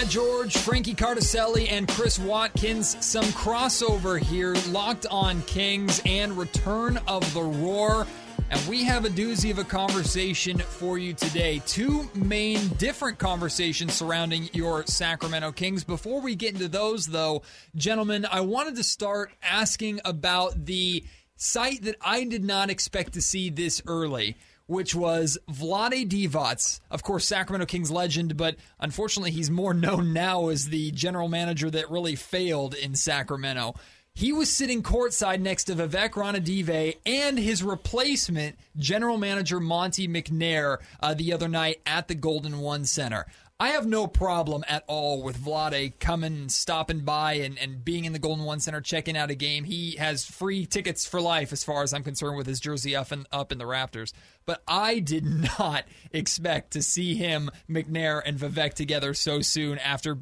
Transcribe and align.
Matt 0.00 0.08
George, 0.08 0.56
Frankie 0.56 0.94
Cardicelli, 0.94 1.70
and 1.70 1.86
Chris 1.86 2.18
Watkins. 2.18 2.96
Some 3.04 3.26
crossover 3.26 4.18
here, 4.18 4.54
locked 4.70 5.04
on 5.10 5.42
Kings 5.42 6.00
and 6.06 6.38
return 6.38 6.98
of 7.06 7.34
the 7.34 7.42
Roar. 7.42 8.06
And 8.48 8.66
we 8.66 8.82
have 8.84 9.04
a 9.04 9.10
doozy 9.10 9.50
of 9.50 9.58
a 9.58 9.64
conversation 9.64 10.56
for 10.58 10.96
you 10.96 11.12
today. 11.12 11.60
Two 11.66 12.08
main 12.14 12.66
different 12.78 13.18
conversations 13.18 13.92
surrounding 13.92 14.48
your 14.54 14.86
Sacramento 14.86 15.52
Kings. 15.52 15.84
Before 15.84 16.22
we 16.22 16.34
get 16.34 16.54
into 16.54 16.68
those, 16.68 17.04
though, 17.04 17.42
gentlemen, 17.76 18.26
I 18.30 18.40
wanted 18.40 18.76
to 18.76 18.84
start 18.84 19.32
asking 19.42 20.00
about 20.06 20.64
the 20.64 21.04
site 21.36 21.82
that 21.82 21.96
I 22.00 22.24
did 22.24 22.42
not 22.42 22.70
expect 22.70 23.12
to 23.14 23.20
see 23.20 23.50
this 23.50 23.82
early 23.86 24.38
which 24.70 24.94
was 24.94 25.36
Vlade 25.50 26.08
Divac, 26.08 26.78
of 26.92 27.02
course, 27.02 27.26
Sacramento 27.26 27.66
Kings 27.66 27.90
legend, 27.90 28.36
but 28.36 28.54
unfortunately, 28.78 29.32
he's 29.32 29.50
more 29.50 29.74
known 29.74 30.12
now 30.12 30.46
as 30.48 30.68
the 30.68 30.92
general 30.92 31.26
manager 31.26 31.68
that 31.70 31.90
really 31.90 32.14
failed 32.14 32.74
in 32.74 32.94
Sacramento. 32.94 33.74
He 34.14 34.32
was 34.32 34.48
sitting 34.48 34.82
courtside 34.82 35.40
next 35.40 35.64
to 35.64 35.74
Vivek 35.74 36.10
Ranadive 36.10 36.98
and 37.04 37.36
his 37.36 37.64
replacement, 37.64 38.58
general 38.76 39.16
manager 39.16 39.58
Monte 39.58 40.06
McNair, 40.06 40.78
uh, 41.00 41.14
the 41.14 41.32
other 41.32 41.48
night 41.48 41.80
at 41.84 42.06
the 42.06 42.14
Golden 42.14 42.60
One 42.60 42.84
Center. 42.84 43.26
I 43.60 43.68
have 43.72 43.86
no 43.86 44.06
problem 44.06 44.64
at 44.66 44.84
all 44.86 45.22
with 45.22 45.38
Vlade 45.38 45.98
coming, 46.00 46.48
stopping 46.48 47.00
by, 47.00 47.34
and, 47.34 47.58
and 47.58 47.84
being 47.84 48.06
in 48.06 48.14
the 48.14 48.18
Golden 48.18 48.46
One 48.46 48.58
Center, 48.58 48.80
checking 48.80 49.18
out 49.18 49.30
a 49.30 49.34
game. 49.34 49.64
He 49.64 49.96
has 49.96 50.24
free 50.24 50.64
tickets 50.64 51.06
for 51.06 51.20
life, 51.20 51.52
as 51.52 51.62
far 51.62 51.82
as 51.82 51.92
I'm 51.92 52.02
concerned, 52.02 52.38
with 52.38 52.46
his 52.46 52.58
jersey 52.58 52.96
up 52.96 53.12
up 53.30 53.52
in 53.52 53.58
the 53.58 53.66
rafters. 53.66 54.14
But 54.46 54.62
I 54.66 54.98
did 54.98 55.26
not 55.58 55.84
expect 56.10 56.70
to 56.70 56.82
see 56.82 57.16
him, 57.16 57.50
McNair, 57.68 58.22
and 58.24 58.38
Vivek 58.38 58.72
together 58.72 59.12
so 59.12 59.42
soon 59.42 59.78
after 59.78 60.16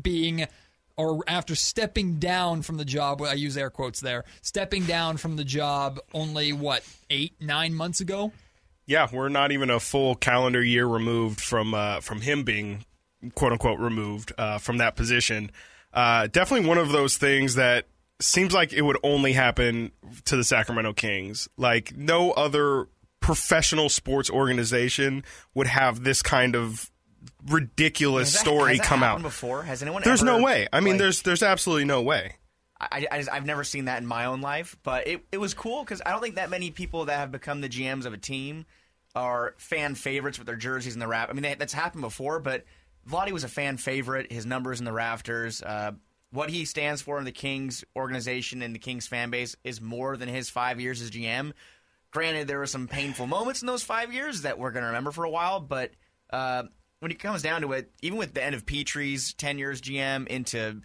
being 0.00 0.46
or 0.96 1.24
after 1.26 1.56
stepping 1.56 2.20
down 2.20 2.62
from 2.62 2.76
the 2.76 2.84
job, 2.84 3.20
I 3.20 3.32
use 3.32 3.56
air 3.56 3.68
quotes 3.68 3.98
there, 3.98 4.24
stepping 4.42 4.84
down 4.84 5.16
from 5.16 5.34
the 5.34 5.44
job 5.44 5.98
only 6.14 6.52
what 6.52 6.84
eight, 7.10 7.34
nine 7.40 7.74
months 7.74 8.00
ago. 8.00 8.30
Yeah, 8.86 9.08
we're 9.12 9.28
not 9.28 9.52
even 9.52 9.70
a 9.70 9.80
full 9.80 10.14
calendar 10.14 10.62
year 10.62 10.86
removed 10.86 11.40
from 11.40 11.74
uh, 11.74 12.00
from 12.00 12.20
him 12.20 12.44
being 12.44 12.84
quote 13.34 13.52
unquote 13.52 13.80
removed 13.80 14.32
uh, 14.38 14.58
from 14.58 14.78
that 14.78 14.96
position. 14.96 15.50
Uh, 15.92 16.28
definitely 16.28 16.68
one 16.68 16.78
of 16.78 16.90
those 16.90 17.16
things 17.16 17.56
that 17.56 17.86
seems 18.20 18.52
like 18.52 18.72
it 18.72 18.82
would 18.82 18.98
only 19.02 19.32
happen 19.32 19.90
to 20.26 20.36
the 20.36 20.44
Sacramento 20.44 20.92
Kings. 20.92 21.48
Like 21.56 21.96
no 21.96 22.32
other 22.32 22.88
professional 23.20 23.88
sports 23.88 24.30
organization 24.30 25.24
would 25.54 25.66
have 25.66 26.04
this 26.04 26.22
kind 26.22 26.54
of 26.54 26.90
ridiculous 27.48 28.32
that, 28.32 28.38
story 28.38 28.78
come 28.78 29.02
out 29.02 29.22
before. 29.22 29.62
Has 29.62 29.82
anyone? 29.82 30.02
There's 30.04 30.22
ever, 30.22 30.38
no 30.38 30.44
way. 30.44 30.68
I 30.72 30.80
mean, 30.80 30.94
like, 30.94 31.00
there's 31.00 31.22
there's 31.22 31.42
absolutely 31.42 31.86
no 31.86 32.02
way. 32.02 32.36
I, 32.78 33.06
I 33.10 33.22
have 33.34 33.46
never 33.46 33.64
seen 33.64 33.86
that 33.86 34.02
in 34.02 34.06
my 34.06 34.26
own 34.26 34.40
life, 34.40 34.76
but 34.82 35.06
it, 35.06 35.24
it 35.32 35.38
was 35.38 35.54
cool 35.54 35.82
because 35.82 36.02
I 36.04 36.10
don't 36.10 36.20
think 36.20 36.34
that 36.34 36.50
many 36.50 36.70
people 36.70 37.06
that 37.06 37.18
have 37.18 37.32
become 37.32 37.60
the 37.60 37.68
GMs 37.68 38.04
of 38.04 38.12
a 38.12 38.18
team 38.18 38.66
are 39.14 39.54
fan 39.56 39.94
favorites 39.94 40.38
with 40.38 40.46
their 40.46 40.56
jerseys 40.56 40.92
in 40.92 41.00
the 41.00 41.06
wrap. 41.06 41.30
I 41.30 41.32
mean, 41.32 41.42
they, 41.42 41.54
that's 41.54 41.72
happened 41.72 42.02
before, 42.02 42.38
but 42.38 42.64
Vladi 43.08 43.32
was 43.32 43.44
a 43.44 43.48
fan 43.48 43.78
favorite. 43.78 44.30
His 44.30 44.44
numbers 44.44 44.78
in 44.78 44.84
the 44.84 44.92
rafters, 44.92 45.62
uh, 45.62 45.92
what 46.32 46.50
he 46.50 46.66
stands 46.66 47.00
for 47.00 47.18
in 47.18 47.24
the 47.24 47.32
Kings 47.32 47.82
organization 47.96 48.60
and 48.60 48.74
the 48.74 48.78
Kings 48.78 49.06
fan 49.06 49.30
base 49.30 49.56
is 49.64 49.80
more 49.80 50.18
than 50.18 50.28
his 50.28 50.50
five 50.50 50.78
years 50.78 51.00
as 51.00 51.10
GM. 51.10 51.52
Granted, 52.10 52.46
there 52.46 52.58
were 52.58 52.66
some 52.66 52.88
painful 52.88 53.26
moments 53.26 53.62
in 53.62 53.66
those 53.66 53.82
five 53.82 54.12
years 54.12 54.42
that 54.42 54.58
we're 54.58 54.70
going 54.70 54.82
to 54.82 54.88
remember 54.88 55.12
for 55.12 55.24
a 55.24 55.30
while, 55.30 55.60
but 55.60 55.92
uh, 56.30 56.64
when 57.00 57.10
it 57.10 57.18
comes 57.18 57.42
down 57.42 57.62
to 57.62 57.72
it, 57.72 57.90
even 58.02 58.18
with 58.18 58.34
the 58.34 58.42
end 58.42 58.54
of 58.54 58.66
Petrie's 58.66 59.32
tenure 59.34 59.70
as 59.70 59.80
GM 59.80 60.26
into 60.26 60.82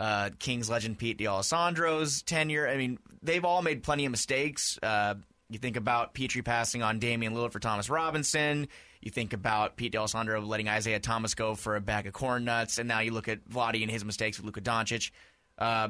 uh, 0.00 0.30
Kings 0.38 0.70
legend 0.70 0.98
Pete 0.98 1.18
D'Alessandro's 1.18 2.22
tenure. 2.22 2.66
I 2.66 2.76
mean, 2.78 2.98
they've 3.22 3.44
all 3.44 3.60
made 3.60 3.82
plenty 3.82 4.06
of 4.06 4.10
mistakes. 4.10 4.78
Uh, 4.82 5.14
you 5.50 5.58
think 5.58 5.76
about 5.76 6.14
Petrie 6.14 6.42
passing 6.42 6.82
on 6.82 6.98
Damian 6.98 7.34
Lillard 7.34 7.52
for 7.52 7.58
Thomas 7.60 7.90
Robinson. 7.90 8.66
You 9.02 9.10
think 9.10 9.32
about 9.32 9.76
Pete 9.76 9.92
D'Alessandro 9.92 10.40
letting 10.40 10.68
Isaiah 10.68 11.00
Thomas 11.00 11.34
go 11.34 11.54
for 11.54 11.76
a 11.76 11.80
bag 11.80 12.06
of 12.06 12.14
corn 12.14 12.44
nuts, 12.44 12.78
and 12.78 12.88
now 12.88 13.00
you 13.00 13.12
look 13.12 13.28
at 13.28 13.46
Vladi 13.48 13.82
and 13.82 13.90
his 13.90 14.04
mistakes 14.04 14.38
with 14.38 14.46
Luka 14.46 14.62
Doncic. 14.62 15.10
Uh, 15.58 15.88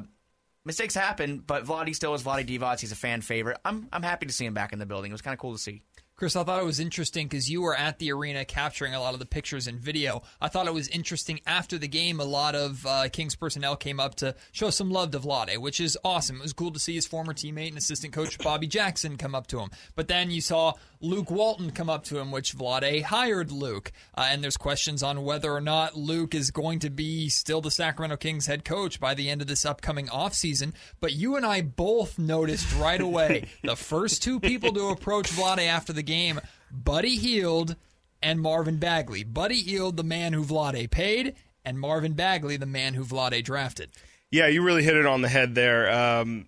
mistakes 0.65 0.93
happen, 0.93 1.39
but 1.39 1.63
Vladi 1.63 1.95
still 1.95 2.13
is 2.13 2.23
Vladi 2.23 2.45
Divac. 2.45 2.81
He's 2.81 2.91
a 2.91 2.95
fan 2.95 3.21
favorite. 3.21 3.57
I'm 3.63 3.87
I'm 3.93 4.03
happy 4.03 4.25
to 4.25 4.33
see 4.33 4.45
him 4.45 4.53
back 4.53 4.73
in 4.73 4.79
the 4.79 4.85
building. 4.85 5.11
It 5.11 5.13
was 5.13 5.21
kind 5.21 5.33
of 5.33 5.39
cool 5.39 5.53
to 5.53 5.59
see. 5.59 5.83
Chris, 6.21 6.35
I 6.35 6.43
thought 6.43 6.61
it 6.61 6.65
was 6.65 6.79
interesting 6.79 7.27
because 7.27 7.49
you 7.49 7.63
were 7.63 7.75
at 7.75 7.97
the 7.97 8.11
arena 8.11 8.45
capturing 8.45 8.93
a 8.93 8.99
lot 8.99 9.15
of 9.15 9.19
the 9.19 9.25
pictures 9.25 9.65
and 9.65 9.79
video. 9.79 10.21
I 10.39 10.49
thought 10.49 10.67
it 10.67 10.73
was 10.75 10.87
interesting 10.89 11.41
after 11.47 11.79
the 11.79 11.87
game, 11.87 12.19
a 12.19 12.23
lot 12.23 12.53
of 12.53 12.85
uh, 12.85 13.09
Kings 13.09 13.35
personnel 13.35 13.75
came 13.75 13.99
up 13.99 14.13
to 14.17 14.35
show 14.51 14.69
some 14.69 14.91
love 14.91 15.09
to 15.13 15.19
Vlade, 15.19 15.57
which 15.57 15.79
is 15.79 15.97
awesome. 16.05 16.35
It 16.35 16.43
was 16.43 16.53
cool 16.53 16.69
to 16.73 16.79
see 16.79 16.93
his 16.93 17.07
former 17.07 17.33
teammate 17.33 17.69
and 17.69 17.77
assistant 17.79 18.13
coach 18.13 18.37
Bobby 18.37 18.67
Jackson 18.67 19.17
come 19.17 19.33
up 19.33 19.47
to 19.47 19.61
him. 19.61 19.71
But 19.95 20.09
then 20.09 20.29
you 20.29 20.41
saw 20.41 20.73
Luke 21.01 21.31
Walton 21.31 21.71
come 21.71 21.89
up 21.89 22.03
to 22.05 22.19
him, 22.19 22.31
which 22.31 22.55
Vlade 22.55 23.01
hired 23.01 23.51
Luke. 23.51 23.91
Uh, 24.15 24.27
and 24.29 24.43
there's 24.43 24.57
questions 24.57 25.01
on 25.01 25.23
whether 25.23 25.51
or 25.51 25.59
not 25.59 25.97
Luke 25.97 26.35
is 26.35 26.51
going 26.51 26.79
to 26.79 26.91
be 26.91 27.27
still 27.27 27.59
the 27.59 27.71
Sacramento 27.71 28.17
Kings 28.17 28.45
head 28.45 28.63
coach 28.63 28.99
by 28.99 29.15
the 29.15 29.29
end 29.29 29.41
of 29.41 29.47
this 29.47 29.65
upcoming 29.65 30.07
offseason. 30.07 30.73
But 30.99 31.13
you 31.13 31.35
and 31.35 31.45
I 31.45 31.61
both 31.61 32.19
noticed 32.19 32.73
right 32.75 33.01
away 33.01 33.47
the 33.63 33.75
first 33.75 34.21
two 34.21 34.39
people 34.39 34.71
to 34.73 34.89
approach 34.89 35.31
Vlade 35.31 35.67
after 35.67 35.91
the 35.91 36.03
game, 36.03 36.39
Buddy 36.71 37.17
Hield 37.17 37.75
and 38.21 38.39
Marvin 38.39 38.77
Bagley. 38.77 39.23
Buddy 39.23 39.61
Hield, 39.61 39.97
the 39.97 40.03
man 40.03 40.33
who 40.33 40.43
Vlade 40.45 40.91
paid, 40.91 41.35
and 41.65 41.79
Marvin 41.79 42.13
Bagley, 42.13 42.57
the 42.57 42.67
man 42.67 42.93
who 42.93 43.03
Vlade 43.03 43.43
drafted. 43.43 43.89
Yeah, 44.29 44.47
you 44.47 44.61
really 44.61 44.83
hit 44.83 44.95
it 44.95 45.05
on 45.05 45.21
the 45.21 45.29
head 45.29 45.55
there. 45.55 45.91
Um, 45.91 46.45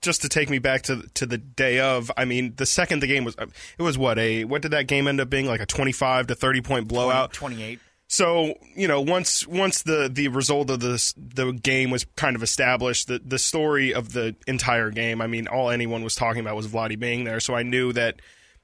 just 0.00 0.22
to 0.22 0.28
take 0.28 0.50
me 0.50 0.58
back 0.58 0.82
to 0.82 1.02
to 1.14 1.26
the 1.26 1.38
day 1.38 1.80
of, 1.80 2.10
I 2.16 2.24
mean, 2.24 2.54
the 2.56 2.66
second 2.66 3.00
the 3.00 3.06
game 3.06 3.24
was, 3.24 3.36
it 3.36 3.82
was 3.82 3.96
what 3.96 4.18
a 4.18 4.44
what 4.44 4.62
did 4.62 4.72
that 4.72 4.86
game 4.86 5.06
end 5.06 5.20
up 5.20 5.30
being 5.30 5.46
like 5.46 5.60
a 5.60 5.66
twenty 5.66 5.92
five 5.92 6.26
to 6.28 6.34
thirty 6.34 6.60
point 6.60 6.88
blowout, 6.88 7.32
twenty 7.32 7.62
eight. 7.62 7.80
So 8.08 8.58
you 8.76 8.88
know, 8.88 9.00
once 9.00 9.46
once 9.46 9.82
the 9.82 10.10
the 10.12 10.28
result 10.28 10.68
of 10.68 10.80
this 10.80 11.14
the 11.16 11.52
game 11.52 11.90
was 11.90 12.04
kind 12.16 12.36
of 12.36 12.42
established, 12.42 13.08
the 13.08 13.20
the 13.24 13.38
story 13.38 13.94
of 13.94 14.12
the 14.12 14.36
entire 14.46 14.90
game. 14.90 15.22
I 15.22 15.26
mean, 15.26 15.46
all 15.46 15.70
anyone 15.70 16.04
was 16.04 16.14
talking 16.14 16.40
about 16.40 16.54
was 16.54 16.68
Vladdy 16.68 16.98
being 16.98 17.24
there. 17.24 17.40
So 17.40 17.54
I 17.54 17.62
knew 17.62 17.92
that 17.94 18.20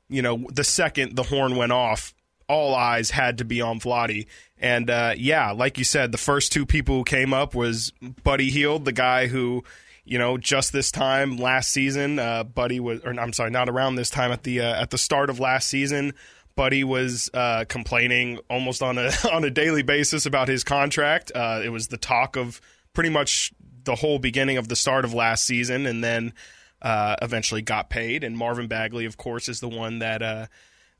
you 0.09 0.21
know 0.21 0.45
the 0.53 0.65
second 0.65 1.17
the 1.17 1.23
horn 1.23 1.57
went 1.57 1.73
off, 1.73 2.15
all 2.47 2.75
eyes 2.75 3.11
had 3.11 3.39
to 3.39 3.45
be 3.45 3.63
on 3.63 3.81
Vladdy. 3.81 4.27
And 4.59 4.91
uh, 4.91 5.15
yeah, 5.17 5.53
like 5.53 5.79
you 5.79 5.85
said, 5.85 6.13
the 6.13 6.19
first 6.19 6.53
two 6.53 6.67
people 6.67 6.97
who 6.97 7.05
came 7.05 7.33
up 7.33 7.55
was 7.55 7.93
Buddy 8.25 8.51
Hield, 8.51 8.85
the 8.85 8.93
guy 8.93 9.29
who 9.29 9.65
you 10.09 10.19
know, 10.19 10.39
just 10.39 10.73
this 10.73 10.91
time 10.91 11.37
last 11.37 11.71
season, 11.71 12.19
uh, 12.19 12.43
Buddy 12.43 12.81
was, 12.81 13.01
or 13.05 13.11
I'm 13.21 13.35
sorry, 13.35 13.51
not 13.51 13.69
around 13.69 13.97
this 13.97 14.09
time 14.09 14.33
at 14.33 14.43
the 14.43 14.61
uh, 14.61 14.81
at 14.81 14.91
the 14.91 14.99
start 14.99 15.29
of 15.29 15.39
last 15.39 15.69
season. 15.69 16.15
Buddy 16.57 16.83
was 16.83 17.29
uh, 17.35 17.67
complaining 17.69 18.41
almost 18.49 18.83
on 18.83 18.97
a 18.97 19.11
on 19.33 19.45
a 19.45 19.51
daily 19.51 19.83
basis 19.83 20.25
about 20.25 20.49
his 20.49 20.65
contract. 20.65 21.31
Uh, 21.35 21.61
it 21.63 21.69
was 21.69 21.89
the 21.89 21.99
talk 21.99 22.37
of 22.37 22.61
pretty 22.95 23.11
much 23.11 23.53
the 23.85 23.97
whole 23.97 24.19
beginning 24.19 24.57
of 24.57 24.69
the 24.69 24.77
start 24.77 25.05
of 25.05 25.13
last 25.13 25.45
season, 25.45 25.85
and 25.85 26.03
then 26.03 26.33
uh, 26.81 27.17
eventually 27.21 27.61
got 27.61 27.91
paid. 27.91 28.25
And 28.25 28.37
Marvin 28.37 28.67
Bagley, 28.67 29.05
of 29.05 29.19
course, 29.19 29.47
is 29.49 29.61
the 29.61 29.69
one 29.69 29.99
that 29.99 30.23
uh, 30.23 30.47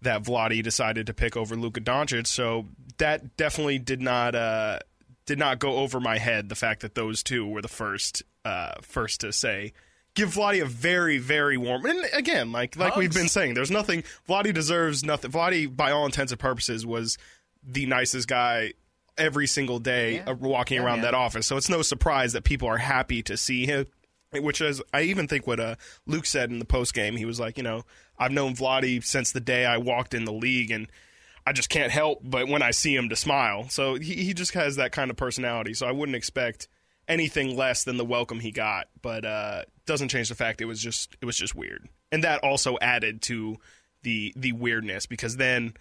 that 0.03 0.23
Vladi 0.23 0.63
decided 0.63 1.07
to 1.07 1.15
pick 1.15 1.35
over 1.35 1.57
Luka 1.57 1.81
Doncic. 1.81 2.27
So 2.27 2.67
that 2.99 3.39
definitely 3.39 3.79
did 3.79 4.03
not 4.03 4.35
did 5.25 5.39
not 5.39 5.59
go 5.59 5.77
over 5.77 5.99
my 5.99 6.19
head. 6.19 6.51
The 6.51 6.55
fact 6.55 6.83
that 6.83 6.95
those 6.95 7.23
two 7.23 7.47
were 7.47 7.63
the 7.63 7.69
first 7.69 8.23
uh, 8.45 8.75
first 8.83 9.21
to 9.21 9.33
say 9.33 9.73
give 10.19 10.35
Vladi 10.35 10.61
a 10.61 10.67
very, 10.67 11.19
very 11.19 11.57
warm. 11.57 11.87
And 11.87 12.05
again, 12.13 12.51
like 12.53 12.77
like 12.77 12.95
Hugs. 12.95 12.99
we've 12.99 13.15
been 13.15 13.29
saying, 13.29 13.55
there's 13.55 13.71
nothing. 13.71 14.03
Vladi 14.29 14.53
deserves 14.53 15.05
nothing. 15.05 15.31
Vladi, 15.31 15.75
by 15.75 15.93
all 15.93 16.05
intents 16.05 16.33
and 16.33 16.41
purposes, 16.41 16.85
was 16.85 17.17
the 17.63 17.87
nicest 17.87 18.29
guy 18.29 18.75
every 19.17 19.47
single 19.47 19.79
day 19.79 20.17
yeah. 20.17 20.31
Uh, 20.31 20.35
walking 20.35 20.77
yeah, 20.77 20.85
around 20.85 21.03
that 21.03 21.15
office. 21.15 21.47
So 21.47 21.57
it's 21.57 21.69
no 21.69 21.83
surprise 21.83 22.33
that 22.33 22.45
people 22.45 22.69
are 22.69 22.79
happy 22.79 23.23
to 23.23 23.37
see 23.37 23.65
him. 23.65 23.87
Which 24.31 24.61
is, 24.61 24.83
I 24.93 25.03
even 25.03 25.27
think 25.27 25.47
what 25.47 25.59
uh, 25.59 25.77
Luke 26.07 26.27
said 26.27 26.51
in 26.51 26.59
the 26.59 26.67
post 26.67 26.93
game. 26.93 27.17
He 27.17 27.25
was 27.25 27.41
like, 27.41 27.57
you 27.57 27.63
know, 27.63 27.85
I've 28.19 28.31
known 28.31 28.55
Vladi 28.55 29.03
since 29.03 29.33
the 29.33 29.41
day 29.41 29.65
I 29.65 29.79
walked 29.79 30.13
in 30.13 30.27
the 30.27 30.33
league, 30.33 30.71
and 30.71 30.87
I 31.47 31.53
just 31.53 31.71
can't 31.71 31.91
help 31.91 32.21
but 32.23 32.47
when 32.47 32.61
I 32.61 32.73
see 32.73 32.95
him 32.95 33.09
to 33.09 33.17
smile. 33.17 33.71
So 33.71 33.95
he, 33.95 34.17
he 34.17 34.35
just 34.35 34.53
has 34.53 34.77
that 34.77 34.93
kind 34.93 35.11
of 35.11 35.17
personality. 35.17 35.73
So 35.73 35.87
I 35.87 35.93
wouldn't 35.93 36.17
expect 36.17 36.69
anything 37.09 37.57
less 37.57 37.85
than 37.85 37.97
the 37.97 38.05
welcome 38.05 38.41
he 38.41 38.51
got, 38.51 38.89
but 39.03 39.25
uh, 39.25 39.63
doesn't 39.87 40.09
change 40.09 40.29
the 40.29 40.35
fact 40.35 40.61
it 40.61 40.67
was 40.67 40.81
just 40.81 41.17
it 41.21 41.25
was 41.25 41.37
just 41.37 41.55
weird, 41.55 41.89
and 42.13 42.23
that 42.25 42.43
also 42.45 42.77
added 42.81 43.23
to 43.23 43.57
the 44.03 44.33
the 44.37 44.53
weirdness 44.53 45.07
because 45.07 45.37
then, 45.37 45.75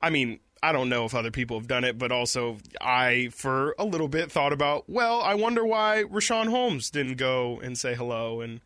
I 0.00 0.10
mean, 0.10 0.40
I 0.62 0.72
don't 0.72 0.88
know 0.88 1.04
if 1.04 1.14
other 1.14 1.30
people 1.30 1.58
have 1.58 1.68
done 1.68 1.84
it, 1.84 1.98
but 1.98 2.12
also 2.12 2.58
I 2.80 3.30
for 3.32 3.74
a 3.78 3.84
little 3.84 4.08
bit 4.08 4.32
thought 4.32 4.52
about, 4.52 4.88
well, 4.88 5.20
I 5.20 5.34
wonder 5.34 5.64
why 5.64 6.04
Richaun 6.10 6.48
Holmes 6.48 6.90
didn't 6.90 7.16
go 7.16 7.60
and 7.60 7.78
say 7.78 7.94
hello 7.94 8.40
and 8.40 8.60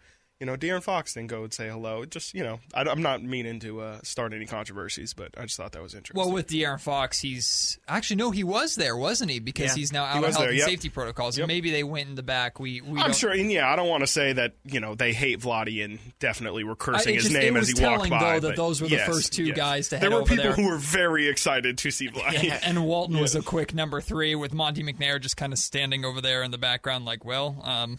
you 0.44 0.50
know, 0.50 0.58
De'Aaron 0.58 0.82
Fox 0.82 1.14
didn't 1.14 1.30
go 1.30 1.44
and 1.44 1.54
say 1.54 1.70
hello. 1.70 2.04
Just, 2.04 2.34
you 2.34 2.44
know, 2.44 2.60
I, 2.74 2.82
am 2.82 3.00
not 3.00 3.22
meaning 3.22 3.60
to 3.60 3.80
uh, 3.80 3.98
start 4.02 4.34
any 4.34 4.44
controversies, 4.44 5.14
but 5.14 5.30
I 5.38 5.44
just 5.44 5.56
thought 5.56 5.72
that 5.72 5.82
was 5.82 5.94
interesting. 5.94 6.20
Well, 6.20 6.34
with 6.34 6.48
De'Aaron 6.48 6.78
Fox, 6.78 7.18
he's 7.18 7.78
actually 7.88 8.16
no, 8.16 8.30
he 8.30 8.44
was 8.44 8.74
there, 8.74 8.94
wasn't 8.94 9.30
he? 9.30 9.38
Because 9.38 9.68
yeah. 9.68 9.74
he's 9.76 9.90
now 9.90 10.04
out 10.04 10.18
of 10.18 10.24
health 10.24 10.38
there, 10.40 10.48
and 10.50 10.58
yep. 10.58 10.68
safety 10.68 10.90
protocols. 10.90 11.38
Yep. 11.38 11.48
Maybe 11.48 11.70
they 11.70 11.82
went 11.82 12.10
in 12.10 12.14
the 12.14 12.22
back. 12.22 12.60
We, 12.60 12.82
we 12.82 13.00
I'm 13.00 13.14
sure, 13.14 13.30
and 13.30 13.50
yeah, 13.50 13.72
I 13.72 13.74
don't 13.74 13.88
want 13.88 14.02
to 14.02 14.06
say 14.06 14.34
that 14.34 14.52
you 14.66 14.80
know 14.80 14.94
they 14.94 15.14
hate 15.14 15.40
Vladdy 15.40 15.82
and 15.82 15.98
definitely 16.18 16.62
were 16.62 16.76
cursing 16.76 17.14
his 17.14 17.30
name 17.30 17.56
as 17.56 17.70
he 17.70 17.82
walked 17.82 18.10
by. 18.10 18.38
Though 18.38 18.48
that 18.48 18.56
those 18.56 18.82
were 18.82 18.88
the 18.88 18.98
first 18.98 19.32
two 19.32 19.44
yes. 19.44 19.56
guys 19.56 19.88
to 19.88 19.96
head 19.96 20.10
There 20.10 20.18
were 20.18 20.26
people 20.26 20.44
there. 20.44 20.52
who 20.52 20.68
were 20.68 20.76
very 20.76 21.26
excited 21.26 21.78
to 21.78 21.90
see 21.90 22.08
Vladdy. 22.08 22.42
Yeah, 22.42 22.60
and 22.64 22.84
Walton 22.84 23.18
was 23.18 23.34
a 23.34 23.40
quick 23.40 23.72
number 23.72 24.02
three 24.02 24.34
with 24.34 24.52
Monte 24.52 24.82
McNair 24.82 25.22
just 25.22 25.38
kind 25.38 25.54
of 25.54 25.58
standing 25.58 26.04
over 26.04 26.20
there 26.20 26.42
in 26.42 26.50
the 26.50 26.58
background, 26.58 27.06
like, 27.06 27.24
well, 27.24 27.56
um, 27.62 27.98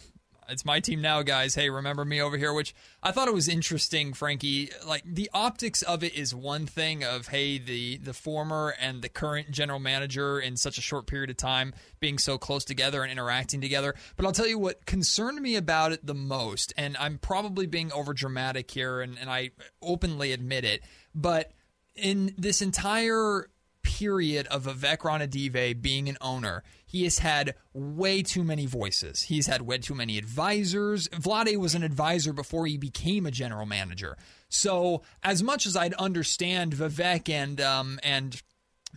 it's 0.49 0.65
my 0.65 0.79
team 0.79 1.01
now, 1.01 1.21
guys. 1.21 1.55
Hey, 1.55 1.69
remember 1.69 2.05
me 2.05 2.21
over 2.21 2.37
here? 2.37 2.53
Which 2.53 2.73
I 3.01 3.11
thought 3.11 3.27
it 3.27 3.33
was 3.33 3.47
interesting, 3.47 4.13
Frankie. 4.13 4.69
Like 4.85 5.03
the 5.05 5.29
optics 5.33 5.81
of 5.81 6.03
it 6.03 6.13
is 6.15 6.33
one 6.33 6.65
thing 6.65 7.03
of 7.03 7.27
hey, 7.27 7.57
the 7.57 7.97
the 7.97 8.13
former 8.13 8.75
and 8.79 9.01
the 9.01 9.09
current 9.09 9.51
general 9.51 9.79
manager 9.79 10.39
in 10.39 10.57
such 10.57 10.77
a 10.77 10.81
short 10.81 11.07
period 11.07 11.29
of 11.29 11.37
time 11.37 11.73
being 11.99 12.17
so 12.17 12.37
close 12.37 12.65
together 12.65 13.03
and 13.03 13.11
interacting 13.11 13.61
together. 13.61 13.95
But 14.15 14.25
I'll 14.25 14.31
tell 14.31 14.47
you 14.47 14.59
what 14.59 14.85
concerned 14.85 15.41
me 15.41 15.55
about 15.55 15.91
it 15.91 16.05
the 16.05 16.13
most, 16.13 16.73
and 16.77 16.95
I'm 16.97 17.17
probably 17.17 17.65
being 17.65 17.91
over 17.91 18.13
dramatic 18.13 18.69
here, 18.71 19.01
and, 19.01 19.17
and 19.19 19.29
I 19.29 19.51
openly 19.81 20.31
admit 20.31 20.65
it, 20.65 20.81
but 21.13 21.51
in 21.95 22.33
this 22.37 22.61
entire 22.61 23.49
period 23.85 24.47
of 24.47 24.65
Vivek 24.65 24.97
Ranadive 24.99 25.81
being 25.81 26.09
an 26.09 26.17
owner, 26.19 26.63
he 26.95 27.03
has 27.03 27.19
had 27.19 27.55
way 27.73 28.23
too 28.23 28.41
many 28.41 28.65
voices. 28.65 29.23
He's 29.23 29.47
had 29.47 29.61
way 29.63 29.79
too 29.79 29.93
many 29.93 30.17
advisors. 30.17 31.09
Vlade 31.09 31.57
was 31.57 31.75
an 31.75 31.83
advisor 31.83 32.31
before 32.31 32.67
he 32.67 32.77
became 32.77 33.25
a 33.25 33.31
general 33.31 33.65
manager. 33.65 34.15
So, 34.47 35.01
as 35.21 35.43
much 35.43 35.65
as 35.65 35.75
I'd 35.75 35.93
understand 35.95 36.71
Vivek 36.71 37.27
and 37.27 37.59
um, 37.59 37.99
and 38.01 38.41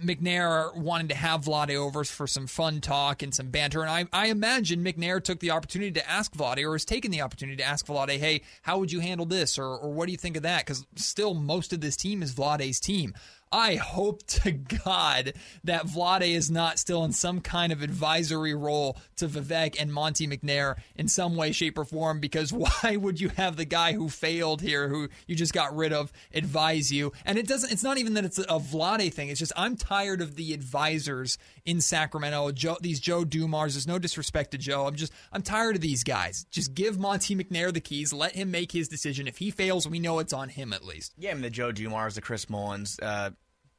McNair 0.00 0.76
wanting 0.76 1.08
to 1.08 1.16
have 1.16 1.46
Vlade 1.46 1.74
over 1.74 2.04
for 2.04 2.28
some 2.28 2.46
fun 2.46 2.80
talk 2.80 3.24
and 3.24 3.34
some 3.34 3.50
banter. 3.50 3.82
And 3.82 3.90
I, 3.90 4.06
I 4.12 4.26
imagine 4.28 4.84
McNair 4.84 5.20
took 5.20 5.40
the 5.40 5.50
opportunity 5.50 5.90
to 5.90 6.08
ask 6.08 6.32
Vlade 6.32 6.64
or 6.64 6.74
has 6.74 6.84
taken 6.84 7.10
the 7.10 7.22
opportunity 7.22 7.56
to 7.56 7.64
ask 7.64 7.84
Vlade, 7.84 8.16
hey, 8.16 8.42
how 8.62 8.78
would 8.78 8.92
you 8.92 9.00
handle 9.00 9.26
this? 9.26 9.58
Or, 9.58 9.76
or 9.76 9.92
what 9.92 10.06
do 10.06 10.12
you 10.12 10.18
think 10.18 10.36
of 10.36 10.44
that? 10.44 10.64
Because 10.64 10.86
still, 10.94 11.34
most 11.34 11.72
of 11.72 11.80
this 11.80 11.96
team 11.96 12.22
is 12.22 12.32
Vlade's 12.32 12.78
team. 12.78 13.12
I 13.50 13.76
hope 13.76 14.26
to 14.26 14.52
God 14.52 15.34
that 15.64 15.86
Vlade 15.86 16.34
is 16.34 16.50
not 16.50 16.78
still 16.78 17.04
in 17.04 17.12
some 17.12 17.40
kind 17.40 17.72
of 17.72 17.82
advisory 17.82 18.54
role 18.54 18.98
to 19.16 19.28
Vivek 19.28 19.80
and 19.80 19.92
Monte 19.92 20.26
McNair 20.26 20.76
in 20.96 21.08
some 21.08 21.36
way, 21.36 21.52
shape, 21.52 21.78
or 21.78 21.84
form. 21.84 22.20
Because 22.20 22.52
why 22.82 22.96
would 22.96 23.20
you 23.20 23.28
have 23.30 23.56
the 23.56 23.64
guy 23.64 23.92
who 23.92 24.08
failed 24.08 24.60
here, 24.60 24.88
who 24.88 25.08
you 25.26 25.34
just 25.34 25.52
got 25.52 25.74
rid 25.76 25.92
of, 25.92 26.12
advise 26.34 26.92
you? 26.92 27.12
And 27.24 27.38
it 27.38 27.46
doesn't. 27.46 27.72
It's 27.72 27.84
not 27.84 27.98
even 27.98 28.14
that 28.14 28.24
it's 28.24 28.38
a 28.38 28.44
Vlade 28.44 29.12
thing. 29.12 29.28
It's 29.28 29.40
just 29.40 29.52
I'm 29.56 29.76
tired 29.76 30.20
of 30.20 30.36
the 30.36 30.52
advisors 30.52 31.38
in 31.68 31.82
Sacramento. 31.82 32.50
Joe, 32.52 32.78
these 32.80 32.98
Joe 32.98 33.24
Dumars. 33.24 33.74
There's 33.74 33.86
no 33.86 33.98
disrespect 33.98 34.52
to 34.52 34.58
Joe. 34.58 34.86
I'm 34.86 34.94
just 34.94 35.12
I'm 35.30 35.42
tired 35.42 35.76
of 35.76 35.82
these 35.82 36.02
guys. 36.02 36.46
Just 36.50 36.72
give 36.72 36.98
Monte 36.98 37.36
McNair 37.36 37.72
the 37.72 37.80
keys. 37.80 38.10
Let 38.10 38.34
him 38.34 38.50
make 38.50 38.72
his 38.72 38.88
decision. 38.88 39.28
If 39.28 39.36
he 39.36 39.50
fails, 39.50 39.86
we 39.86 39.98
know 39.98 40.18
it's 40.18 40.32
on 40.32 40.48
him 40.48 40.72
at 40.72 40.82
least. 40.82 41.12
Yeah, 41.18 41.30
I 41.30 41.34
mean 41.34 41.42
the 41.42 41.50
Joe 41.50 41.70
Dumars, 41.70 42.14
the 42.14 42.22
Chris 42.22 42.48
Mullins. 42.48 42.98
Uh, 43.00 43.30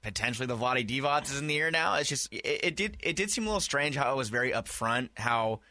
potentially 0.03 0.45
the 0.45 0.56
Vlade 0.56 0.88
Divac 0.88 1.24
is 1.24 1.39
in 1.39 1.47
the 1.47 1.57
air 1.57 1.71
now. 1.71 1.95
It's 1.95 2.07
just 2.07 2.31
it, 2.31 2.59
it, 2.63 2.75
did 2.75 2.97
it 3.01 3.15
did 3.15 3.31
seem 3.31 3.45
a 3.45 3.47
little 3.47 3.59
strange 3.59 3.95
how 3.95 4.13
it 4.13 4.15
was 4.15 4.30
very 4.30 4.51
upfront 4.51 5.09
how 5.18 5.62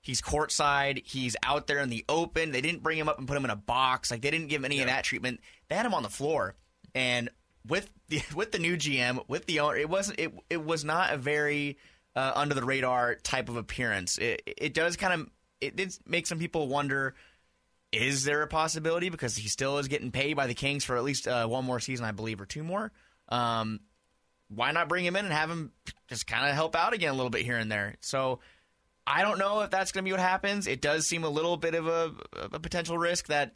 he's 0.00 0.22
courtside, 0.22 1.06
he's 1.06 1.36
out 1.42 1.66
there 1.66 1.80
in 1.80 1.90
the 1.90 2.02
open. 2.08 2.50
They 2.50 2.62
didn't 2.62 2.82
bring 2.82 2.96
him 2.96 3.10
up 3.10 3.18
and 3.18 3.28
put 3.28 3.36
him 3.36 3.44
in 3.44 3.50
a 3.50 3.56
box. 3.56 4.10
Like 4.10 4.22
they 4.22 4.30
didn't 4.30 4.48
give 4.48 4.62
him 4.62 4.64
any 4.64 4.76
yeah. 4.76 4.82
of 4.82 4.88
that 4.88 5.04
treatment. 5.04 5.40
They 5.68 5.74
had 5.74 5.84
him 5.84 5.92
on 5.92 6.02
the 6.02 6.08
floor, 6.08 6.54
and 6.94 7.28
with 7.66 7.90
the 8.08 8.22
with 8.34 8.52
the 8.52 8.58
new 8.58 8.76
GM 8.76 9.24
with 9.28 9.46
the 9.46 9.60
owner, 9.60 9.76
it 9.76 9.88
wasn't 9.88 10.20
it 10.20 10.32
it 10.50 10.64
was 10.64 10.84
not 10.84 11.12
a 11.12 11.16
very 11.16 11.78
uh, 12.16 12.32
under 12.34 12.54
the 12.54 12.64
radar 12.64 13.14
type 13.16 13.48
of 13.48 13.56
appearance. 13.56 14.18
It 14.18 14.42
it 14.46 14.74
does 14.74 14.96
kind 14.96 15.20
of 15.20 15.30
it 15.60 15.76
did 15.76 15.96
make 16.06 16.26
some 16.26 16.38
people 16.38 16.68
wonder. 16.68 17.14
Is 17.90 18.24
there 18.24 18.42
a 18.42 18.46
possibility 18.46 19.08
because 19.08 19.34
he 19.34 19.48
still 19.48 19.78
is 19.78 19.88
getting 19.88 20.10
paid 20.10 20.36
by 20.36 20.46
the 20.46 20.54
Kings 20.54 20.84
for 20.84 20.96
at 20.96 21.04
least 21.04 21.26
uh, 21.26 21.46
one 21.46 21.64
more 21.64 21.80
season, 21.80 22.04
I 22.04 22.12
believe, 22.12 22.38
or 22.38 22.44
two 22.44 22.62
more? 22.62 22.92
Um, 23.30 23.80
why 24.48 24.72
not 24.72 24.90
bring 24.90 25.06
him 25.06 25.16
in 25.16 25.24
and 25.24 25.32
have 25.32 25.50
him 25.50 25.72
just 26.06 26.26
kind 26.26 26.48
of 26.48 26.54
help 26.54 26.76
out 26.76 26.92
again 26.92 27.10
a 27.10 27.14
little 27.14 27.30
bit 27.30 27.42
here 27.42 27.56
and 27.56 27.72
there? 27.72 27.96
So 28.00 28.40
I 29.06 29.22
don't 29.22 29.38
know 29.38 29.60
if 29.62 29.70
that's 29.70 29.92
going 29.92 30.04
to 30.04 30.08
be 30.08 30.12
what 30.12 30.20
happens. 30.20 30.66
It 30.66 30.82
does 30.82 31.06
seem 31.06 31.24
a 31.24 31.30
little 31.30 31.56
bit 31.56 31.74
of 31.74 31.86
a, 31.86 32.12
a 32.52 32.60
potential 32.60 32.98
risk 32.98 33.28
that 33.28 33.54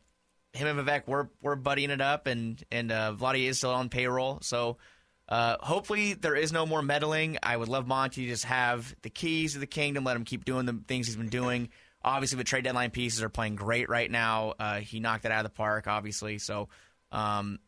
him 0.52 0.78
and 0.78 0.86
Vivek 0.86 1.06
were 1.06 1.30
were 1.42 1.56
buddying 1.56 1.90
it 1.90 2.00
up, 2.00 2.26
and 2.26 2.62
and 2.70 2.92
uh, 2.92 3.14
Vladi 3.18 3.48
is 3.48 3.58
still 3.58 3.70
on 3.70 3.88
payroll. 3.88 4.38
So 4.42 4.78
uh, 5.28 5.56
hopefully 5.60 6.14
there 6.14 6.36
is 6.36 6.52
no 6.52 6.66
more 6.66 6.82
meddling. 6.82 7.38
I 7.42 7.56
would 7.56 7.68
love 7.68 7.86
Monte 7.86 8.22
to 8.22 8.28
just 8.30 8.44
have 8.44 8.94
the 9.02 9.10
keys 9.10 9.54
to 9.54 9.58
the 9.58 9.66
kingdom, 9.66 10.04
let 10.04 10.16
him 10.16 10.24
keep 10.24 10.44
doing 10.44 10.66
the 10.66 10.78
things 10.86 11.06
he's 11.06 11.16
been 11.16 11.28
doing. 11.28 11.70
Obviously, 12.04 12.38
the 12.38 12.44
trade 12.44 12.64
deadline 12.64 12.90
pieces 12.90 13.22
are 13.22 13.28
playing 13.28 13.56
great 13.56 13.88
right 13.88 14.10
now. 14.10 14.54
Uh, 14.58 14.80
he 14.80 15.00
knocked 15.00 15.24
it 15.24 15.30
out 15.30 15.44
of 15.44 15.50
the 15.50 15.56
park, 15.56 15.86
obviously. 15.86 16.38
So 16.38 16.68
um, 17.12 17.60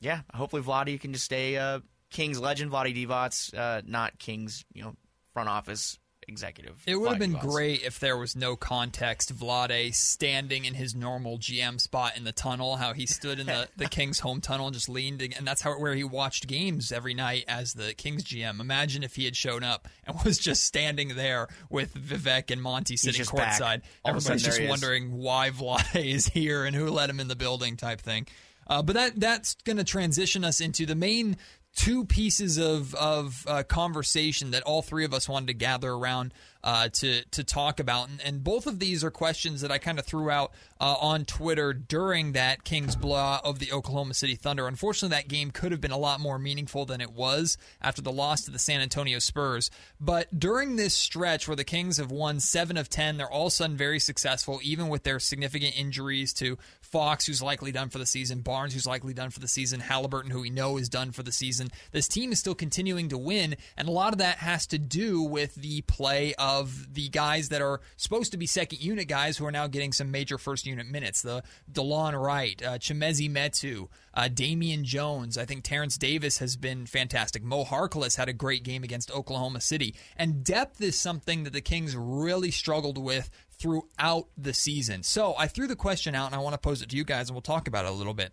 yeah, 0.00 0.22
hopefully 0.32 0.62
Vladi 0.62 1.00
can 1.00 1.12
just 1.12 1.24
stay 1.24 1.56
uh, 1.56 1.80
Kings 2.10 2.40
legend, 2.40 2.72
Vladi 2.72 3.06
Divac, 3.06 3.56
uh, 3.56 3.82
not 3.84 4.18
Kings, 4.18 4.64
you 4.72 4.82
know, 4.82 4.94
front 5.34 5.48
office 5.48 5.98
executive. 6.28 6.82
It 6.86 6.96
would 6.96 7.10
have 7.10 7.18
been 7.18 7.32
great 7.32 7.82
if 7.82 8.00
there 8.00 8.16
was 8.16 8.36
no 8.36 8.56
context. 8.56 9.34
Vlade 9.34 9.94
standing 9.94 10.64
in 10.64 10.74
his 10.74 10.94
normal 10.94 11.38
GM 11.38 11.80
spot 11.80 12.16
in 12.16 12.24
the 12.24 12.32
tunnel, 12.32 12.76
how 12.76 12.92
he 12.92 13.06
stood 13.06 13.38
in 13.38 13.46
the, 13.46 13.68
the 13.76 13.88
Kings 13.88 14.20
home 14.20 14.40
tunnel 14.40 14.66
and 14.66 14.74
just 14.74 14.88
leaned, 14.88 15.22
and 15.22 15.46
that's 15.46 15.62
how 15.62 15.78
where 15.78 15.94
he 15.94 16.04
watched 16.04 16.46
games 16.46 16.92
every 16.92 17.14
night 17.14 17.44
as 17.48 17.74
the 17.74 17.94
Kings 17.94 18.24
GM. 18.24 18.60
Imagine 18.60 19.02
if 19.02 19.16
he 19.16 19.24
had 19.24 19.36
shown 19.36 19.62
up 19.62 19.88
and 20.04 20.16
was 20.24 20.38
just 20.38 20.64
standing 20.64 21.16
there 21.16 21.48
with 21.70 21.94
Vivek 21.94 22.50
and 22.50 22.62
Monte 22.62 22.96
sitting 22.96 23.24
courtside. 23.24 23.82
Everybody's 24.04 24.42
just 24.42 24.62
wondering 24.62 25.12
why 25.12 25.50
Vlade 25.50 26.04
is 26.04 26.26
here 26.26 26.64
and 26.64 26.74
who 26.74 26.88
let 26.90 27.10
him 27.10 27.20
in 27.20 27.28
the 27.28 27.36
building, 27.36 27.76
type 27.76 28.00
thing. 28.00 28.26
Uh, 28.66 28.82
but 28.82 28.94
that 28.94 29.20
that's 29.20 29.54
going 29.64 29.76
to 29.76 29.84
transition 29.84 30.44
us 30.44 30.60
into 30.60 30.86
the 30.86 30.94
main 30.94 31.36
two 31.74 32.04
pieces 32.04 32.58
of 32.58 32.94
of 32.94 33.44
uh, 33.48 33.62
conversation 33.64 34.52
that 34.52 34.62
all 34.62 34.82
three 34.82 35.04
of 35.04 35.12
us 35.12 35.28
wanted 35.28 35.46
to 35.46 35.54
gather 35.54 35.90
around 35.90 36.32
uh, 36.64 36.88
to 36.88 37.22
to 37.26 37.44
talk 37.44 37.78
about, 37.78 38.08
and, 38.08 38.20
and, 38.22 38.42
both 38.42 38.66
of 38.66 38.78
these 38.78 39.04
are 39.04 39.10
questions 39.10 39.60
that 39.60 39.70
I 39.70 39.76
kind 39.76 39.98
of 39.98 40.06
threw 40.06 40.30
out 40.30 40.52
uh, 40.80 40.96
on 40.98 41.26
Twitter 41.26 41.74
during 41.74 42.32
that 42.32 42.64
Kings 42.64 42.96
blowout 42.96 43.44
of 43.44 43.58
the 43.58 43.70
Oklahoma 43.70 44.14
City 44.14 44.34
Thunder. 44.34 44.66
Unfortunately, 44.66 45.14
that 45.14 45.28
game 45.28 45.50
could 45.50 45.72
have 45.72 45.80
been 45.82 45.90
a 45.90 45.98
lot 45.98 46.20
more 46.20 46.38
meaningful 46.38 46.86
than 46.86 47.02
it 47.02 47.12
was 47.12 47.58
after 47.82 48.00
the 48.00 48.10
loss 48.10 48.42
to 48.42 48.50
the 48.50 48.58
San 48.58 48.80
Antonio 48.80 49.18
Spurs. 49.18 49.70
But 50.00 50.40
during 50.40 50.76
this 50.76 50.94
stretch 50.94 51.46
where 51.46 51.56
the 51.56 51.64
Kings 51.64 51.98
have 51.98 52.10
won 52.10 52.40
seven 52.40 52.78
of 52.78 52.88
ten, 52.88 53.18
they're 53.18 53.30
all 53.30 53.46
of 53.46 53.48
a 53.48 53.50
sudden 53.50 53.76
very 53.76 53.98
successful, 53.98 54.58
even 54.62 54.88
with 54.88 55.02
their 55.02 55.20
significant 55.20 55.78
injuries 55.78 56.32
to 56.34 56.56
Fox, 56.80 57.26
who's 57.26 57.42
likely 57.42 57.72
done 57.72 57.90
for 57.90 57.98
the 57.98 58.06
season, 58.06 58.40
Barnes, 58.40 58.72
who's 58.72 58.86
likely 58.86 59.12
done 59.12 59.28
for 59.28 59.40
the 59.40 59.48
season, 59.48 59.80
Halliburton, 59.80 60.30
who 60.30 60.40
we 60.40 60.50
know 60.50 60.78
is 60.78 60.88
done 60.88 61.12
for 61.12 61.22
the 61.22 61.32
season. 61.32 61.70
This 61.92 62.08
team 62.08 62.32
is 62.32 62.38
still 62.38 62.54
continuing 62.54 63.10
to 63.10 63.18
win, 63.18 63.56
and 63.76 63.86
a 63.86 63.90
lot 63.90 64.14
of 64.14 64.20
that 64.20 64.38
has 64.38 64.66
to 64.68 64.78
do 64.78 65.20
with 65.20 65.54
the 65.56 65.82
play 65.82 66.34
of 66.38 66.53
of 66.60 66.94
the 66.94 67.08
guys 67.08 67.48
that 67.48 67.62
are 67.62 67.80
supposed 67.96 68.32
to 68.32 68.38
be 68.38 68.46
second 68.46 68.80
unit 68.80 69.08
guys 69.08 69.36
who 69.36 69.46
are 69.46 69.52
now 69.52 69.66
getting 69.66 69.92
some 69.92 70.10
major 70.10 70.38
first 70.38 70.66
unit 70.66 70.86
minutes. 70.86 71.22
The 71.22 71.42
DeLon 71.70 72.20
Wright, 72.20 72.62
uh, 72.62 72.78
Chimezie 72.78 73.30
Metu, 73.30 73.88
uh, 74.14 74.28
Damian 74.28 74.84
Jones. 74.84 75.36
I 75.36 75.44
think 75.44 75.64
Terence 75.64 75.98
Davis 75.98 76.38
has 76.38 76.56
been 76.56 76.86
fantastic. 76.86 77.42
Mo 77.42 77.64
Harkless 77.64 78.16
had 78.16 78.28
a 78.28 78.32
great 78.32 78.62
game 78.62 78.84
against 78.84 79.10
Oklahoma 79.10 79.60
City. 79.60 79.94
And 80.16 80.44
depth 80.44 80.80
is 80.80 80.98
something 80.98 81.44
that 81.44 81.52
the 81.52 81.60
Kings 81.60 81.96
really 81.96 82.50
struggled 82.50 82.98
with 82.98 83.30
throughout 83.50 84.28
the 84.36 84.54
season. 84.54 85.02
So 85.02 85.34
I 85.38 85.46
threw 85.48 85.66
the 85.66 85.76
question 85.76 86.14
out 86.14 86.26
and 86.26 86.34
I 86.34 86.38
want 86.38 86.54
to 86.54 86.58
pose 86.58 86.82
it 86.82 86.90
to 86.90 86.96
you 86.96 87.04
guys 87.04 87.28
and 87.28 87.34
we'll 87.34 87.42
talk 87.42 87.68
about 87.68 87.84
it 87.84 87.90
a 87.90 87.94
little 87.94 88.14
bit 88.14 88.32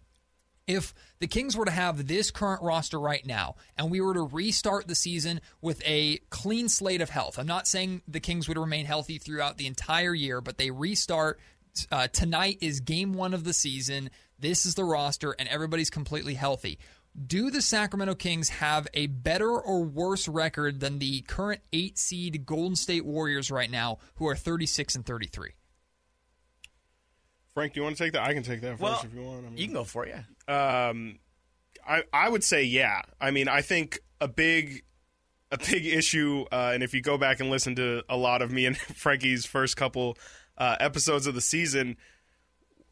if 0.67 0.93
the 1.19 1.27
Kings 1.27 1.57
were 1.57 1.65
to 1.65 1.71
have 1.71 2.07
this 2.07 2.31
current 2.31 2.61
roster 2.61 2.99
right 2.99 3.25
now 3.25 3.55
and 3.77 3.91
we 3.91 4.01
were 4.01 4.13
to 4.13 4.21
restart 4.21 4.87
the 4.87 4.95
season 4.95 5.41
with 5.61 5.81
a 5.85 6.19
clean 6.29 6.69
slate 6.69 7.01
of 7.01 7.09
health, 7.09 7.37
I'm 7.39 7.47
not 7.47 7.67
saying 7.67 8.01
the 8.07 8.19
Kings 8.19 8.47
would 8.47 8.57
remain 8.57 8.85
healthy 8.85 9.17
throughout 9.17 9.57
the 9.57 9.67
entire 9.67 10.13
year, 10.13 10.41
but 10.41 10.57
they 10.57 10.71
restart. 10.71 11.39
Uh, 11.91 12.07
tonight 12.07 12.57
is 12.61 12.79
game 12.79 13.13
one 13.13 13.33
of 13.33 13.43
the 13.43 13.53
season. 13.53 14.09
This 14.39 14.65
is 14.65 14.75
the 14.75 14.83
roster, 14.83 15.35
and 15.37 15.47
everybody's 15.47 15.89
completely 15.89 16.33
healthy. 16.33 16.79
Do 17.27 17.51
the 17.51 17.61
Sacramento 17.61 18.15
Kings 18.15 18.49
have 18.49 18.87
a 18.93 19.07
better 19.07 19.49
or 19.49 19.83
worse 19.83 20.27
record 20.27 20.79
than 20.79 20.99
the 20.99 21.21
current 21.21 21.61
eight 21.73 21.97
seed 21.97 22.45
Golden 22.45 22.75
State 22.75 23.05
Warriors 23.05 23.51
right 23.51 23.69
now, 23.69 23.99
who 24.15 24.27
are 24.27 24.35
36 24.35 24.95
and 24.95 25.05
33? 25.05 25.51
Frank, 27.53 27.73
do 27.73 27.81
you 27.81 27.83
want 27.83 27.97
to 27.97 28.03
take 28.03 28.13
that? 28.13 28.23
I 28.23 28.33
can 28.33 28.43
take 28.43 28.61
that 28.61 28.71
first 28.71 28.81
well, 28.81 29.01
if 29.03 29.13
you 29.13 29.21
want. 29.21 29.45
I 29.45 29.49
mean, 29.49 29.57
you 29.57 29.65
can 29.65 29.73
go 29.73 29.83
for 29.83 30.05
it. 30.05 30.09
Yeah. 30.09 30.23
Um, 30.51 31.19
I 31.87 32.03
I 32.13 32.29
would 32.29 32.43
say 32.43 32.63
yeah. 32.63 33.01
I 33.19 33.31
mean, 33.31 33.47
I 33.47 33.61
think 33.61 33.99
a 34.19 34.27
big 34.27 34.83
a 35.51 35.57
big 35.57 35.85
issue, 35.85 36.45
uh, 36.51 36.71
and 36.73 36.83
if 36.83 36.93
you 36.93 37.01
go 37.01 37.17
back 37.17 37.39
and 37.39 37.49
listen 37.49 37.75
to 37.75 38.03
a 38.07 38.17
lot 38.17 38.41
of 38.41 38.51
me 38.51 38.65
and 38.65 38.77
Frankie's 38.95 39.45
first 39.45 39.75
couple 39.77 40.17
uh, 40.57 40.77
episodes 40.79 41.27
of 41.27 41.35
the 41.35 41.41
season, 41.41 41.97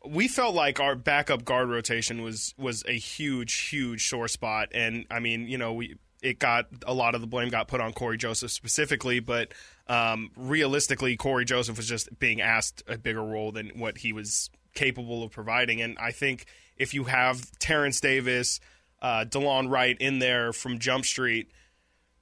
we 0.06 0.28
felt 0.28 0.56
like 0.56 0.80
our 0.80 0.96
backup 0.96 1.46
guard 1.46 1.70
rotation 1.70 2.22
was 2.22 2.54
was 2.58 2.84
a 2.88 2.98
huge, 2.98 3.70
huge 3.70 4.08
sore 4.08 4.28
spot, 4.28 4.70
and 4.74 5.06
I 5.10 5.20
mean, 5.20 5.48
you 5.48 5.58
know, 5.58 5.74
we 5.74 5.96
it 6.22 6.39
got 6.39 6.66
a 6.86 6.94
lot 6.94 7.16
of 7.16 7.22
the 7.22 7.28
blame 7.28 7.50
got 7.50 7.68
put 7.68 7.80
on 7.80 7.94
Cory 7.94 8.18
Joseph 8.18 8.51
specifically, 8.51 9.20
but 9.20 9.54
um, 9.88 10.32
realistically, 10.36 11.16
Cory 11.16 11.46
Joseph 11.46 11.78
was 11.78 11.88
just 11.88 12.20
being 12.20 12.42
asked 12.42 12.84
a 12.88 12.98
bigger 12.98 13.24
role 13.24 13.51
than 13.51 13.70
what 13.75 14.00
he 14.00 14.12
was 14.12 14.50
capable 14.75 15.24
of 15.24 15.32
providing, 15.32 15.82
and 15.82 15.98
I 15.98 16.12
think 16.12 16.46
if 16.79 16.93
you 16.93 17.03
have 17.03 17.51
Terence 17.59 18.00
Davis, 18.00 18.59
uh, 19.01 19.25
Delon 19.25 19.69
Wright 19.69 19.98
in 20.00 20.19
there 20.19 20.53
from 20.53 20.79
Jump 20.79 21.05
Street. 21.05 21.51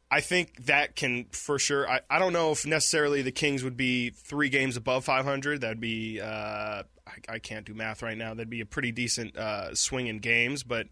I 0.10 0.22
think 0.22 0.66
that 0.66 0.96
can 0.96 1.26
for 1.32 1.60
sure. 1.60 1.90
I, 1.90 2.00
I 2.10 2.20
don't 2.20 2.34
know 2.34 2.52
if 2.52 2.66
necessarily 2.66 3.22
the 3.22 3.32
Kings 3.32 3.64
would 3.64 3.78
be 3.78 4.10
three 4.10 4.50
games 4.50 4.78
above 4.78 5.06
500. 5.06 5.62
That'd 5.62 5.82
be 5.82 6.22
uh, 6.22 6.26
I, 6.26 6.84
I, 7.28 7.40
can't 7.40 7.66
do 7.66 7.74
math 7.74 8.02
right 8.02 8.18
now. 8.18 8.34
That'd 8.34 8.50
be 8.50 8.62
a 8.62 8.66
pretty 8.66 8.94
decent 8.94 9.36
uh, 9.36 9.76
swing 9.76 10.08
in 10.08 10.20
games, 10.20 10.64
but 10.64 10.88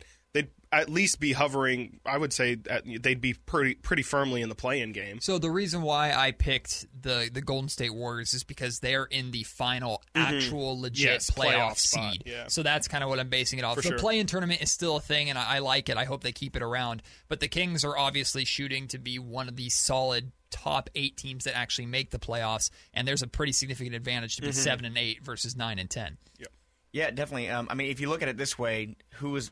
at 0.75 0.89
least 0.89 1.20
be 1.20 1.32
hovering. 1.32 2.00
I 2.05 2.17
would 2.17 2.34
say 2.34 2.55
they'd 2.55 3.22
be 3.22 3.34
pretty 3.34 3.75
pretty 3.75 4.03
firmly 4.03 4.41
in 4.41 4.50
the 4.50 4.55
play-in 4.55 4.91
game. 4.91 5.22
So 5.22 5.38
the 5.38 5.50
reason 5.50 5.82
why 5.82 6.13
I 6.13 6.32
picked 6.32 6.86
the 7.01 7.29
the 7.32 7.41
Golden 7.41 7.70
State 7.70 7.94
Warriors 7.94 8.34
is 8.34 8.44
because 8.44 8.79
they're 8.79 9.05
in 9.05 9.32
the 9.32 9.44
final 9.44 10.03
mm-hmm. 10.13 10.36
actual 10.36 10.79
legit 10.79 11.05
yes, 11.05 11.32
playoff, 11.32 11.53
playoff 11.53 11.77
seed. 11.77 12.24
Yeah. 12.25 12.48
So 12.48 12.62
that's 12.62 12.88
kind 12.88 13.03
of 13.03 13.10
what 13.10 13.20
I'm 13.20 13.29
basing 13.29 13.60
it 13.60 13.65
off. 13.65 13.75
For 13.75 13.82
the 13.82 13.89
sure. 13.89 13.98
play-in 13.98 14.27
tournament 14.27 14.62
is 14.62 14.72
still 14.72 14.98
a 14.98 15.01
thing, 15.01 15.29
and 15.29 15.39
I, 15.39 15.55
I 15.55 15.60
like 15.60 15.89
it. 15.89 15.98
I 15.98 16.03
hope 16.05 16.24
they 16.24 16.34
keep 16.34 16.55
it 16.55 16.62
around. 16.62 17.01
But 17.29 17.39
the 17.39 17.48
Kings 17.48 17.86
are 17.86 17.98
obviously 17.98 18.44
shooting 18.46 18.88
to 18.89 18.98
be 18.98 19.17
one 19.17 19.48
of 19.48 19.55
the 19.55 19.70
solid 19.70 20.32
top 20.51 20.89
eight 20.96 21.17
teams 21.17 21.46
that 21.46 21.55
actually 21.55 21.86
make 21.86 22.12
the 22.12 22.20
playoffs, 22.20 22.70
and 22.94 23.08
there's 23.08 23.22
a 23.22 23.27
pretty 23.27 23.51
significant 23.51 23.96
advantage 23.96 24.36
to 24.36 24.41
be 24.41 24.50
Mm-hmm. 24.50 24.60
seven 24.60 24.86
and 24.86 24.98
eight 24.98 25.24
versus 25.24 25.55
nine 25.55 25.79
and 25.79 25.89
ten. 25.89 26.17
Yeah, 26.38 26.48
yeah, 26.91 27.12
definitely. 27.12 27.50
Um, 27.50 27.67
I 27.70 27.75
mean, 27.75 27.89
if 27.91 28.00
you 28.00 28.10
look 28.10 28.22
at 28.22 28.27
it 28.27 28.38
this 28.38 28.60
way, 28.60 28.96
who 29.15 29.32
was 29.32 29.51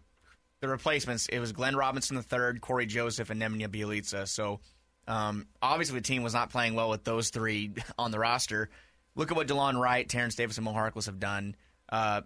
the 0.63 0.69
replacements? 0.69 1.27
It 1.27 1.39
was 1.39 1.51
Glenn 1.51 1.75
Robinson 1.75 2.17
III, 2.17 2.59
Cory 2.59 2.85
Joseph, 2.85 3.29
and 3.29 3.41
Nemanja 3.41 3.67
Bjelica. 3.67 4.27
So 4.27 4.61
um, 5.07 5.45
obviously 5.61 5.99
the 5.99 6.03
team 6.03 6.23
was 6.23 6.33
not 6.33 6.49
playing 6.49 6.73
well 6.73 6.89
with 6.89 7.03
those 7.03 7.29
three 7.29 7.71
on 7.99 8.11
the 8.11 8.17
roster. 8.19 8.69
Look 9.15 9.29
at 9.29 9.37
what 9.37 9.47
DeLon 9.47 9.79
Wright, 9.79 10.07
Terence 10.07 10.35
Davis, 10.35 10.57
and 10.57 10.65
Mo 10.65 10.73
Harkless 10.73 11.05
have 11.05 11.19
done. 11.19 11.55
Uh, 11.89 12.21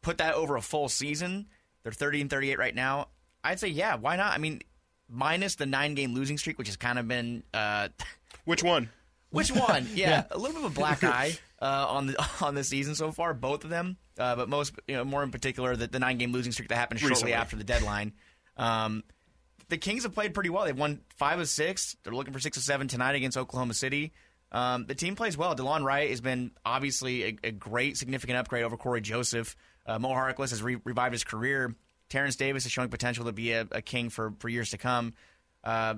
put 0.00 0.18
that 0.18 0.34
over 0.34 0.56
a 0.56 0.62
full 0.62 0.88
season. 0.88 1.46
They're 1.82 1.92
30 1.92 2.22
and 2.22 2.30
38 2.30 2.58
right 2.58 2.74
now. 2.74 3.08
I'd 3.44 3.60
say, 3.60 3.68
yeah, 3.68 3.96
why 3.96 4.16
not? 4.16 4.32
I 4.32 4.38
mean, 4.38 4.60
minus 5.08 5.56
the 5.56 5.66
nine 5.66 5.94
game 5.94 6.14
losing 6.14 6.38
streak, 6.38 6.58
which 6.58 6.68
has 6.68 6.76
kind 6.76 6.98
of 6.98 7.06
been. 7.06 7.44
Uh, 7.54 7.88
Which 8.44 8.64
one? 8.64 8.88
which 9.30 9.52
one? 9.52 9.86
Yeah, 9.94 10.24
a 10.30 10.36
little 10.36 10.56
bit 10.56 10.64
of 10.64 10.72
a 10.72 10.74
black 10.74 11.04
eye 11.04 11.38
uh, 11.60 11.86
on 11.88 12.08
the 12.08 12.26
on 12.40 12.54
the 12.56 12.64
season 12.64 12.94
so 12.96 13.12
far, 13.12 13.34
both 13.34 13.62
of 13.62 13.70
them. 13.70 13.96
Uh, 14.18 14.36
but 14.36 14.48
most, 14.48 14.74
you 14.86 14.96
know, 14.96 15.04
more 15.04 15.22
in 15.22 15.30
particular, 15.30 15.74
the, 15.76 15.86
the 15.86 15.98
nine 15.98 16.18
game 16.18 16.32
losing 16.32 16.52
streak 16.52 16.68
that 16.68 16.76
happened 16.76 17.00
shortly 17.00 17.12
Recently. 17.14 17.34
after 17.34 17.56
the 17.56 17.64
deadline. 17.64 18.12
Um, 18.56 19.02
the 19.68 19.78
Kings 19.78 20.02
have 20.02 20.12
played 20.14 20.34
pretty 20.34 20.50
well. 20.50 20.64
They've 20.64 20.76
won 20.78 21.00
five 21.16 21.38
of 21.38 21.48
six. 21.48 21.96
They're 22.04 22.12
looking 22.12 22.34
for 22.34 22.40
six 22.40 22.56
of 22.58 22.62
seven 22.62 22.88
tonight 22.88 23.14
against 23.14 23.38
Oklahoma 23.38 23.74
City. 23.74 24.12
Um, 24.50 24.84
the 24.86 24.94
team 24.94 25.16
plays 25.16 25.36
well. 25.36 25.56
DeLon 25.56 25.82
Wright 25.82 26.10
has 26.10 26.20
been 26.20 26.50
obviously 26.64 27.24
a, 27.24 27.36
a 27.44 27.50
great, 27.52 27.96
significant 27.96 28.38
upgrade 28.38 28.64
over 28.64 28.76
Cory 28.76 29.00
Joseph. 29.00 29.56
Uh, 29.86 29.98
Mo 29.98 30.10
Harkless 30.10 30.50
has 30.50 30.62
re- 30.62 30.78
revived 30.84 31.14
his 31.14 31.24
career. 31.24 31.74
Terence 32.10 32.36
Davis 32.36 32.66
is 32.66 32.72
showing 32.72 32.90
potential 32.90 33.24
to 33.24 33.32
be 33.32 33.52
a, 33.52 33.66
a 33.72 33.80
king 33.80 34.10
for, 34.10 34.34
for 34.40 34.50
years 34.50 34.70
to 34.70 34.78
come. 34.78 35.14
Uh, 35.64 35.94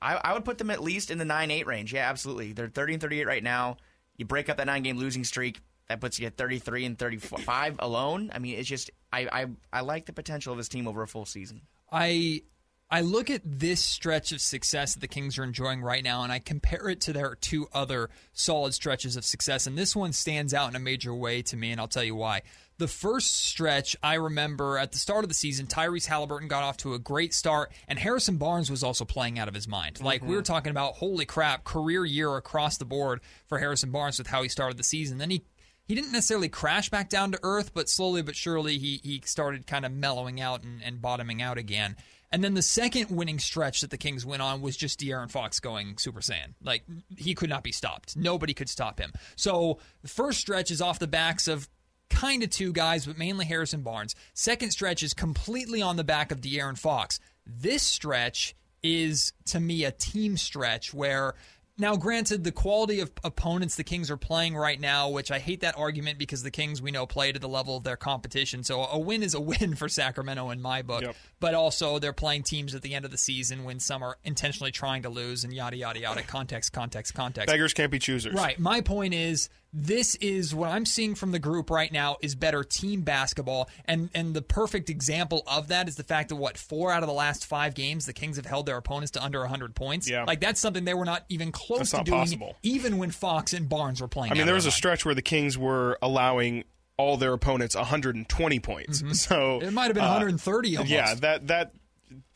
I, 0.00 0.14
I 0.22 0.32
would 0.34 0.44
put 0.44 0.58
them 0.58 0.70
at 0.70 0.80
least 0.80 1.10
in 1.10 1.18
the 1.18 1.24
9 1.24 1.50
8 1.50 1.66
range. 1.66 1.92
Yeah, 1.92 2.08
absolutely. 2.08 2.52
They're 2.52 2.68
30 2.68 2.94
and 2.94 3.02
38 3.02 3.26
right 3.26 3.42
now. 3.42 3.78
You 4.16 4.24
break 4.26 4.48
up 4.48 4.58
that 4.58 4.66
nine 4.66 4.82
game 4.82 4.98
losing 4.98 5.24
streak, 5.24 5.60
that 5.88 6.00
puts 6.00 6.18
you 6.18 6.26
at 6.26 6.36
33 6.36 6.84
and 6.84 6.98
35 6.98 7.76
alone. 7.78 8.30
I 8.34 8.38
mean, 8.38 8.58
it's 8.58 8.68
just, 8.68 8.90
I, 9.12 9.28
I, 9.32 9.46
I 9.72 9.80
like 9.80 10.06
the 10.06 10.12
potential 10.12 10.52
of 10.52 10.58
this 10.58 10.68
team 10.68 10.86
over 10.86 11.02
a 11.02 11.08
full 11.08 11.26
season. 11.26 11.62
I 11.90 12.42
I 12.90 13.02
look 13.02 13.28
at 13.28 13.42
this 13.44 13.84
stretch 13.84 14.32
of 14.32 14.40
success 14.40 14.94
that 14.94 15.00
the 15.00 15.08
Kings 15.08 15.36
are 15.36 15.44
enjoying 15.44 15.82
right 15.82 16.02
now, 16.02 16.22
and 16.22 16.32
I 16.32 16.38
compare 16.38 16.88
it 16.88 17.02
to 17.02 17.12
their 17.12 17.34
two 17.34 17.68
other 17.74 18.08
solid 18.32 18.72
stretches 18.72 19.14
of 19.14 19.26
success, 19.26 19.66
and 19.66 19.76
this 19.76 19.94
one 19.94 20.14
stands 20.14 20.54
out 20.54 20.70
in 20.70 20.76
a 20.76 20.78
major 20.78 21.14
way 21.14 21.42
to 21.42 21.56
me, 21.56 21.70
and 21.70 21.78
I'll 21.78 21.88
tell 21.88 22.04
you 22.04 22.14
why. 22.14 22.42
The 22.78 22.88
first 22.88 23.44
stretch, 23.44 23.94
I 24.02 24.14
remember 24.14 24.78
at 24.78 24.92
the 24.92 24.98
start 24.98 25.22
of 25.22 25.28
the 25.28 25.34
season, 25.34 25.66
Tyrese 25.66 26.06
Halliburton 26.06 26.48
got 26.48 26.62
off 26.62 26.78
to 26.78 26.94
a 26.94 26.98
great 26.98 27.34
start, 27.34 27.72
and 27.88 27.98
Harrison 27.98 28.38
Barnes 28.38 28.70
was 28.70 28.82
also 28.82 29.04
playing 29.04 29.38
out 29.38 29.48
of 29.48 29.54
his 29.54 29.68
mind. 29.68 30.00
Like 30.00 30.22
we 30.22 30.28
were 30.28 30.36
mm-hmm. 30.36 30.52
talking 30.52 30.70
about, 30.70 30.94
holy 30.94 31.26
crap, 31.26 31.64
career 31.64 32.06
year 32.06 32.36
across 32.36 32.78
the 32.78 32.86
board 32.86 33.20
for 33.48 33.58
Harrison 33.58 33.90
Barnes 33.90 34.16
with 34.16 34.28
how 34.28 34.42
he 34.42 34.48
started 34.48 34.78
the 34.78 34.84
season. 34.84 35.18
Then 35.18 35.30
he 35.30 35.42
he 35.88 35.94
didn't 35.94 36.12
necessarily 36.12 36.50
crash 36.50 36.90
back 36.90 37.08
down 37.08 37.32
to 37.32 37.40
earth, 37.42 37.72
but 37.74 37.88
slowly 37.88 38.22
but 38.22 38.36
surely 38.36 38.78
he 38.78 39.00
he 39.02 39.22
started 39.24 39.66
kind 39.66 39.84
of 39.84 39.92
mellowing 39.92 40.40
out 40.40 40.62
and, 40.62 40.82
and 40.84 41.00
bottoming 41.00 41.42
out 41.42 41.58
again. 41.58 41.96
And 42.30 42.44
then 42.44 42.52
the 42.52 42.62
second 42.62 43.10
winning 43.10 43.38
stretch 43.38 43.80
that 43.80 43.90
the 43.90 43.96
Kings 43.96 44.26
went 44.26 44.42
on 44.42 44.60
was 44.60 44.76
just 44.76 45.00
De'Aaron 45.00 45.30
Fox 45.30 45.60
going 45.60 45.96
Super 45.96 46.20
Saiyan. 46.20 46.54
Like 46.62 46.84
he 47.16 47.34
could 47.34 47.48
not 47.48 47.62
be 47.62 47.72
stopped. 47.72 48.16
Nobody 48.16 48.52
could 48.52 48.68
stop 48.68 49.00
him. 49.00 49.12
So 49.34 49.78
the 50.02 50.08
first 50.08 50.38
stretch 50.38 50.70
is 50.70 50.82
off 50.82 50.98
the 50.98 51.06
backs 51.06 51.48
of 51.48 51.68
kind 52.10 52.42
of 52.42 52.50
two 52.50 52.72
guys, 52.72 53.06
but 53.06 53.16
mainly 53.16 53.46
Harrison 53.46 53.82
Barnes. 53.82 54.14
Second 54.34 54.70
stretch 54.72 55.02
is 55.02 55.14
completely 55.14 55.80
on 55.80 55.96
the 55.96 56.04
back 56.04 56.30
of 56.30 56.42
De'Aaron 56.42 56.78
Fox. 56.78 57.18
This 57.46 57.82
stretch 57.82 58.54
is 58.82 59.32
to 59.46 59.58
me 59.58 59.84
a 59.84 59.90
team 59.90 60.36
stretch 60.36 60.92
where 60.92 61.34
now, 61.80 61.94
granted, 61.96 62.42
the 62.42 62.50
quality 62.50 62.98
of 62.98 63.12
opponents 63.22 63.76
the 63.76 63.84
Kings 63.84 64.10
are 64.10 64.16
playing 64.16 64.56
right 64.56 64.80
now, 64.80 65.10
which 65.10 65.30
I 65.30 65.38
hate 65.38 65.60
that 65.60 65.78
argument 65.78 66.18
because 66.18 66.42
the 66.42 66.50
Kings 66.50 66.82
we 66.82 66.90
know 66.90 67.06
play 67.06 67.30
to 67.30 67.38
the 67.38 67.48
level 67.48 67.76
of 67.76 67.84
their 67.84 67.96
competition. 67.96 68.64
So 68.64 68.84
a 68.84 68.98
win 68.98 69.22
is 69.22 69.34
a 69.34 69.40
win 69.48 69.76
for 69.76 69.88
Sacramento 69.88 70.50
in 70.50 70.60
my 70.60 70.82
book. 70.82 71.02
Yep. 71.02 71.16
But 71.38 71.54
also, 71.54 72.00
they're 72.00 72.12
playing 72.12 72.42
teams 72.42 72.74
at 72.74 72.82
the 72.82 72.94
end 72.94 73.04
of 73.04 73.12
the 73.12 73.18
season 73.18 73.62
when 73.62 73.78
some 73.78 74.02
are 74.02 74.18
intentionally 74.24 74.72
trying 74.72 75.02
to 75.02 75.08
lose 75.08 75.44
and 75.44 75.52
yada, 75.52 75.76
yada, 75.76 76.00
yada. 76.00 76.22
Context, 76.22 76.72
context, 76.72 77.14
context. 77.14 77.46
Beggars 77.46 77.74
can't 77.74 77.92
be 77.92 78.00
choosers. 78.00 78.34
Right. 78.34 78.58
My 78.58 78.80
point 78.80 79.14
is 79.14 79.48
this 79.72 80.14
is 80.16 80.54
what 80.54 80.70
I'm 80.70 80.86
seeing 80.86 81.14
from 81.14 81.32
the 81.32 81.38
group 81.38 81.70
right 81.70 81.92
now 81.92 82.16
is 82.22 82.34
better 82.34 82.64
team 82.64 83.02
basketball. 83.02 83.68
And 83.84 84.08
and 84.14 84.34
the 84.34 84.42
perfect 84.42 84.88
example 84.88 85.42
of 85.46 85.68
that 85.68 85.88
is 85.88 85.96
the 85.96 86.04
fact 86.04 86.30
that 86.30 86.36
what, 86.36 86.56
four 86.56 86.90
out 86.90 87.02
of 87.02 87.06
the 87.06 87.14
last 87.14 87.46
five 87.46 87.74
games 87.74 88.06
the 88.06 88.12
Kings 88.12 88.36
have 88.36 88.46
held 88.46 88.66
their 88.66 88.76
opponents 88.76 89.10
to 89.12 89.22
under 89.22 89.44
hundred 89.46 89.74
points. 89.74 90.08
Yeah. 90.08 90.24
Like 90.24 90.40
that's 90.40 90.60
something 90.60 90.84
they 90.84 90.94
were 90.94 91.04
not 91.04 91.24
even 91.28 91.52
close 91.52 91.90
to 91.90 92.02
doing 92.02 92.18
possible. 92.20 92.56
even 92.62 92.98
when 92.98 93.10
Fox 93.10 93.52
and 93.52 93.68
Barnes 93.68 94.00
were 94.00 94.08
playing. 94.08 94.32
I 94.32 94.36
mean, 94.36 94.46
there 94.46 94.54
was 94.54 94.66
a 94.66 94.70
stretch 94.70 95.04
where 95.04 95.14
the 95.14 95.22
Kings 95.22 95.58
were 95.58 95.98
allowing 96.00 96.64
all 96.96 97.16
their 97.16 97.32
opponents 97.32 97.76
120 97.76 98.60
points. 98.60 99.02
So 99.14 99.60
It 99.60 99.72
might 99.72 99.86
have 99.86 99.94
been 99.94 100.04
uh, 100.04 100.08
130 100.08 100.76
almost. 100.78 100.90
Yeah, 100.90 101.14
that 101.14 101.46
that 101.48 101.72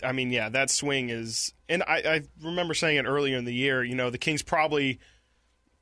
I 0.05 0.13
mean, 0.13 0.31
yeah, 0.31 0.51
that 0.51 0.71
swing 0.71 1.09
is 1.09 1.55
and 1.69 1.83
I, 1.83 1.97
I 1.97 2.23
remember 2.43 2.75
saying 2.75 2.99
it 2.99 3.07
earlier 3.07 3.39
in 3.39 3.47
the 3.47 3.55
year, 3.55 3.83
you 3.83 3.95
know, 3.95 4.11
the 4.11 4.19
Kings 4.19 4.43
probably 4.43 5.01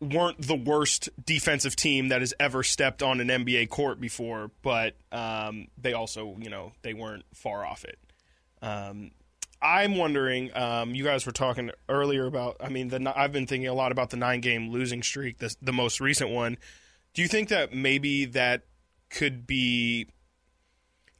weren't 0.00 0.40
the 0.40 0.56
worst 0.56 1.10
defensive 1.24 1.76
team 1.76 2.08
that 2.08 2.20
has 2.20 2.32
ever 2.40 2.62
stepped 2.62 3.02
on 3.02 3.20
an 3.20 3.28
NBA 3.28 3.68
court 3.68 4.00
before, 4.00 4.50
but 4.62 4.94
um, 5.12 5.68
they 5.76 5.92
also, 5.92 6.36
you 6.40 6.48
know, 6.48 6.72
they 6.82 6.94
weren't 6.94 7.24
far 7.34 7.64
off 7.64 7.84
it. 7.84 7.98
Um, 8.62 9.10
I'm 9.62 9.96
wondering. 9.96 10.56
Um, 10.56 10.94
you 10.94 11.04
guys 11.04 11.26
were 11.26 11.32
talking 11.32 11.70
earlier 11.88 12.26
about. 12.26 12.56
I 12.60 12.70
mean, 12.70 12.88
the 12.88 13.12
I've 13.14 13.32
been 13.32 13.46
thinking 13.46 13.68
a 13.68 13.74
lot 13.74 13.92
about 13.92 14.10
the 14.10 14.16
nine 14.16 14.40
game 14.40 14.70
losing 14.70 15.02
streak, 15.02 15.38
the, 15.38 15.54
the 15.60 15.72
most 15.72 16.00
recent 16.00 16.30
one. 16.30 16.56
Do 17.12 17.22
you 17.22 17.28
think 17.28 17.50
that 17.50 17.74
maybe 17.74 18.24
that 18.26 18.62
could 19.10 19.46
be 19.46 20.06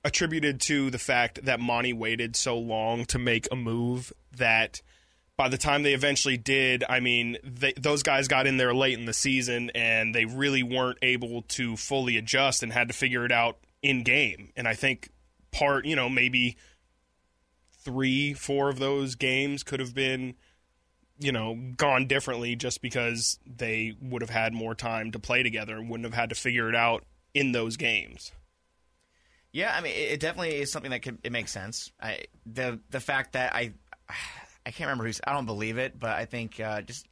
attributed 0.04 0.60
to 0.62 0.90
the 0.90 0.98
fact 0.98 1.44
that 1.44 1.60
Monte 1.60 1.92
waited 1.92 2.34
so 2.34 2.56
long 2.58 3.04
to 3.06 3.18
make 3.18 3.46
a 3.52 3.56
move 3.56 4.12
that 4.36 4.80
by 5.40 5.48
the 5.48 5.56
time 5.56 5.84
they 5.84 5.94
eventually 5.94 6.36
did, 6.36 6.84
I 6.86 7.00
mean, 7.00 7.38
they, 7.42 7.72
those 7.72 8.02
guys 8.02 8.28
got 8.28 8.46
in 8.46 8.58
there 8.58 8.74
late 8.74 8.98
in 8.98 9.06
the 9.06 9.14
season 9.14 9.70
and 9.74 10.14
they 10.14 10.26
really 10.26 10.62
weren't 10.62 10.98
able 11.00 11.40
to 11.48 11.78
fully 11.78 12.18
adjust 12.18 12.62
and 12.62 12.70
had 12.70 12.88
to 12.88 12.94
figure 12.94 13.24
it 13.24 13.32
out 13.32 13.56
in 13.80 14.02
game. 14.02 14.52
And 14.54 14.68
I 14.68 14.74
think 14.74 15.08
part, 15.50 15.86
you 15.86 15.96
know, 15.96 16.10
maybe 16.10 16.58
three, 17.72 18.34
four 18.34 18.68
of 18.68 18.78
those 18.80 19.14
games 19.14 19.62
could 19.62 19.80
have 19.80 19.94
been, 19.94 20.34
you 21.18 21.32
know, 21.32 21.58
gone 21.74 22.06
differently 22.06 22.54
just 22.54 22.82
because 22.82 23.38
they 23.46 23.94
would 23.98 24.20
have 24.20 24.28
had 24.28 24.52
more 24.52 24.74
time 24.74 25.10
to 25.10 25.18
play 25.18 25.42
together 25.42 25.74
and 25.78 25.88
wouldn't 25.88 26.04
have 26.04 26.20
had 26.20 26.28
to 26.28 26.34
figure 26.34 26.68
it 26.68 26.76
out 26.76 27.06
in 27.32 27.52
those 27.52 27.78
games. 27.78 28.32
Yeah, 29.52 29.74
I 29.74 29.80
mean, 29.80 29.92
it, 29.92 30.12
it 30.12 30.20
definitely 30.20 30.56
is 30.56 30.70
something 30.70 30.90
that 30.90 31.00
could 31.00 31.16
it 31.24 31.32
makes 31.32 31.50
sense. 31.50 31.92
I 31.98 32.24
the 32.44 32.78
the 32.90 33.00
fact 33.00 33.32
that 33.32 33.54
I 33.54 33.72
I 34.66 34.70
can't 34.70 34.88
remember 34.88 35.04
who's 35.04 35.20
I 35.26 35.32
don't 35.32 35.46
believe 35.46 35.78
it, 35.78 35.98
but 35.98 36.10
I 36.10 36.24
think 36.26 36.60
uh, 36.60 36.82
just 36.82 37.06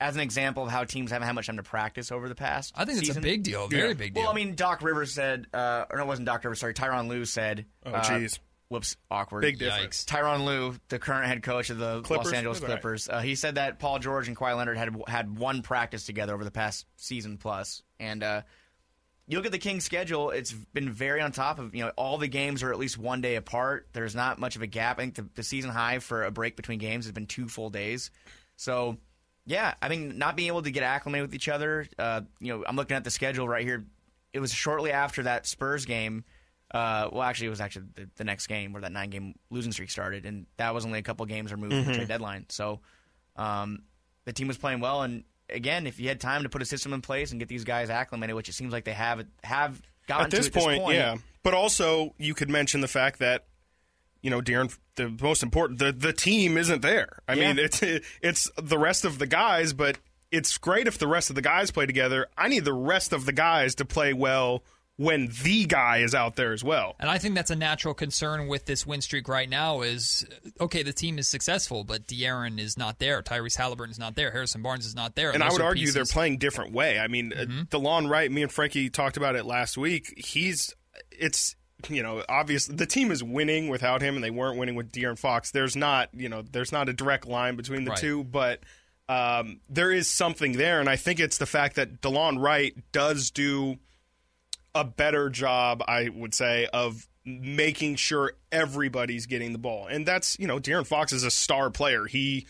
as 0.00 0.14
an 0.14 0.20
example 0.20 0.62
of 0.64 0.70
how 0.70 0.84
teams 0.84 1.10
haven't 1.10 1.26
had 1.26 1.34
much 1.34 1.46
time 1.46 1.56
to 1.56 1.62
practice 1.62 2.12
over 2.12 2.28
the 2.28 2.34
past. 2.34 2.72
I 2.76 2.84
think 2.84 2.98
it's 2.98 3.16
a 3.16 3.20
big 3.20 3.42
deal, 3.44 3.64
a 3.64 3.68
very 3.68 3.88
Yeah. 3.88 3.94
big 3.94 4.14
deal. 4.14 4.24
Well, 4.24 4.32
I 4.32 4.34
mean, 4.34 4.54
Doc 4.54 4.82
Rivers 4.82 5.12
said, 5.12 5.46
uh, 5.54 5.86
or 5.90 5.98
no, 5.98 6.04
it 6.04 6.06
wasn't 6.06 6.26
Doc 6.26 6.44
Rivers. 6.44 6.60
Sorry, 6.60 6.74
Tyronn 6.74 7.08
Lue 7.08 7.24
said. 7.24 7.64
Oh, 7.84 7.92
uh, 7.92 8.02
jeez. 8.04 8.38
whoops, 8.68 8.96
awkward. 9.10 9.40
Big 9.42 9.58
difference. 9.58 10.04
Tyronn 10.04 10.44
Lue, 10.44 10.78
the 10.88 10.98
current 10.98 11.26
head 11.26 11.42
coach 11.42 11.70
of 11.70 11.78
the 11.78 12.02
Clippers? 12.02 12.26
Los 12.26 12.34
Angeles 12.34 12.58
That's 12.60 12.68
all 12.68 12.74
right. 12.74 12.82
Clippers, 12.82 13.08
uh, 13.08 13.20
he 13.20 13.36
said 13.36 13.54
that 13.54 13.78
Paul 13.78 13.98
George 14.00 14.28
and 14.28 14.36
Kawhi 14.36 14.56
Leonard 14.56 14.76
had 14.76 14.94
had 15.06 15.38
one 15.38 15.62
practice 15.62 16.04
together 16.04 16.34
over 16.34 16.44
the 16.44 16.50
past 16.50 16.84
season 16.96 17.38
plus, 17.38 17.82
and 17.98 18.22
uh, 18.22 18.42
you 19.28 19.36
look 19.36 19.46
at 19.46 19.52
the 19.52 19.58
Kings' 19.58 19.84
schedule; 19.84 20.30
it's 20.30 20.52
been 20.52 20.90
very 20.90 21.20
on 21.20 21.32
top 21.32 21.58
of 21.58 21.74
you 21.74 21.84
know 21.84 21.90
all 21.96 22.18
the 22.18 22.28
games 22.28 22.62
are 22.62 22.72
at 22.72 22.78
least 22.78 22.96
one 22.96 23.20
day 23.20 23.36
apart. 23.36 23.88
There's 23.92 24.14
not 24.14 24.38
much 24.38 24.56
of 24.56 24.62
a 24.62 24.66
gap. 24.66 24.98
I 24.98 25.02
think 25.02 25.16
the, 25.16 25.28
the 25.34 25.42
season 25.42 25.70
high 25.70 25.98
for 25.98 26.24
a 26.24 26.30
break 26.30 26.56
between 26.56 26.78
games 26.78 27.06
has 27.06 27.12
been 27.12 27.26
two 27.26 27.48
full 27.48 27.70
days. 27.70 28.10
So, 28.56 28.98
yeah, 29.44 29.74
I 29.82 29.88
mean, 29.88 30.18
not 30.18 30.36
being 30.36 30.48
able 30.48 30.62
to 30.62 30.70
get 30.70 30.82
acclimated 30.82 31.28
with 31.28 31.34
each 31.34 31.48
other. 31.48 31.86
Uh, 31.98 32.22
you 32.40 32.52
know, 32.52 32.64
I'm 32.66 32.76
looking 32.76 32.96
at 32.96 33.04
the 33.04 33.10
schedule 33.10 33.48
right 33.48 33.64
here. 33.64 33.84
It 34.32 34.38
was 34.38 34.52
shortly 34.52 34.92
after 34.92 35.24
that 35.24 35.46
Spurs 35.46 35.86
game. 35.86 36.24
Uh, 36.70 37.08
well, 37.12 37.22
actually, 37.22 37.48
it 37.48 37.50
was 37.50 37.60
actually 37.60 37.86
the, 37.94 38.08
the 38.16 38.24
next 38.24 38.46
game 38.46 38.72
where 38.72 38.82
that 38.82 38.92
nine 38.92 39.10
game 39.10 39.34
losing 39.50 39.72
streak 39.72 39.90
started, 39.90 40.24
and 40.24 40.46
that 40.56 40.72
was 40.72 40.86
only 40.86 40.98
a 40.98 41.02
couple 41.02 41.26
games 41.26 41.50
removed 41.50 41.74
from 41.74 41.84
the 41.84 41.94
trade 41.94 42.08
deadline. 42.08 42.46
So, 42.48 42.80
um, 43.34 43.82
the 44.24 44.32
team 44.32 44.48
was 44.48 44.58
playing 44.58 44.80
well, 44.80 45.02
and 45.02 45.24
again, 45.50 45.86
if 45.86 45.98
you 46.00 46.08
had 46.08 46.20
time 46.20 46.42
to 46.42 46.48
put 46.48 46.62
a 46.62 46.64
system 46.64 46.92
in 46.92 47.00
place 47.02 47.30
and 47.30 47.38
get 47.40 47.48
these 47.48 47.64
guys 47.64 47.90
acclimated, 47.90 48.36
which 48.36 48.48
it 48.48 48.54
seems 48.54 48.72
like 48.72 48.84
they 48.84 48.92
have 48.92 49.24
have 49.44 49.80
gotten 50.06 50.26
at 50.26 50.30
this, 50.30 50.48
point, 50.48 50.66
this 50.70 50.78
point, 50.78 50.94
yeah. 50.96 51.16
But 51.42 51.54
also, 51.54 52.14
you 52.18 52.34
could 52.34 52.50
mention 52.50 52.80
the 52.80 52.88
fact 52.88 53.18
that 53.20 53.44
you 54.22 54.30
know, 54.30 54.40
De'Aaron. 54.40 54.76
The 54.96 55.14
most 55.20 55.42
important, 55.42 55.78
the 55.78 55.92
the 55.92 56.12
team 56.14 56.56
isn't 56.56 56.80
there. 56.82 57.18
I 57.28 57.34
Yeah. 57.34 57.48
mean, 57.52 57.58
it's 57.58 57.82
it's 58.22 58.50
the 58.60 58.78
rest 58.78 59.04
of 59.04 59.18
the 59.18 59.26
guys, 59.26 59.72
but 59.74 59.98
it's 60.32 60.56
great 60.58 60.86
if 60.86 60.96
the 60.98 61.06
rest 61.06 61.28
of 61.28 61.36
the 61.36 61.42
guys 61.42 61.70
play 61.70 61.84
together. 61.86 62.26
I 62.36 62.48
need 62.48 62.64
the 62.64 62.72
rest 62.72 63.12
of 63.12 63.26
the 63.26 63.32
guys 63.32 63.74
to 63.76 63.84
play 63.84 64.12
well 64.14 64.64
when 64.98 65.28
the 65.42 65.66
guy 65.66 65.98
is 65.98 66.14
out 66.14 66.36
there 66.36 66.52
as 66.54 66.64
well. 66.64 66.96
And 66.98 67.10
I 67.10 67.18
think 67.18 67.34
that's 67.34 67.50
a 67.50 67.56
natural 67.56 67.92
concern 67.92 68.48
with 68.48 68.64
this 68.64 68.86
win 68.86 69.02
streak 69.02 69.28
right 69.28 69.48
now 69.48 69.82
is 69.82 70.26
okay, 70.60 70.82
the 70.82 70.92
team 70.92 71.18
is 71.18 71.28
successful, 71.28 71.84
but 71.84 72.06
De'Aaron 72.06 72.58
is 72.58 72.78
not 72.78 72.98
there. 72.98 73.20
Tyrese 73.22 73.56
Halliburton 73.56 73.90
is 73.90 73.98
not 73.98 74.16
there. 74.16 74.30
Harrison 74.30 74.62
Barnes 74.62 74.86
is 74.86 74.94
not 74.94 75.14
there. 75.14 75.32
And 75.32 75.42
I 75.42 75.50
would 75.50 75.60
argue 75.60 75.90
they're 75.90 76.02
pieces- 76.04 76.12
playing 76.14 76.38
different 76.38 76.72
way. 76.72 76.98
I 76.98 77.08
mean, 77.08 77.32
Mm-hmm. 77.36 77.60
uh 77.60 77.64
DeLon 77.64 78.08
Wright, 78.08 78.30
me 78.32 78.42
and 78.42 78.50
Frankie 78.50 78.88
talked 78.88 79.16
about 79.18 79.36
it 79.36 79.44
last 79.44 79.76
week. 79.76 80.14
He's 80.16 80.74
it's 81.10 81.54
you 81.90 82.02
know 82.02 82.24
obviously 82.26 82.74
the 82.74 82.86
team 82.86 83.10
is 83.10 83.22
winning 83.22 83.68
without 83.68 84.00
him, 84.00 84.14
and 84.14 84.24
they 84.24 84.30
weren't 84.30 84.58
winning 84.58 84.76
with 84.76 84.92
De'Aaron 84.92 85.18
Fox. 85.18 85.50
There's 85.50 85.76
not 85.76 86.08
you 86.14 86.30
know 86.30 86.40
there's 86.40 86.72
not 86.72 86.88
a 86.88 86.94
direct 86.94 87.26
line 87.26 87.56
between 87.56 87.84
the 87.84 87.90
Right. 87.90 87.98
two, 88.00 88.24
but 88.24 88.60
um, 89.10 89.60
there 89.68 89.92
is 89.92 90.08
something 90.08 90.52
there, 90.52 90.80
and 90.80 90.88
I 90.88 90.96
think 90.96 91.20
it's 91.20 91.36
the 91.36 91.44
fact 91.46 91.76
that 91.76 92.00
DeLon 92.00 92.40
Wright 92.42 92.74
does 92.92 93.30
do 93.30 93.76
a 94.76 94.84
better 94.84 95.28
job, 95.30 95.82
I 95.86 96.08
would 96.08 96.34
say, 96.34 96.68
of 96.72 97.08
making 97.24 97.96
sure 97.96 98.34
everybody's 98.52 99.26
getting 99.26 99.52
the 99.52 99.58
ball. 99.58 99.86
And 99.88 100.06
that's, 100.06 100.38
you 100.38 100.46
know, 100.46 100.58
De'Aaron 100.58 100.86
Fox 100.86 101.12
is 101.12 101.24
a 101.24 101.30
star 101.30 101.70
player. 101.70 102.06
He 102.06 102.46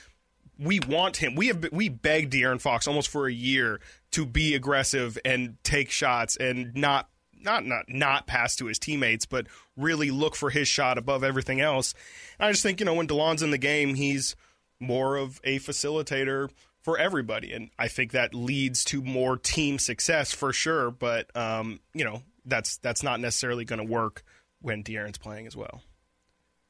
we 0.58 0.80
want 0.80 1.18
him. 1.18 1.34
We 1.34 1.48
have 1.48 1.64
we 1.72 1.88
begged 1.88 2.32
De'Aaron 2.32 2.60
Fox 2.60 2.86
almost 2.88 3.08
for 3.08 3.26
a 3.26 3.32
year 3.32 3.80
to 4.12 4.26
be 4.26 4.54
aggressive 4.54 5.18
and 5.24 5.56
take 5.62 5.90
shots 5.90 6.36
and 6.36 6.74
not 6.74 7.08
not 7.32 7.64
not 7.64 7.84
not 7.88 8.26
pass 8.26 8.56
to 8.56 8.66
his 8.66 8.78
teammates, 8.78 9.26
but 9.26 9.46
really 9.76 10.10
look 10.10 10.36
for 10.36 10.50
his 10.50 10.68
shot 10.68 10.98
above 10.98 11.22
everything 11.24 11.60
else. 11.60 11.94
And 12.38 12.48
I 12.48 12.52
just 12.52 12.62
think, 12.62 12.80
you 12.80 12.86
know, 12.86 12.94
when 12.94 13.08
DeLon's 13.08 13.42
in 13.42 13.50
the 13.50 13.58
game, 13.58 13.94
he's 13.94 14.36
more 14.80 15.16
of 15.16 15.40
a 15.44 15.58
facilitator 15.58 16.50
for 16.86 16.96
everybody. 16.96 17.52
And 17.52 17.70
I 17.80 17.88
think 17.88 18.12
that 18.12 18.32
leads 18.32 18.84
to 18.84 19.02
more 19.02 19.36
team 19.36 19.80
success 19.80 20.32
for 20.32 20.52
sure. 20.52 20.92
But 20.92 21.36
um, 21.36 21.80
you 21.92 22.04
know, 22.04 22.22
that's 22.44 22.76
that's 22.76 23.02
not 23.02 23.18
necessarily 23.18 23.64
gonna 23.64 23.82
work 23.82 24.22
when 24.60 24.84
De'Aaron's 24.84 25.18
playing 25.18 25.48
as 25.48 25.56
well. 25.56 25.82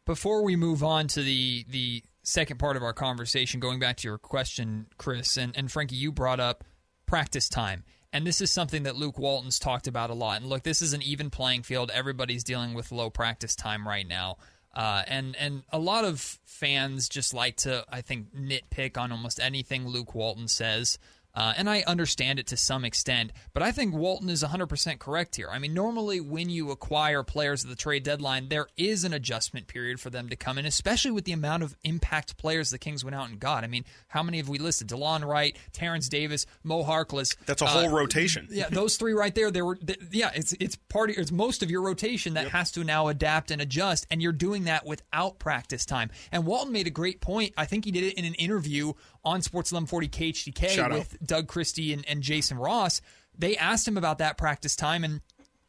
Before 0.07 0.43
we 0.43 0.57
move 0.57 0.83
on 0.83 1.07
to 1.09 1.23
the 1.23 1.67
the 1.69 2.03
second 2.23 2.59
part 2.59 2.79
of 2.79 2.83
our 2.83 2.95
conversation, 2.95 3.61
going 3.61 3.79
back 3.79 3.99
to 3.99 4.09
your 4.09 4.17
question, 4.17 4.87
Chris 4.97 5.37
and, 5.37 5.55
and 5.55 5.71
Frankie, 5.71 5.97
you 5.97 6.11
brought 6.11 6.41
up 6.41 6.65
practice 7.05 7.51
time. 7.51 7.85
And 8.11 8.27
this 8.27 8.41
is 8.41 8.51
something 8.51 8.85
that 8.85 8.97
Luke 8.97 9.19
Walton's 9.19 9.59
talked 9.59 9.87
about 9.87 10.09
a 10.09 10.15
lot. 10.15 10.41
And 10.41 10.49
look, 10.49 10.63
this 10.63 10.81
is 10.81 10.95
an 10.95 11.03
even 11.03 11.29
playing 11.29 11.65
field. 11.65 11.91
Everybody's 11.93 12.43
dealing 12.43 12.73
with 12.73 12.91
low 12.91 13.11
practice 13.11 13.55
time 13.55 13.87
right 13.87 14.09
now. 14.09 14.39
Uh, 14.77 15.03
and 15.09 15.35
and 15.37 15.63
a 15.73 15.79
lot 15.79 16.05
of 16.05 16.39
fans 16.45 17.09
just 17.09 17.33
like 17.33 17.57
to, 17.57 17.83
I 17.91 18.03
think, 18.03 18.35
nitpick 18.37 18.99
on 18.99 19.11
almost 19.11 19.41
anything 19.41 19.89
Luke 19.89 20.15
Walton 20.15 20.49
says. 20.49 20.99
Uh, 21.37 21.53
and 21.57 21.69
I 21.69 21.83
understand 21.87 22.39
it 22.39 22.47
to 22.49 22.57
some 22.57 22.83
extent, 22.85 23.31
but 23.53 23.63
I 23.63 23.71
think 23.71 23.95
Walton 23.95 24.31
is 24.31 24.43
100% 24.43 24.99
correct 24.99 25.37
here. 25.37 25.49
I 25.53 25.59
mean, 25.59 25.75
normally 25.75 26.19
when 26.21 26.49
you 26.49 26.71
acquire 26.71 27.23
players 27.23 27.63
at 27.63 27.69
the 27.69 27.77
trade 27.77 28.03
deadline, 28.05 28.49
there 28.49 28.69
is 28.79 29.05
an 29.05 29.13
adjustment 29.13 29.67
period 29.67 30.01
for 30.01 30.09
them 30.09 30.31
to 30.31 30.37
come 30.37 30.57
in, 30.57 30.65
especially 30.65 31.11
with 31.11 31.25
the 31.27 31.33
amount 31.33 31.63
of 31.63 31.77
impact 31.85 32.39
players 32.39 32.71
the 32.71 32.79
Kings 32.79 33.05
went 33.05 33.15
out 33.15 33.29
and 33.29 33.39
got. 33.39 33.65
I 33.65 33.67
mean, 33.67 33.85
how 34.09 34.23
many 34.23 34.39
have 34.39 34.49
we 34.49 34.59
listed? 34.59 34.89
DeLon 34.89 35.25
Wright, 35.27 35.57
Terence 35.73 36.09
Davis, 36.09 36.47
Mo 36.65 36.83
Harkless. 36.85 37.37
That's 37.45 37.61
a 37.61 37.67
Uh, 37.67 37.69
whole 37.69 37.91
rotation. 37.91 38.49
yeah, 38.51 38.69
those 38.71 38.97
three 38.97 39.13
right 39.13 39.35
there. 39.35 39.51
They 39.51 39.61
were, 39.63 39.77
th- 39.77 39.99
yeah, 40.13 40.31
it's 40.35 40.55
it's 40.59 40.77
part 40.89 41.11
of, 41.11 41.19
it's 41.19 41.31
most 41.31 41.63
of 41.63 41.71
your 41.71 41.83
rotation 41.83 42.33
that 42.35 42.49
has 42.49 42.71
to 42.73 42.83
now 42.85 43.09
adapt 43.09 43.51
and 43.51 43.61
adjust, 43.61 44.07
and 44.11 44.23
you're 44.23 44.33
doing 44.33 44.65
that 44.65 44.87
without 44.87 45.39
practice 45.39 45.85
time. 45.85 46.11
And 46.33 46.47
Walton 46.47 46.73
made 46.73 46.87
a 46.87 46.91
great 46.91 47.21
point. 47.21 47.53
I 47.59 47.67
think 47.67 47.85
he 47.85 47.91
did 47.91 48.05
it 48.05 48.15
in 48.15 48.25
an 48.25 48.35
interview 48.35 48.95
on 49.27 49.43
Sports 49.43 49.73
1140 49.73 50.09
KHTK 50.09 50.69
Shout 50.69 50.93
out. 50.93 50.99
with 50.99 51.19
Doug 51.23 51.49
Christie 51.49 51.93
and, 51.93 52.07
and 52.09 52.23
Jason 52.23 52.57
Ross. 52.57 53.03
They 53.37 53.57
asked 53.57 53.87
him 53.87 53.99
about 53.99 54.19
that 54.19 54.39
practice 54.39 54.77
time, 54.77 55.05
and 55.05 55.21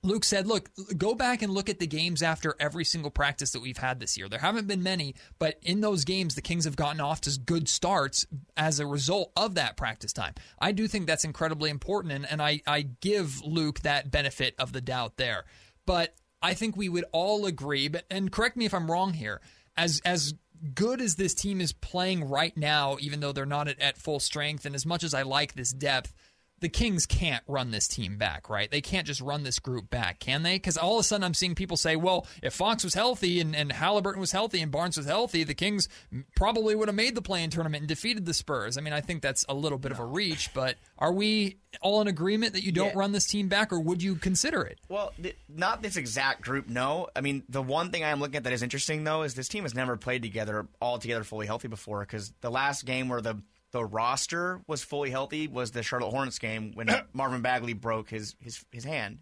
Luke 0.04 0.24
said, 0.24 0.48
"Look, 0.48 0.70
go 0.96 1.16
back 1.16 1.42
and 1.42 1.52
look 1.52 1.68
at 1.68 1.80
the 1.80 1.88
games 1.88 2.22
after 2.22 2.56
every 2.60 2.86
single 2.86 3.10
practice 3.10 3.52
that 3.52 3.62
we've 3.62 3.78
had 3.78 4.00
this 4.00 4.16
year. 4.16 4.30
There 4.30 4.40
haven't 4.40 4.68
been 4.68 4.84
many, 4.84 5.16
but 5.40 5.58
in 5.64 5.82
those 5.82 6.06
games, 6.06 6.36
the 6.36 6.42
Kings 6.42 6.66
have 6.66 6.76
gotten 6.76 7.02
off 7.02 7.20
to 7.22 7.38
good 7.40 7.68
starts 7.68 8.26
as 8.56 8.80
a 8.80 8.86
result 8.86 9.32
of 9.36 9.56
that 9.56 9.76
practice 9.76 10.14
time. 10.14 10.36
I 10.60 10.72
do 10.72 10.88
think 10.88 11.08
that's 11.08 11.26
incredibly 11.26 11.72
important, 11.72 12.14
and, 12.14 12.26
and 12.30 12.42
I, 12.42 12.62
I 12.66 12.84
give 12.84 13.42
Luke 13.44 13.82
that 13.82 14.12
benefit 14.12 14.56
of 14.60 14.72
the 14.72 14.82
doubt 14.82 15.18
there. 15.18 15.46
But 15.86 16.16
I 16.42 16.54
think 16.54 16.78
we 16.78 16.90
would 16.90 17.06
all 17.12 17.46
agree, 17.48 17.88
but 17.88 18.06
and 18.12 18.32
correct 18.32 18.56
me 18.56 18.66
if 18.66 18.74
I'm 18.74 18.90
wrong 18.90 19.14
here, 19.14 19.42
as 19.76 20.00
as 20.06 20.34
good 20.74 21.02
as 21.02 21.16
this 21.16 21.34
team 21.34 21.62
is 21.62 21.72
playing 21.74 22.30
right 22.30 22.56
now, 22.56 22.98
even 23.00 23.20
though 23.20 23.32
they're 23.32 23.46
not 23.46 23.68
at, 23.68 23.80
at 23.80 23.98
full 23.98 24.20
strength, 24.20 24.66
and 24.66 24.76
as 24.76 24.86
much 24.86 25.04
as 25.04 25.14
I 25.14 25.24
like 25.24 25.54
this 25.54 25.72
depth, 25.72 26.14
the 26.60 26.70
Kings 26.70 27.06
can't 27.06 27.44
run 27.48 27.70
this 27.72 27.88
team 27.88 28.18
back, 28.18 28.50
right? 28.50 28.70
They 28.72 28.82
can't 28.82 29.06
just 29.06 29.22
run 29.22 29.44
this 29.44 29.60
group 29.60 29.90
back, 29.92 30.20
can 30.20 30.42
they? 30.42 30.56
Because 30.56 30.76
all 30.78 30.96
of 30.96 31.02
a 31.02 31.04
sudden 31.04 31.24
I'm 31.24 31.34
seeing 31.36 31.54
people 31.54 31.78
say, 31.78 31.96
well, 31.96 32.26
if 32.42 32.54
Fox 32.54 32.84
was 32.84 32.96
healthy 32.96 33.40
and, 33.40 33.56
and 33.56 33.72
Halliburton 33.72 34.20
was 34.20 34.32
healthy 34.32 34.62
and 34.62 34.72
Barnes 34.72 34.98
was 34.98 35.06
healthy, 35.06 35.44
the 35.44 35.54
Kings 35.54 35.88
probably 36.36 36.76
would 36.76 36.88
have 36.88 36.96
made 36.96 37.14
the 37.16 37.22
play 37.22 37.44
in 37.44 37.50
tournament 37.52 37.82
and 37.82 37.88
defeated 37.88 38.26
the 38.26 38.34
Spurs. 38.34 38.78
I 38.78 38.82
mean, 38.82 38.94
I 38.94 39.02
think 39.02 39.22
that's 39.22 39.46
a 39.48 39.54
little 39.54 39.78
bit 39.78 39.92
of 39.92 40.00
a 40.00 40.06
reach, 40.06 40.52
but 40.54 40.78
are 40.98 41.14
we 41.14 41.58
all 41.82 42.02
in 42.02 42.08
agreement 42.08 42.54
that 42.54 42.64
you 42.64 42.72
don't 42.72 42.88
Yeah. 42.88 43.00
run 43.00 43.12
this 43.12 43.28
team 43.28 43.48
back, 43.50 43.72
or 43.72 43.80
would 43.80 44.02
you 44.02 44.16
consider 44.16 44.64
it? 44.64 44.80
Well, 44.90 45.14
th- 45.22 45.38
not 45.48 45.84
this 45.84 45.96
exact 45.96 46.42
group, 46.42 46.68
no. 46.68 47.08
I 47.16 47.22
mean, 47.22 47.44
the 47.50 47.62
one 47.62 47.92
thing 47.92 48.04
I'm 48.04 48.20
looking 48.20 48.38
at 48.38 48.44
that 48.46 48.54
is 48.54 48.64
interesting, 48.64 49.04
though, 49.04 49.22
is 49.22 49.36
this 49.36 49.48
team 49.48 49.62
has 49.64 49.76
never 49.76 49.96
played 49.96 50.24
together, 50.24 50.68
all 50.82 50.98
together, 50.98 51.24
fully 51.24 51.46
healthy 51.46 51.68
before. 51.68 52.00
Because 52.00 52.34
the 52.42 52.50
last 52.50 52.86
game 52.86 53.10
where 53.10 53.22
the 53.22 53.38
the 53.72 53.84
roster 53.84 54.62
was 54.68 54.84
fully 54.84 55.10
healthy 55.10 55.48
was 55.48 55.72
the 55.72 55.84
Charlotte 55.84 56.12
Hornets 56.12 56.40
game 56.40 56.72
when 56.74 56.90
Marvin 57.14 57.42
Bagley 57.42 57.74
broke 57.74 58.10
his 58.10 58.36
his 58.40 58.64
his 58.72 58.84
hand, 58.84 59.20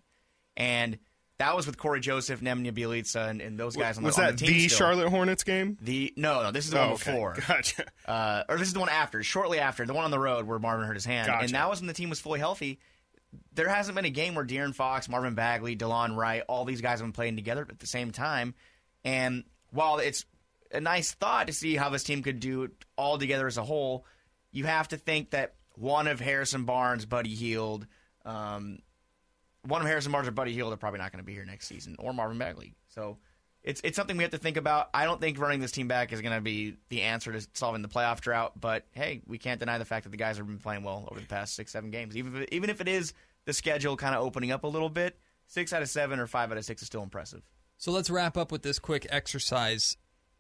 and 0.58 0.98
that 1.38 1.54
was 1.56 1.66
with 1.68 1.78
Cory 1.78 2.00
Joseph, 2.00 2.40
Nemanja 2.40 2.72
Bjelica, 2.72 3.28
and, 3.30 3.42
and 3.42 3.60
those 3.60 3.76
guys 3.76 3.98
on 3.98 4.04
the, 4.04 4.08
Was 4.08 4.18
on 4.18 4.26
that 4.26 4.38
the 4.38 4.46
team 4.46 4.54
the 4.54 4.68
still. 4.70 4.78
Charlotte 4.78 5.10
Hornets 5.10 5.44
game? 5.44 5.78
The 5.82 6.14
no, 6.16 6.42
no, 6.44 6.52
this 6.52 6.64
is 6.66 6.72
the 6.72 6.78
one 6.78 6.90
Oh, 6.90 6.94
okay. 6.94 7.12
before. 7.12 7.36
Gotcha. 7.48 7.84
uh, 8.08 8.44
or 8.48 8.58
this 8.58 8.70
is 8.70 8.74
the 8.74 8.80
one 8.80 8.88
after, 8.90 9.22
shortly 9.22 9.60
after, 9.60 9.86
the 9.86 9.94
one 9.94 10.06
on 10.06 10.12
the 10.12 10.20
road 10.20 10.46
where 10.48 10.60
Marvin 10.60 10.88
hurt 10.88 10.94
his 10.96 11.04
hand, 11.06 11.28
Gotcha. 11.28 11.44
and 11.44 11.54
that 11.54 11.70
was 11.70 11.82
when 11.82 11.88
the 11.88 11.94
team 11.94 12.10
was 12.10 12.20
fully 12.22 12.40
healthy. 12.40 12.80
There 13.54 13.68
hasn't 13.68 13.96
been 13.98 14.06
a 14.06 14.10
game 14.10 14.34
where 14.36 14.46
De'Aaron 14.46 14.74
Fox, 14.74 15.10
Marvin 15.10 15.36
Bagley, 15.36 15.76
DeLon 15.76 16.16
Wright, 16.16 16.44
all 16.48 16.64
these 16.64 16.80
guys 16.80 17.00
have 17.00 17.06
been 17.08 17.12
playing 17.12 17.36
together 17.36 17.68
at 17.70 17.80
the 17.80 17.88
same 17.88 18.12
time. 18.12 18.54
And 19.04 19.44
while 19.72 19.98
it's 19.98 20.24
a 20.72 20.80
nice 20.80 21.12
thought 21.14 21.48
to 21.48 21.54
see 21.54 21.76
how 21.76 21.90
this 21.90 22.04
team 22.06 22.24
could 22.24 22.40
do 22.40 22.64
it 22.64 22.72
all 22.98 23.18
together 23.18 23.46
as 23.46 23.58
a 23.58 23.64
whole, 23.64 24.06
you 24.56 24.64
have 24.66 24.88
to 24.88 24.98
think 24.98 25.32
that 25.32 25.54
one 25.74 26.08
of 26.08 26.20
Harrison 26.20 26.64
Barnes, 26.64 27.06
Buddy 27.06 27.36
Hield, 27.36 27.86
um, 28.24 28.80
one 29.68 29.82
of 29.82 29.88
Harrison 29.88 30.12
Barnes 30.12 30.28
or 30.28 30.32
Buddy 30.32 30.54
Hield 30.54 30.72
are 30.72 30.78
probably 30.78 31.00
not 31.00 31.12
going 31.12 31.22
to 31.22 31.26
be 31.26 31.34
here 31.34 31.46
next 31.46 31.68
season, 31.68 31.98
or 32.00 32.14
Marvin 32.14 32.38
Bagley. 32.38 32.74
So 32.88 33.18
it's 33.64 33.82
it's 33.84 33.98
something 33.98 34.16
we 34.16 34.24
have 34.24 34.32
to 34.32 34.38
think 34.38 34.56
about. 34.56 34.90
I 34.94 35.04
don't 35.04 35.20
think 35.20 35.38
running 35.40 35.60
this 35.60 35.72
team 35.72 35.90
back 35.90 36.14
is 36.14 36.22
going 36.22 36.34
to 36.34 36.42
be 36.42 36.78
the 36.90 37.02
answer 37.02 37.34
to 37.34 37.46
solving 37.54 37.82
the 37.82 37.90
playoff 37.90 38.22
drought. 38.22 38.60
But 38.60 38.86
hey, 38.92 39.22
we 39.28 39.38
can't 39.38 39.60
deny 39.60 39.78
the 39.78 39.86
fact 39.86 40.06
that 40.06 40.12
the 40.12 40.18
guys 40.18 40.38
have 40.38 40.48
been 40.48 40.60
playing 40.60 40.84
well 40.84 41.08
over 41.12 41.20
the 41.20 41.28
past 41.28 41.56
six, 41.56 41.74
seven 41.74 41.92
games. 41.92 42.16
Even 42.16 42.42
if 42.42 42.50
even 42.52 42.70
if 42.70 42.80
it 42.80 42.88
is 42.88 43.14
the 43.44 43.54
schedule 43.54 43.98
kind 43.98 44.16
of 44.16 44.24
opening 44.24 44.52
up 44.52 44.64
a 44.64 44.68
little 44.68 44.90
bit, 44.90 45.20
six 45.48 45.74
out 45.74 45.82
of 45.82 45.90
seven 45.90 46.20
or 46.20 46.28
five 46.28 46.52
out 46.52 46.58
of 46.58 46.64
six 46.64 46.82
is 46.82 46.86
still 46.88 47.04
impressive. 47.04 47.42
So 47.78 47.92
let's 47.92 48.10
wrap 48.10 48.38
up 48.38 48.54
with 48.54 48.62
this 48.62 48.80
quick 48.80 49.06
exercise. 49.10 49.98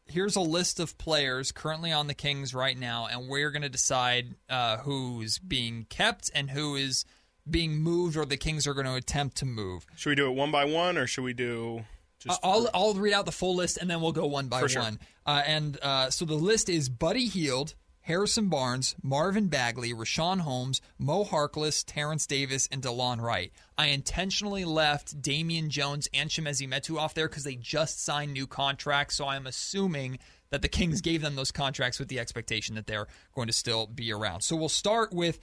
Here's 0.07 0.35
a 0.35 0.41
list 0.41 0.79
of 0.79 0.97
players 0.97 1.51
currently 1.51 1.91
on 1.91 2.07
the 2.07 2.13
Kings 2.13 2.53
right 2.53 2.77
now, 2.77 3.07
and 3.07 3.27
we're 3.27 3.51
going 3.51 3.63
to 3.63 3.69
decide 3.69 4.35
uh, 4.49 4.77
who's 4.77 5.39
being 5.39 5.87
kept 5.89 6.29
and 6.33 6.51
who 6.51 6.75
is 6.75 7.05
being 7.49 7.77
moved, 7.77 8.15
or 8.15 8.25
the 8.25 8.37
Kings 8.37 8.67
are 8.67 8.73
going 8.73 8.85
to 8.85 8.95
attempt 8.95 9.37
to 9.37 9.45
move. 9.45 9.85
Should 9.95 10.09
we 10.09 10.15
do 10.15 10.27
it 10.27 10.35
one 10.35 10.51
by 10.51 10.65
one, 10.65 10.97
or 10.97 11.07
should 11.07 11.23
we 11.23 11.33
do 11.33 11.85
just? 12.19 12.43
Uh, 12.43 12.47
I'll 12.47 12.69
I'll 12.73 12.93
read 12.93 13.13
out 13.13 13.25
the 13.25 13.31
full 13.31 13.55
list, 13.55 13.77
and 13.77 13.89
then 13.89 14.01
we'll 14.01 14.11
go 14.11 14.25
one 14.27 14.47
by 14.47 14.65
sure. 14.67 14.81
one. 14.81 14.99
Uh, 15.25 15.41
and 15.45 15.77
uh, 15.81 16.09
so 16.09 16.25
the 16.25 16.35
list 16.35 16.69
is 16.69 16.87
Buddy 16.87 17.27
Hield, 17.27 17.75
Harrison 18.05 18.49
Barnes, 18.49 18.95
Marvin 19.01 19.47
Bagley, 19.47 19.91
Richaun 19.91 20.41
Holmes, 20.41 20.79
Mo 20.99 21.23
Harkless, 21.25 21.83
Terence 21.83 22.27
Davis, 22.27 22.69
and 22.71 22.83
DeLon 22.83 23.19
Wright. 23.19 23.51
I 23.79 23.87
intentionally 23.87 24.63
left 24.63 25.23
Damian 25.23 25.71
Jones 25.71 26.07
and 26.13 26.29
Chimezie 26.29 26.69
Metu 26.69 26.99
off 26.99 27.15
there 27.15 27.27
because 27.27 27.45
they 27.45 27.55
just 27.55 28.03
signed 28.03 28.31
new 28.31 28.45
contracts. 28.45 29.15
So 29.15 29.27
I'm 29.27 29.47
assuming 29.47 30.19
that 30.51 30.61
the 30.61 30.67
Kings 30.67 31.01
gave 31.01 31.23
them 31.23 31.35
those 31.35 31.51
contracts 31.51 31.97
with 31.97 32.07
the 32.07 32.19
expectation 32.19 32.75
that 32.75 32.85
they're 32.85 33.07
going 33.33 33.47
to 33.47 33.53
still 33.53 33.87
be 33.87 34.13
around. 34.13 34.41
So 34.41 34.55
we'll 34.55 34.69
start 34.69 35.11
with 35.11 35.39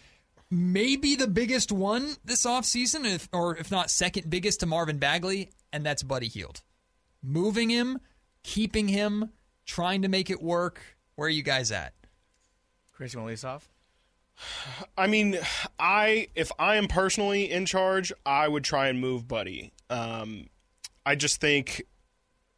maybe 0.48 1.16
the 1.16 1.26
biggest 1.26 1.72
one 1.72 2.14
this 2.24 2.46
offseason, 2.46 3.12
if, 3.12 3.28
or 3.32 3.56
if 3.56 3.72
not 3.72 3.90
second 3.90 4.30
biggest 4.30 4.60
to 4.60 4.66
Marvin 4.66 4.98
Bagley, 4.98 5.50
and 5.72 5.84
that's 5.84 6.04
Buddy 6.04 6.28
Hield. 6.28 6.62
Moving 7.24 7.70
him, 7.70 7.98
keeping 8.44 8.86
him, 8.86 9.30
trying 9.66 10.02
to 10.02 10.08
make 10.08 10.30
it 10.30 10.40
work. 10.40 10.80
Where 11.16 11.26
are 11.26 11.28
you 11.28 11.42
guys 11.42 11.72
at? 11.72 11.94
You 13.10 13.20
want 13.20 13.36
to 13.36 13.48
lead 13.48 13.52
off? 13.52 13.68
I 14.96 15.06
mean, 15.06 15.38
I 15.78 16.28
if 16.34 16.50
I 16.58 16.76
am 16.76 16.88
personally 16.88 17.50
in 17.50 17.66
charge, 17.66 18.12
I 18.24 18.48
would 18.48 18.64
try 18.64 18.88
and 18.88 19.00
move 19.00 19.28
Buddy. 19.28 19.72
Um, 19.90 20.48
I 21.04 21.14
just 21.14 21.40
think, 21.40 21.82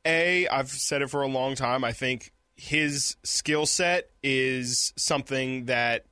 a 0.04 0.46
I've 0.48 0.68
said 0.68 1.02
it 1.02 1.10
for 1.10 1.22
a 1.22 1.26
long 1.26 1.54
time. 1.54 1.84
I 1.84 1.92
think 1.92 2.32
his 2.56 3.16
skill 3.22 3.66
set 3.66 4.10
is 4.22 4.92
something 4.96 5.64
that 5.66 6.06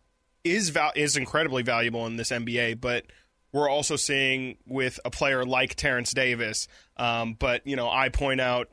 is 0.45 0.71
val- 0.71 0.93
is 0.97 1.17
incredibly 1.17 1.63
valuable 1.63 2.07
in 2.07 2.17
this 2.17 2.31
NBA, 2.31 2.81
but 2.81 3.05
we're 3.53 3.69
also 3.69 3.97
seeing 3.97 4.57
with 4.67 4.99
a 5.05 5.11
player 5.11 5.45
like 5.45 5.75
Terence 5.75 6.13
Davis. 6.13 6.69
Um, 6.97 7.35
but 7.35 7.67
you 7.67 7.77
know, 7.77 7.89
I 7.89 8.09
point 8.09 8.41
out 8.41 8.69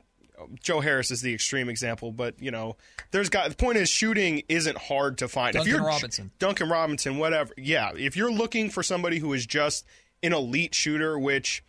Joe 0.60 0.80
Harris 0.80 1.10
is 1.10 1.22
the 1.22 1.34
extreme 1.34 1.68
example, 1.68 2.12
but 2.12 2.40
you 2.40 2.50
know, 2.50 2.76
there's 3.10 3.28
got 3.28 3.48
the 3.48 3.56
point 3.56 3.78
is 3.78 3.88
shooting 3.88 4.42
isn't 4.48 4.76
hard 4.76 5.18
to 5.18 5.28
find. 5.28 5.54
Duncan 5.54 5.70
if 5.70 5.76
you're 5.76 5.86
Robinson. 5.86 6.30
Duncan 6.38 6.68
Robinson, 6.68 7.18
whatever. 7.18 7.52
Yeah, 7.56 7.92
if 7.96 8.16
you're 8.16 8.32
looking 8.32 8.70
for 8.70 8.82
somebody 8.82 9.18
who 9.18 9.32
is 9.32 9.46
just 9.46 9.86
an 10.22 10.32
elite 10.32 10.74
shooter, 10.74 11.18
which 11.18 11.64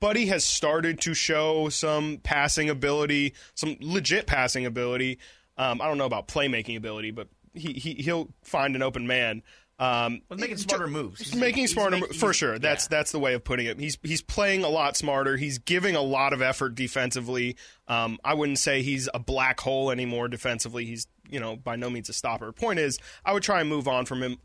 Buddy 0.00 0.26
has 0.26 0.44
started 0.44 1.00
to 1.02 1.14
show 1.14 1.68
some 1.68 2.18
passing 2.22 2.70
ability, 2.70 3.34
some 3.54 3.76
legit 3.80 4.26
passing 4.26 4.64
ability. 4.64 5.18
Um, 5.58 5.80
I 5.82 5.86
don't 5.86 5.98
know 5.98 6.06
about 6.06 6.26
playmaking 6.26 6.76
ability, 6.76 7.10
but 7.10 7.28
he, 7.52 7.74
he 7.74 7.94
he'll 7.94 8.28
find 8.42 8.74
an 8.76 8.82
open 8.82 9.06
man. 9.06 9.42
Um, 9.80 10.20
Well, 10.28 10.38
making 10.38 10.58
smarter 10.58 10.86
moves. 10.86 11.20
He's 11.20 11.34
making 11.34 11.62
He's 11.62 11.72
smarter 11.72 11.96
make- 11.96 12.14
for 12.14 12.34
sure. 12.34 12.58
That's 12.58 12.84
yeah. 12.84 12.98
that's 12.98 13.12
the 13.12 13.18
way 13.18 13.32
of 13.32 13.42
putting 13.42 13.64
it. 13.64 13.80
He's 13.80 13.98
he's 14.02 14.20
playing 14.20 14.62
a 14.62 14.68
lot 14.68 14.94
smarter. 14.94 15.38
He's 15.38 15.58
giving 15.58 15.96
a 15.96 16.02
lot 16.02 16.34
of 16.34 16.42
effort 16.42 16.74
defensively. 16.74 17.56
Um, 17.88 18.18
I 18.22 18.34
wouldn't 18.34 18.58
say 18.58 18.82
he's 18.82 19.08
a 19.14 19.18
black 19.18 19.58
hole 19.58 19.90
anymore 19.90 20.28
defensively. 20.28 20.84
He's 20.84 21.06
you 21.30 21.40
know 21.40 21.56
by 21.56 21.76
no 21.76 21.88
means 21.88 22.10
a 22.10 22.12
stopper. 22.12 22.52
Point 22.52 22.78
is, 22.78 22.98
I 23.24 23.32
would 23.32 23.42
try 23.42 23.60
and 23.60 23.70
move 23.70 23.88
on 23.88 24.04
from 24.04 24.22
him. 24.22 24.36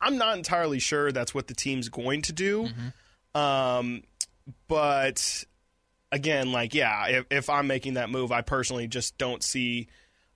I'm 0.00 0.16
not 0.16 0.36
entirely 0.36 0.78
sure 0.78 1.10
that's 1.10 1.34
what 1.34 1.48
the 1.48 1.54
team's 1.54 1.88
going 1.88 2.22
to 2.22 2.32
do. 2.32 2.68
Um, 3.34 4.04
but 4.68 5.44
again, 6.12 6.52
like 6.52 6.72
yeah, 6.72 7.06
if, 7.08 7.26
if 7.30 7.50
I'm 7.50 7.66
making 7.66 7.94
that 7.94 8.10
move, 8.10 8.30
I 8.30 8.42
personally 8.42 8.86
just 8.86 9.18
don't 9.18 9.42
see 9.42 9.88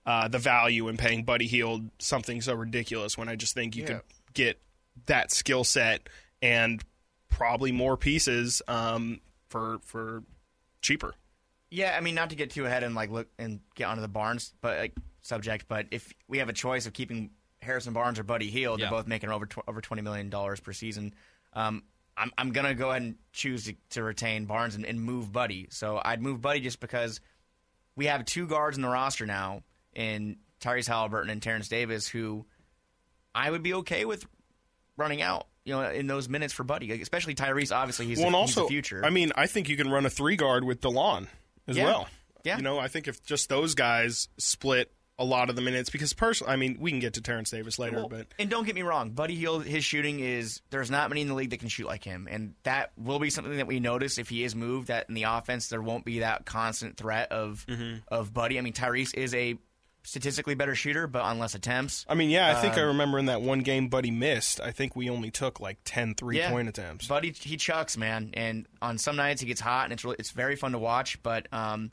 uh, 0.05 0.27
the 0.27 0.39
value 0.39 0.89
in 0.89 0.97
paying 0.97 1.23
Buddy 1.23 1.47
Hield 1.47 1.89
something 1.99 2.41
so 2.41 2.55
ridiculous 2.55 3.17
when 3.17 3.29
I 3.29 3.35
just 3.35 3.53
think 3.53 3.75
you 3.77 3.83
could 3.83 4.01
get 4.33 4.59
that 5.05 5.31
skill 5.31 5.63
set 5.63 6.07
and 6.41 6.83
probably 7.29 7.71
more 7.71 7.97
pieces 7.97 8.61
um, 8.67 9.19
for 9.49 9.79
for 9.83 10.23
cheaper. 10.81 11.13
Yeah, 11.71 11.95
I 11.95 12.01
mean, 12.01 12.15
not 12.15 12.31
to 12.31 12.35
get 12.35 12.49
too 12.49 12.65
ahead 12.65 12.83
and 12.83 12.95
like 12.95 13.11
look 13.11 13.27
and 13.37 13.59
get 13.75 13.85
onto 13.85 14.01
the 14.01 14.07
Barnes, 14.07 14.53
but 14.61 14.77
like 14.79 14.93
subject. 15.21 15.65
But 15.67 15.87
if 15.91 16.11
we 16.27 16.39
have 16.39 16.49
a 16.49 16.53
choice 16.53 16.85
of 16.87 16.93
keeping 16.93 17.29
Harrison 17.61 17.93
Barnes 17.93 18.17
or 18.19 18.23
Buddy 18.23 18.49
Hield, 18.49 18.79
Yeah. 18.79 18.85
they're 18.89 18.97
both 18.97 19.07
making 19.07 19.29
over 19.29 19.45
tw- 19.45 19.59
over 19.67 19.81
twenty 19.81 20.01
million 20.01 20.29
dollars 20.29 20.59
per 20.59 20.73
season. 20.73 21.13
Um, 21.53 21.83
I'm 22.17 22.31
I'm 22.37 22.51
gonna 22.51 22.73
go 22.73 22.89
ahead 22.89 23.03
and 23.03 23.15
choose 23.33 23.65
to, 23.65 23.75
to 23.91 24.03
retain 24.03 24.45
Barnes 24.45 24.75
and, 24.75 24.85
and 24.85 24.99
move 25.01 25.31
Buddy. 25.31 25.67
So 25.69 26.01
I'd 26.03 26.21
move 26.21 26.41
Buddy 26.41 26.59
just 26.61 26.79
because 26.79 27.21
we 27.95 28.05
have 28.07 28.25
two 28.25 28.47
guards 28.47 28.75
in 28.77 28.81
the 28.81 28.89
roster 28.89 29.25
now 29.25 29.61
in 29.93 30.37
Tyrese 30.61 30.87
Halliburton 30.87 31.29
and 31.29 31.41
Terence 31.41 31.67
Davis, 31.69 32.07
who 32.07 32.45
I 33.35 33.49
would 33.51 33.63
be 33.63 33.73
okay 33.75 34.05
with 34.05 34.25
running 34.97 35.21
out. 35.21 35.47
You 35.65 35.75
know, 35.75 35.89
in 35.91 36.07
those 36.07 36.27
minutes 36.27 36.51
for 36.51 36.63
Buddy, 36.63 36.91
especially 36.99 37.35
Tyrese. 37.35 37.75
Obviously, 37.75 38.07
he's, 38.07 38.17
well, 38.19 38.31
the, 38.31 38.37
and 38.37 38.45
he's 38.47 38.55
the 38.55 38.65
future. 38.65 39.05
I 39.05 39.11
mean, 39.11 39.31
I 39.35 39.45
think 39.45 39.69
you 39.69 39.77
can 39.77 39.91
run 39.91 40.03
a 40.05 40.09
three 40.09 40.35
guard 40.35 40.63
with 40.63 40.81
Delon 40.81 41.27
as 41.67 41.77
Yeah. 41.77 41.83
well. 41.85 42.07
Yeah. 42.43 42.57
you 42.57 42.63
know, 42.63 42.79
I 42.79 42.87
think 42.87 43.07
if 43.07 43.23
just 43.23 43.49
those 43.49 43.75
guys 43.75 44.29
split 44.37 44.91
a 45.19 45.25
lot 45.25 45.49
of 45.49 45.55
the 45.57 45.61
minutes, 45.61 45.89
because 45.91 46.13
personally, 46.13 46.53
I 46.53 46.55
mean, 46.55 46.77
we 46.79 46.89
can 46.89 47.01
get 47.01 47.15
to 47.15 47.21
Terence 47.21 47.51
Davis 47.51 47.77
later, 47.77 47.97
Well, 47.97 48.07
but 48.09 48.27
and 48.39 48.49
don't 48.49 48.65
get 48.65 48.73
me 48.73 48.81
wrong, 48.81 49.11
Buddy 49.11 49.35
Hield, 49.35 49.65
his 49.65 49.83
shooting 49.85 50.21
is 50.21 50.61
there's 50.71 50.89
not 50.89 51.09
many 51.09 51.21
in 51.21 51.27
the 51.27 51.35
league 51.35 51.49
that 51.51 51.59
can 51.59 51.67
shoot 51.67 51.85
like 51.85 52.03
him, 52.05 52.27
and 52.31 52.55
that 52.63 52.91
will 52.97 53.19
be 53.19 53.29
something 53.29 53.57
that 53.57 53.67
we 53.67 53.79
notice 53.81 54.17
if 54.17 54.29
he 54.29 54.43
is 54.45 54.55
moved. 54.55 54.87
That 54.87 55.07
in 55.09 55.13
the 55.15 55.23
offense 55.23 55.67
there 55.67 55.81
won't 55.83 56.05
be 56.05 56.19
that 56.19 56.45
constant 56.45 56.95
threat 56.97 57.31
of 57.31 57.63
Mm-hmm. 57.67 57.97
of 58.07 58.33
Buddy. 58.33 58.57
I 58.57 58.61
mean, 58.61 58.73
Tyrese 58.73 59.13
is 59.13 59.35
a 59.35 59.57
statistically 60.03 60.55
better 60.55 60.75
shooter, 60.75 61.07
but 61.07 61.21
on 61.21 61.39
less 61.39 61.55
attempts. 61.55 62.05
I 62.09 62.15
mean, 62.15 62.29
yeah, 62.29 62.49
I 62.49 62.61
think 62.61 62.75
I 62.77 62.81
Um, 62.81 62.87
remember 62.89 63.19
in 63.19 63.25
that 63.25 63.41
one 63.41 63.59
game 63.59 63.89
Buddy 63.89 64.11
missed. 64.11 64.59
I 64.61 64.71
think 64.71 64.95
we 64.95 65.09
only 65.09 65.31
took 65.31 65.59
like 65.59 65.77
10 65.85 66.15
three 66.15 66.39
point 66.41 66.69
attempts. 66.69 67.07
Buddy 67.07 67.31
he 67.31 67.57
chucks, 67.57 67.97
man, 67.97 68.31
and 68.33 68.65
on 68.81 68.97
some 68.97 69.15
nights 69.15 69.41
he 69.41 69.47
gets 69.47 69.61
hot, 69.61 69.85
and 69.85 69.93
it's 69.93 70.03
really, 70.03 70.15
it's 70.19 70.31
very 70.31 70.55
fun 70.55 70.71
to 70.71 70.79
watch. 70.79 71.21
But 71.21 71.51
um, 71.53 71.91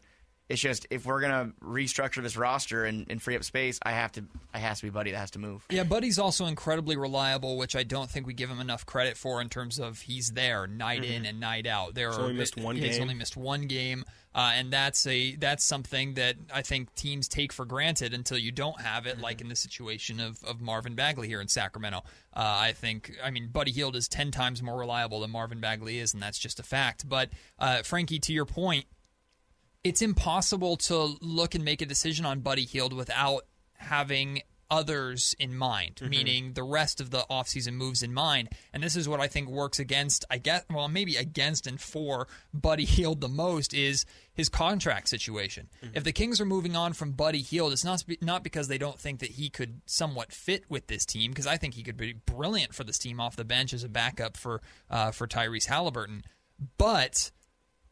it's 0.49 0.61
just 0.61 0.87
if 0.90 1.05
we're 1.05 1.21
gonna 1.21 1.51
restructure 1.61 2.23
this 2.23 2.37
roster 2.37 2.85
and, 2.85 3.07
and 3.11 3.21
free 3.21 3.35
up 3.35 3.42
space, 3.42 3.81
I 3.83 3.90
have 3.90 4.12
to 4.12 4.25
I 4.55 4.59
has 4.61 4.79
to 4.79 4.87
be 4.87 4.90
Buddy 4.90 5.11
that 5.11 5.19
has 5.19 5.33
to 5.33 5.40
move. 5.40 5.66
Yeah, 5.71 5.83
Buddy's 5.83 6.21
also 6.21 6.47
incredibly 6.47 6.97
reliable, 6.97 7.57
which 7.59 7.75
I 7.75 7.83
don't 7.83 8.09
think 8.09 8.27
we 8.29 8.33
give 8.35 8.49
him 8.49 8.61
enough 8.61 8.87
credit 8.87 9.16
for 9.16 9.40
in 9.40 9.49
terms 9.49 9.81
of 9.81 10.01
he's 10.01 10.31
there 10.31 10.69
night 10.69 11.05
in 11.05 11.27
and 11.27 11.40
night 11.40 11.66
out. 11.66 11.95
There 11.95 12.09
He's 12.11 12.19
are 12.19 12.23
only 12.23 12.35
missed 12.35 12.57
one 12.57 12.77
He's 12.77 12.95
game. 12.95 13.03
only 13.03 13.14
missed 13.14 13.37
one 13.37 13.66
game, 13.66 14.05
uh, 14.37 14.53
and 14.55 14.70
that's 14.70 15.07
a 15.07 15.35
that's 15.37 15.64
something 15.64 16.12
that 16.14 16.37
I 16.53 16.61
think 16.61 16.94
teams 16.94 17.27
take 17.27 17.55
for 17.55 17.64
granted 17.64 18.12
until 18.12 18.37
you 18.37 18.53
don't 18.53 18.79
have 18.83 19.07
it. 19.07 19.18
Like 19.18 19.40
in 19.40 19.49
the 19.49 19.57
situation 19.57 20.20
of, 20.20 20.44
of 20.44 20.61
Marvin 20.61 20.94
Bagley 20.94 21.27
here 21.27 21.40
in 21.40 21.49
Sacramento, 21.49 21.99
uh, 21.99 22.03
I 22.35 22.72
think 22.72 23.16
I 23.25 23.31
mean 23.31 23.49
Buddy 23.49 23.72
Hield 23.72 23.96
is 23.96 24.09
ten 24.09 24.31
times 24.31 24.62
more 24.62 24.79
reliable 24.79 25.20
than 25.20 25.31
Marvin 25.31 25.59
Bagley 25.59 25.99
is, 25.99 26.12
and 26.12 26.22
that's 26.22 26.38
just 26.38 26.61
a 26.61 26.62
fact. 26.62 27.09
But 27.09 27.31
uh, 27.59 27.83
Frankie, 27.83 28.18
to 28.18 28.33
your 28.35 28.44
point, 28.44 28.85
it's 29.83 30.03
impossible 30.03 30.77
to 30.77 31.16
look 31.22 31.55
and 31.55 31.64
make 31.64 31.81
a 31.81 31.87
decision 31.87 32.27
on 32.27 32.40
Buddy 32.40 32.66
Hield 32.66 32.92
without 32.92 33.46
having 33.72 34.42
others 34.70 35.35
in 35.38 35.57
mind, 35.57 36.00
meaning 36.09 36.52
the 36.55 36.62
rest 36.62 37.00
of 37.00 37.11
the 37.11 37.24
offseason 37.31 37.74
moves 37.74 38.02
in 38.02 38.12
mind. 38.12 38.48
And 38.72 38.83
this 38.83 38.96
is 38.96 39.09
what 39.09 39.20
I 39.20 39.29
think 39.29 39.48
works 39.48 39.79
against, 39.79 40.24
I 40.31 40.38
guess, 40.38 40.64
well, 40.70 40.88
maybe 40.88 41.16
against 41.16 41.66
and 41.66 41.81
for 41.81 42.26
Buddy 42.52 42.85
Hield 42.85 43.20
the 43.20 43.29
most 43.29 43.72
is 43.72 44.05
his 44.33 44.48
contract 44.48 45.09
situation. 45.09 45.68
If 45.94 46.05
the 46.05 46.12
Kings 46.12 46.40
are 46.40 46.44
moving 46.46 46.76
on 46.76 46.92
from 46.92 47.12
Buddy 47.12 47.40
Hield, 47.40 47.72
it's 47.72 47.85
not 47.85 48.05
not 48.20 48.42
because 48.42 48.68
they 48.68 48.79
don't 48.79 48.98
think 48.98 49.20
that 49.20 49.31
he 49.31 49.48
could 49.48 49.81
somewhat 49.87 50.33
fit 50.33 50.64
with 50.68 50.88
this 50.88 51.05
team, 51.05 51.31
because 51.31 51.46
I 51.46 51.57
think 51.57 51.74
he 51.74 51.83
could 51.83 51.96
be 51.96 52.12
brilliant 52.12 52.74
for 52.74 52.85
this 52.85 52.98
team 52.98 53.20
off 53.20 53.37
the 53.37 53.44
bench 53.44 53.72
as 53.72 53.85
a 53.85 53.88
backup 53.88 54.37
for 54.37 54.61
uh, 54.90 55.11
for 55.11 55.26
Tyrese 55.26 55.66
Halliburton. 55.66 56.24
But 56.79 57.31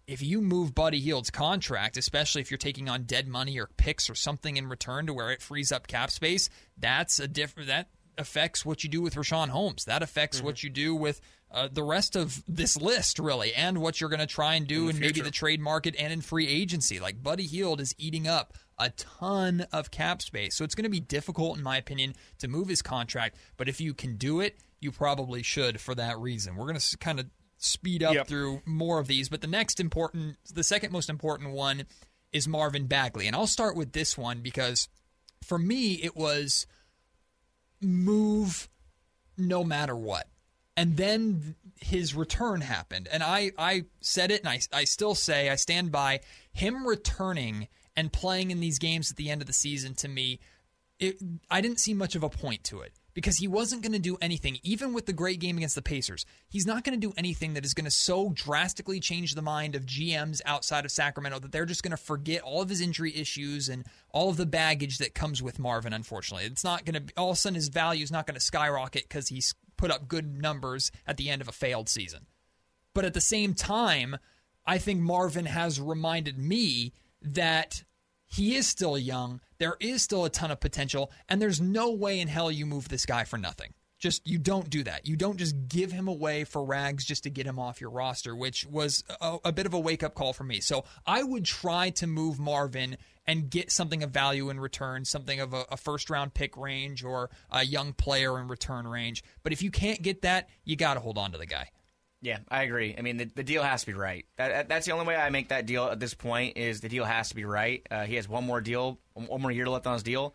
if 0.06 0.22
you 0.22 0.40
move 0.40 0.74
Buddy 0.74 1.00
Hield's 1.00 1.30
contract, 1.30 1.96
especially 1.96 2.42
if 2.42 2.50
you're 2.50 2.58
taking 2.58 2.88
on 2.88 3.04
dead 3.04 3.26
money 3.26 3.58
or 3.58 3.68
picks 3.76 4.10
or 4.10 4.14
something 4.14 4.56
in 4.56 4.68
return 4.68 5.06
to 5.06 5.14
where 5.14 5.30
it 5.30 5.42
frees 5.42 5.72
up 5.72 5.86
cap 5.86 6.10
space, 6.10 6.48
that's 6.76 7.18
a 7.18 7.28
different 7.28 7.68
that 7.68 7.88
affects 8.18 8.64
what 8.64 8.84
you 8.84 8.90
do 8.90 9.02
with 9.02 9.14
Richaun 9.14 9.48
Holmes. 9.48 9.84
That 9.86 10.02
affects 10.02 10.42
what 10.42 10.62
you 10.62 10.70
do 10.70 10.94
with 10.94 11.20
uh, 11.50 11.68
the 11.72 11.82
rest 11.82 12.16
of 12.16 12.42
this 12.46 12.76
list, 12.76 13.18
really, 13.18 13.54
and 13.54 13.78
what 13.78 14.00
you're 14.00 14.10
going 14.10 14.20
to 14.20 14.26
try 14.26 14.54
and 14.54 14.66
do 14.66 14.88
in, 14.88 14.98
maybe 14.98 15.20
the 15.20 15.30
trade 15.30 15.60
market 15.60 15.94
and 15.98 16.12
in 16.12 16.20
free 16.20 16.48
agency. 16.48 17.00
Like 17.00 17.22
Buddy 17.22 17.46
Hield 17.46 17.80
is 17.80 17.94
eating 17.98 18.28
up 18.28 18.54
a 18.78 18.90
ton 18.90 19.66
of 19.72 19.90
cap 19.90 20.20
space, 20.20 20.56
so 20.56 20.64
it's 20.64 20.74
going 20.74 20.84
to 20.84 20.90
be 20.90 21.00
difficult, 21.00 21.56
in 21.56 21.62
my 21.62 21.76
opinion, 21.76 22.14
to 22.38 22.48
move 22.48 22.68
his 22.68 22.82
contract. 22.82 23.36
But 23.56 23.68
if 23.68 23.80
you 23.80 23.94
can 23.94 24.16
do 24.16 24.40
it, 24.40 24.58
you 24.80 24.90
probably 24.90 25.42
should 25.42 25.80
for 25.80 25.94
that 25.94 26.18
reason. 26.18 26.56
We're 26.56 26.66
going 26.66 26.78
to 26.78 26.98
kind 26.98 27.20
of 27.20 27.26
speed 27.64 28.02
up 28.02 28.14
Yep. 28.14 28.26
through 28.28 28.62
more 28.64 28.98
of 28.98 29.06
these, 29.06 29.28
but 29.28 29.40
the 29.40 29.46
next 29.46 29.80
important, 29.80 30.36
the 30.52 30.64
second 30.64 30.92
most 30.92 31.08
important 31.08 31.50
one 31.50 31.84
is 32.32 32.46
Marvin 32.48 32.86
Bagley. 32.86 33.26
And 33.26 33.34
I'll 33.34 33.46
start 33.46 33.76
with 33.76 33.92
this 33.92 34.18
one 34.18 34.40
because 34.40 34.88
for 35.42 35.58
me, 35.58 35.94
it 35.94 36.16
was 36.16 36.66
move 37.80 38.68
no 39.36 39.64
matter 39.64 39.96
what. 39.96 40.28
And 40.76 40.96
then 40.96 41.54
his 41.80 42.14
return 42.14 42.60
happened. 42.60 43.08
And 43.10 43.22
I, 43.22 43.52
I 43.56 43.84
said 44.00 44.30
it 44.30 44.40
and 44.40 44.48
I, 44.48 44.60
I 44.72 44.84
still 44.84 45.14
say, 45.14 45.48
I 45.48 45.54
stand 45.56 45.92
by 45.92 46.20
him 46.52 46.86
returning 46.86 47.68
and 47.96 48.12
playing 48.12 48.50
in 48.50 48.58
these 48.60 48.78
games 48.78 49.10
at 49.10 49.16
the 49.16 49.30
end 49.30 49.40
of 49.40 49.46
the 49.46 49.52
season 49.52 49.94
to 49.96 50.08
me. 50.08 50.40
It, 50.98 51.16
I 51.50 51.60
didn't 51.60 51.78
see 51.78 51.94
much 51.94 52.16
of 52.16 52.22
a 52.24 52.28
point 52.28 52.64
to 52.64 52.80
it 52.80 52.92
because 53.14 53.36
he 53.36 53.48
wasn't 53.48 53.82
going 53.82 53.92
to 53.92 53.98
do 53.98 54.18
anything, 54.20 54.58
even 54.62 54.92
with 54.92 55.06
the 55.06 55.12
great 55.12 55.40
game 55.40 55.56
against 55.56 55.76
the 55.76 55.82
Pacers. 55.82 56.26
He's 56.48 56.66
not 56.66 56.84
going 56.84 57.00
to 57.00 57.06
do 57.06 57.14
anything 57.16 57.54
that 57.54 57.64
is 57.64 57.72
going 57.72 57.84
to 57.84 57.90
so 57.90 58.30
drastically 58.34 59.00
change 59.00 59.34
the 59.34 59.42
mind 59.42 59.74
of 59.74 59.86
GMs 59.86 60.40
outside 60.44 60.84
of 60.84 60.90
Sacramento 60.90 61.38
that 61.38 61.52
they're 61.52 61.64
just 61.64 61.82
going 61.82 61.92
to 61.92 61.96
forget 61.96 62.42
all 62.42 62.60
of 62.60 62.68
his 62.68 62.80
injury 62.80 63.16
issues 63.16 63.68
and 63.68 63.86
all 64.10 64.28
of 64.28 64.36
the 64.36 64.46
baggage 64.46 64.98
that 64.98 65.14
comes 65.14 65.42
with 65.42 65.58
Marvin, 65.58 65.92
unfortunately. 65.92 66.46
It's 66.46 66.64
not 66.64 66.84
going 66.84 67.06
to, 67.06 67.14
all 67.16 67.30
of 67.30 67.36
a 67.36 67.40
sudden, 67.40 67.54
his 67.54 67.68
value 67.68 68.02
is 68.02 68.12
not 68.12 68.26
going 68.26 68.34
to 68.34 68.40
skyrocket 68.40 69.08
because 69.08 69.28
he's 69.28 69.54
put 69.76 69.90
up 69.90 70.08
good 70.08 70.40
numbers 70.40 70.90
at 71.06 71.16
the 71.16 71.30
end 71.30 71.40
of 71.40 71.48
a 71.48 71.52
failed 71.52 71.88
season. 71.88 72.26
But 72.94 73.04
at 73.04 73.14
the 73.14 73.20
same 73.20 73.54
time, 73.54 74.16
I 74.66 74.78
think 74.78 75.00
Marvin 75.00 75.46
has 75.46 75.80
reminded 75.80 76.38
me 76.38 76.92
that 77.22 77.84
he 78.34 78.56
is 78.56 78.66
still 78.66 78.98
young. 78.98 79.40
There 79.58 79.76
is 79.78 80.02
still 80.02 80.24
a 80.24 80.30
ton 80.30 80.50
of 80.50 80.58
potential, 80.58 81.12
and 81.28 81.40
there's 81.40 81.60
no 81.60 81.92
way 81.92 82.18
in 82.18 82.26
hell 82.26 82.50
you 82.50 82.66
move 82.66 82.88
this 82.88 83.06
guy 83.06 83.22
for 83.22 83.38
nothing. 83.38 83.74
Just 84.00 84.26
you 84.26 84.38
don't 84.38 84.68
do 84.68 84.82
that. 84.82 85.06
You 85.06 85.14
don't 85.16 85.36
just 85.36 85.68
give 85.68 85.92
him 85.92 86.08
away 86.08 86.42
for 86.42 86.64
rags 86.64 87.04
just 87.04 87.22
to 87.22 87.30
get 87.30 87.46
him 87.46 87.60
off 87.60 87.80
your 87.80 87.90
roster, 87.90 88.34
which 88.34 88.66
was 88.66 89.04
a, 89.20 89.38
a 89.44 89.52
bit 89.52 89.66
of 89.66 89.72
a 89.72 89.78
wake 89.78 90.02
up 90.02 90.14
call 90.14 90.32
for 90.32 90.42
me. 90.42 90.60
So 90.60 90.84
I 91.06 91.22
would 91.22 91.44
try 91.44 91.90
to 91.90 92.08
move 92.08 92.40
Marvin 92.40 92.96
and 93.24 93.48
get 93.48 93.70
something 93.70 94.02
of 94.02 94.10
value 94.10 94.50
in 94.50 94.58
return, 94.58 95.04
something 95.04 95.38
of 95.38 95.54
a, 95.54 95.64
a 95.70 95.76
first 95.76 96.10
round 96.10 96.34
pick 96.34 96.56
range 96.56 97.04
or 97.04 97.30
a 97.52 97.64
young 97.64 97.92
player 97.92 98.38
in 98.40 98.48
return 98.48 98.86
range. 98.86 99.22
But 99.44 99.52
if 99.52 99.62
you 99.62 99.70
can't 99.70 100.02
get 100.02 100.22
that, 100.22 100.50
you 100.64 100.74
got 100.74 100.94
to 100.94 101.00
hold 101.00 101.16
on 101.16 101.30
to 101.32 101.38
the 101.38 101.46
guy. 101.46 101.70
Yeah, 102.24 102.38
I 102.48 102.62
agree. 102.62 102.94
I 102.96 103.02
mean, 103.02 103.18
the, 103.18 103.26
the 103.26 103.42
deal 103.42 103.62
has 103.62 103.82
to 103.82 103.86
be 103.88 103.92
right. 103.92 104.24
That, 104.36 104.66
that's 104.66 104.86
the 104.86 104.92
only 104.92 105.04
way 105.04 105.14
I 105.14 105.28
make 105.28 105.48
that 105.48 105.66
deal 105.66 105.84
at 105.84 106.00
this 106.00 106.14
point 106.14 106.56
is 106.56 106.80
the 106.80 106.88
deal 106.88 107.04
has 107.04 107.28
to 107.28 107.34
be 107.34 107.44
right. 107.44 107.86
Uh, 107.90 108.04
he 108.04 108.14
has 108.14 108.26
one 108.26 108.44
more 108.46 108.62
deal, 108.62 108.98
one 109.12 109.42
more 109.42 109.50
year 109.50 109.68
left 109.68 109.86
on 109.86 109.92
his 109.92 110.02
deal. 110.02 110.34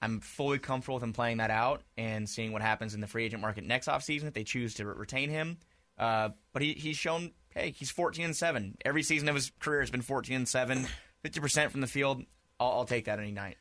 I'm 0.00 0.20
fully 0.20 0.60
comfortable 0.60 0.94
with 0.94 1.02
him 1.02 1.12
playing 1.12 1.38
that 1.38 1.50
out 1.50 1.82
and 1.98 2.28
seeing 2.28 2.52
what 2.52 2.62
happens 2.62 2.94
in 2.94 3.00
the 3.00 3.08
free 3.08 3.24
agent 3.24 3.42
market 3.42 3.64
next 3.64 3.88
offseason 3.88 4.28
if 4.28 4.34
they 4.34 4.44
choose 4.44 4.74
to 4.74 4.86
retain 4.86 5.28
him. 5.28 5.56
Uh, 5.98 6.28
but 6.52 6.62
he, 6.62 6.74
he's 6.74 6.96
shown, 6.96 7.32
hey, 7.50 7.74
he's 7.76 7.90
14 7.90 8.26
and 8.26 8.36
7. 8.36 8.76
Every 8.84 9.02
season 9.02 9.28
of 9.28 9.34
his 9.34 9.50
career 9.58 9.80
has 9.80 9.90
been 9.90 10.02
14 10.02 10.36
and 10.36 10.48
7, 10.48 10.86
50% 11.24 11.70
from 11.70 11.80
the 11.80 11.88
field. 11.88 12.22
I'll, 12.60 12.70
I'll 12.70 12.84
take 12.84 13.06
that 13.06 13.18
any 13.18 13.32
night. 13.32 13.56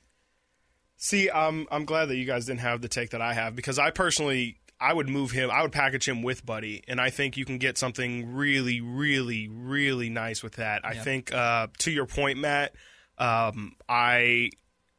See, 0.98 1.28
um, 1.32 1.68
I'm 1.72 1.86
glad 1.86 2.06
that 2.10 2.18
you 2.18 2.26
guys 2.26 2.46
didn't 2.46 2.60
have 2.60 2.82
the 2.82 2.88
take 2.88 3.10
that 3.12 3.22
I 3.22 3.34
have 3.34 3.56
because 3.56 3.80
I 3.80 3.90
personally 3.90 4.60
I 4.84 4.92
would 4.92 5.08
move 5.08 5.32
him. 5.32 5.50
I 5.50 5.62
would 5.62 5.72
package 5.72 6.10
him 6.10 6.24
with 6.24 6.46
Buddy, 6.46 6.84
and 6.90 7.00
I 7.00 7.10
think 7.10 7.38
you 7.38 7.46
can 7.46 7.58
get 7.58 7.78
something 7.78 8.34
really, 8.34 8.82
really, 8.82 9.48
really 9.48 10.10
nice 10.10 10.44
with 10.44 10.56
that. 10.56 10.82
I 10.84 10.96
think, 10.96 11.34
uh, 11.34 11.68
to 11.80 11.92
your 11.92 12.06
point, 12.06 12.38
Matt, 12.38 12.76
um, 13.18 13.78
I 13.88 14.50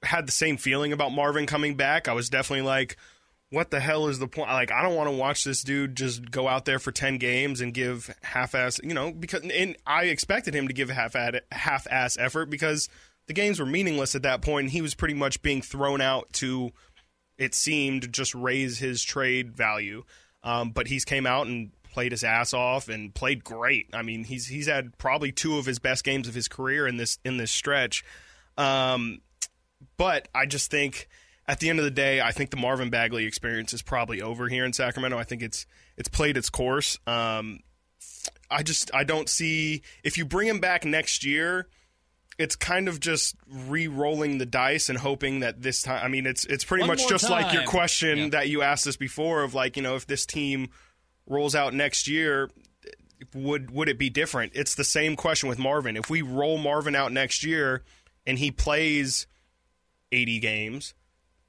had 0.03 0.27
the 0.27 0.33
same 0.33 0.57
feeling 0.57 0.95
about 0.95 1.13
Marvin 1.13 1.45
coming 1.45 1.75
back. 1.75 2.09
I 2.09 2.15
was 2.15 2.31
definitely 2.31 2.65
like, 2.65 2.97
what 3.51 3.71
the 3.71 3.79
hell 3.79 4.09
is 4.09 4.19
the 4.19 4.27
point? 4.27 4.49
Like, 4.49 4.73
I 4.73 4.81
don't 4.81 4.97
want 4.97 5.11
to 5.11 5.17
watch 5.17 5.45
this 5.45 5.63
dude 5.63 5.97
just 5.97 6.31
go 6.31 6.49
out 6.49 6.65
there 6.65 6.79
for 6.79 6.91
10 6.91 7.19
games 7.19 7.61
and 7.61 7.75
give 7.75 8.15
half 8.23 8.55
ass, 8.55 8.81
you 8.83 8.95
know, 8.95 9.13
because, 9.13 9.43
and 9.43 9.77
I 9.87 10.05
expected 10.05 10.55
him 10.55 10.67
to 10.69 10.75
give 10.75 10.89
a 10.89 10.95
half 10.95 11.15
half 11.53 11.87
ass 11.91 12.17
effort 12.19 12.47
because 12.47 12.89
the 13.27 13.35
games 13.35 13.61
were 13.61 13.67
meaningless 13.67 14.15
at 14.15 14.23
that 14.23 14.41
point, 14.41 14.65
and 14.65 14.73
he 14.73 14.81
was 14.81 14.95
pretty 14.95 15.15
much 15.15 15.43
being 15.43 15.61
thrown 15.61 16.01
out 16.01 16.33
to 16.35 16.73
it 17.39 17.55
seemed 17.55 18.13
just 18.13 18.35
raise 18.35 18.79
his 18.79 19.03
trade 19.03 19.53
value. 19.53 20.05
Um, 20.43 20.71
but 20.71 20.89
he's 20.89 21.05
came 21.05 21.27
out 21.27 21.47
and 21.47 21.71
played 21.93 22.13
his 22.13 22.25
ass 22.25 22.53
off 22.53 22.89
and 22.89 23.15
played 23.15 23.45
great. 23.45 23.89
I 23.93 24.03
mean, 24.03 24.25
he's 24.25 24.47
he's 24.47 24.67
had 24.67 24.99
probably 24.99 25.33
two 25.33 25.59
of 25.59 25.65
his 25.65 25.79
best 25.79 26.05
games 26.05 26.29
of 26.29 26.35
his 26.35 26.49
career 26.49 26.87
in 26.87 26.97
this 26.97 27.19
in 27.25 27.39
this 27.39 27.51
stretch. 27.51 28.05
Um, 28.59 29.21
but 29.97 30.29
I 30.35 30.47
just 30.47 30.71
think 30.71 31.09
at 31.47 31.61
the 31.61 31.71
end 31.71 31.79
of 31.79 31.85
the 31.85 31.91
day, 31.91 32.21
I 32.21 32.33
think 32.33 32.51
the 32.51 32.57
Marvin 32.57 32.91
Bagley 32.91 33.25
experience 33.25 33.73
is 33.73 33.83
probably 33.83 34.21
over 34.21 34.49
here 34.49 34.65
in 34.65 34.73
Sacramento. 34.73 35.17
I 35.17 35.25
think 35.25 35.43
it's 35.43 35.67
it's 35.97 36.09
played 36.09 36.37
its 36.37 36.51
course. 36.51 36.99
Um, 37.07 37.61
I 38.51 38.63
just 38.63 38.93
I 38.95 39.05
don't 39.05 39.29
see 39.29 39.83
if 40.03 40.19
you 40.19 40.25
bring 40.25 40.49
him 40.49 40.61
back 40.61 40.85
next 40.85 41.25
year 41.25 41.69
it's 42.39 42.57
kind 42.57 42.89
of 42.89 42.99
just 43.01 43.37
re-rolling 43.49 44.39
the 44.39 44.47
dice 44.47 44.89
and 44.89 44.99
hoping 44.99 45.41
that 45.41 45.63
this 45.63 45.83
time. 45.83 46.01
I 46.05 46.09
mean, 46.09 46.27
it's 46.27 46.45
it's 46.45 46.65
pretty 46.65 46.83
One 46.83 46.91
much 46.97 47.09
just 47.09 47.31
like 47.31 47.53
your 47.53 47.65
question 47.65 48.19
Yeah. 48.19 48.29
that 48.31 48.49
you 48.49 48.63
asked 48.63 48.87
us 48.87 48.97
before 48.97 49.43
of 49.43 49.55
like 49.55 49.77
you 49.77 49.83
know 49.83 49.95
if 49.97 50.07
this 50.07 50.27
team 50.27 50.69
rolls 51.27 51.55
out 51.55 51.75
next 51.75 52.09
year, 52.09 52.51
would 53.35 53.71
would 53.71 53.89
it 53.89 53.99
be 53.99 54.11
different? 54.11 54.53
It's 54.55 54.75
the 54.75 54.85
same 54.85 55.17
question 55.17 55.49
with 55.49 55.59
Marvin. 55.59 55.97
If 55.97 56.11
we 56.11 56.23
roll 56.23 56.59
Marvin 56.59 56.95
out 56.95 57.13
next 57.13 57.45
year 57.45 57.83
and 58.27 58.39
he 58.39 58.51
plays 58.51 59.27
eighty 60.13 60.39
games. 60.41 60.95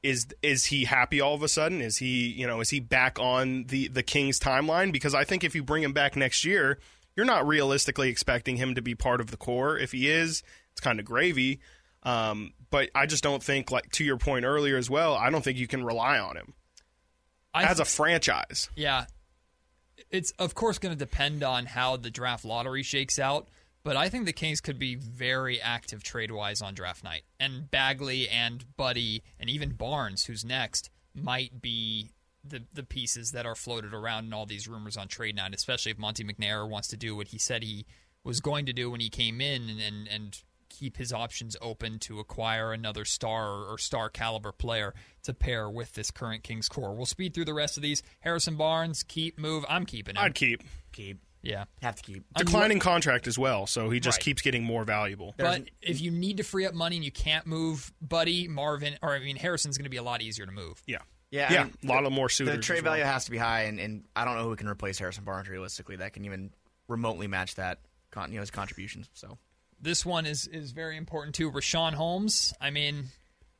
Is 0.03 0.27
is 0.43 0.65
he 0.65 0.85
happy 0.85 1.19
all 1.19 1.33
of 1.33 1.41
a 1.41 1.47
sudden? 1.47 1.81
Is 1.81 1.97
he 1.97 2.27
you 2.27 2.45
know 2.45 2.59
is 2.61 2.69
he 2.69 2.79
back 2.79 3.17
on 3.19 3.63
the 3.63 3.87
the 3.87 4.03
Kings 4.03 4.39
timeline? 4.39 4.91
Because 4.91 5.15
I 5.15 5.23
think 5.23 5.43
if 5.43 5.55
you 5.55 5.63
bring 5.63 5.81
him 5.81 5.93
back 5.93 6.15
next 6.15 6.45
year, 6.45 6.77
you're 7.15 7.25
not 7.25 7.47
realistically 7.47 8.09
expecting 8.09 8.57
him 8.57 8.75
to 8.75 8.83
be 8.83 8.93
part 8.93 9.19
of 9.19 9.31
the 9.31 9.37
core. 9.37 9.79
If 9.79 9.93
he 9.93 10.07
is, 10.07 10.43
it's 10.75 10.81
kind 10.81 10.99
of 10.99 11.05
gravy. 11.05 11.61
Um, 12.03 12.51
but 12.69 12.89
I 12.93 13.05
just 13.05 13.23
don't 13.23 13.41
think, 13.41 13.71
like 13.71 13.89
to 13.93 14.03
your 14.03 14.17
point 14.17 14.43
earlier 14.43 14.75
as 14.75 14.89
well, 14.89 15.15
I 15.15 15.29
don't 15.29 15.41
think 15.41 15.57
you 15.57 15.67
can 15.67 15.83
rely 15.85 16.19
on 16.19 16.35
him 16.35 16.53
I 17.53 17.63
as 17.63 17.79
a 17.79 17.85
franchise. 17.85 18.69
Yeah. 18.75 19.05
It's 20.11 20.31
of 20.31 20.53
course 20.53 20.77
going 20.77 20.93
to 20.93 20.99
depend 20.99 21.43
on 21.43 21.65
how 21.65 21.95
the 21.95 22.11
draft 22.11 22.43
lottery 22.43 22.83
shakes 22.83 23.17
out, 23.17 23.47
but 23.83 23.95
I 23.95 24.09
think 24.09 24.25
the 24.25 24.33
Kings 24.33 24.59
could 24.59 24.77
be 24.77 24.95
very 24.95 25.61
active 25.61 26.03
trade 26.03 26.31
wise 26.31 26.61
on 26.61 26.73
draft 26.73 27.03
night. 27.03 27.23
And 27.39 27.71
Bagley 27.71 28.27
and 28.27 28.65
Buddy 28.75 29.23
and 29.39 29.49
even 29.49 29.71
Barnes, 29.71 30.25
who's 30.25 30.43
next, 30.43 30.89
might 31.15 31.61
be 31.61 32.11
the 32.43 32.63
the 32.73 32.83
pieces 32.83 33.31
that 33.31 33.45
are 33.45 33.55
floated 33.55 33.93
around 33.93 34.25
in 34.25 34.33
all 34.33 34.45
these 34.45 34.67
rumors 34.67 34.97
on 34.97 35.07
trade 35.07 35.37
night, 35.37 35.55
especially 35.55 35.91
if 35.91 35.97
Monte 35.97 36.23
McNair 36.23 36.69
wants 36.69 36.89
to 36.89 36.97
do 36.97 37.15
what 37.15 37.29
he 37.29 37.39
said 37.39 37.63
he 37.63 37.85
was 38.23 38.41
going 38.41 38.65
to 38.65 38.73
do 38.73 38.91
when 38.91 38.99
he 38.99 39.09
came 39.09 39.39
in 39.39 39.69
and 39.69 39.79
and, 39.79 40.07
and 40.07 40.43
keep 40.79 40.97
his 40.97 41.13
options 41.13 41.55
open 41.61 41.99
to 41.99 42.19
acquire 42.19 42.73
another 42.73 43.05
star 43.05 43.63
or 43.65 43.77
star 43.77 44.09
caliber 44.09 44.51
player 44.51 44.93
to 45.23 45.33
pair 45.33 45.69
with 45.69 45.93
this 45.93 46.11
current 46.11 46.43
Kings 46.43 46.67
core. 46.69 46.93
We'll 46.93 47.05
speed 47.05 47.33
through 47.33 47.45
the 47.45 47.53
rest 47.53 47.77
of 47.77 47.83
these. 47.83 48.03
Harrison 48.19 48.55
Barnes, 48.55 49.03
keep, 49.03 49.39
move. 49.39 49.65
I'm 49.69 49.85
keeping 49.85 50.15
him. 50.15 50.21
I'd 50.23 50.35
keep 50.35 50.63
Keep. 50.91 51.19
yeah. 51.41 51.65
Have 51.81 51.95
to 51.95 52.03
keep. 52.03 52.23
declining 52.37 52.79
contract 52.79 53.27
as 53.27 53.37
well, 53.37 53.67
so 53.67 53.89
he 53.89 53.99
just 53.99 54.17
Right. 54.17 54.23
keeps 54.25 54.41
getting 54.41 54.63
more 54.63 54.83
valuable. 54.83 55.33
But 55.37 55.69
if 55.81 55.99
you 56.01 56.11
need 56.11 56.37
to 56.37 56.43
free 56.43 56.65
up 56.65 56.73
money 56.73 56.95
and 56.97 57.05
you 57.05 57.11
can't 57.11 57.45
move 57.47 57.91
Buddy, 58.01 58.47
Marvin, 58.47 58.97
or 59.01 59.13
I 59.15 59.19
mean 59.19 59.35
Harrison's 59.37 59.77
going 59.77 59.85
to 59.85 59.89
be 59.89 59.97
a 59.97 60.03
lot 60.03 60.21
easier 60.21 60.45
to 60.45 60.51
move. 60.51 60.81
Yeah, 60.85 60.99
Yeah, 61.31 61.47
I 61.49 61.53
yeah, 61.53 61.63
mean, 61.65 61.73
a 61.83 61.87
lot 61.87 62.01
the- 62.01 62.07
of 62.07 62.13
more 62.13 62.29
suitors. 62.29 62.55
The 62.55 62.61
trade 62.61 62.83
well. 62.83 62.93
value 62.93 63.03
has 63.05 63.25
to 63.25 63.31
be 63.31 63.37
high, 63.37 63.63
and, 63.63 63.79
and 63.79 64.05
I 64.15 64.25
don't 64.25 64.35
know 64.37 64.43
who 64.47 64.55
can 64.55 64.67
replace 64.67 64.97
Harrison 64.99 65.23
Barnes 65.23 65.49
realistically 65.49 65.95
that 65.97 66.13
can 66.13 66.23
even 66.25 66.51
remotely 66.87 67.27
match 67.27 67.55
that, 67.55 67.79
you 68.29 68.35
know, 68.35 68.39
his 68.41 68.51
contributions. 68.51 69.09
So 69.13 69.37
This 69.81 70.05
one 70.05 70.25
is 70.25 70.47
is 70.47 70.71
very 70.71 70.97
important 70.97 71.35
too. 71.35 71.51
Richaun 71.51 71.93
Holmes. 71.93 72.53
I 72.59 72.69
mean, 72.69 73.05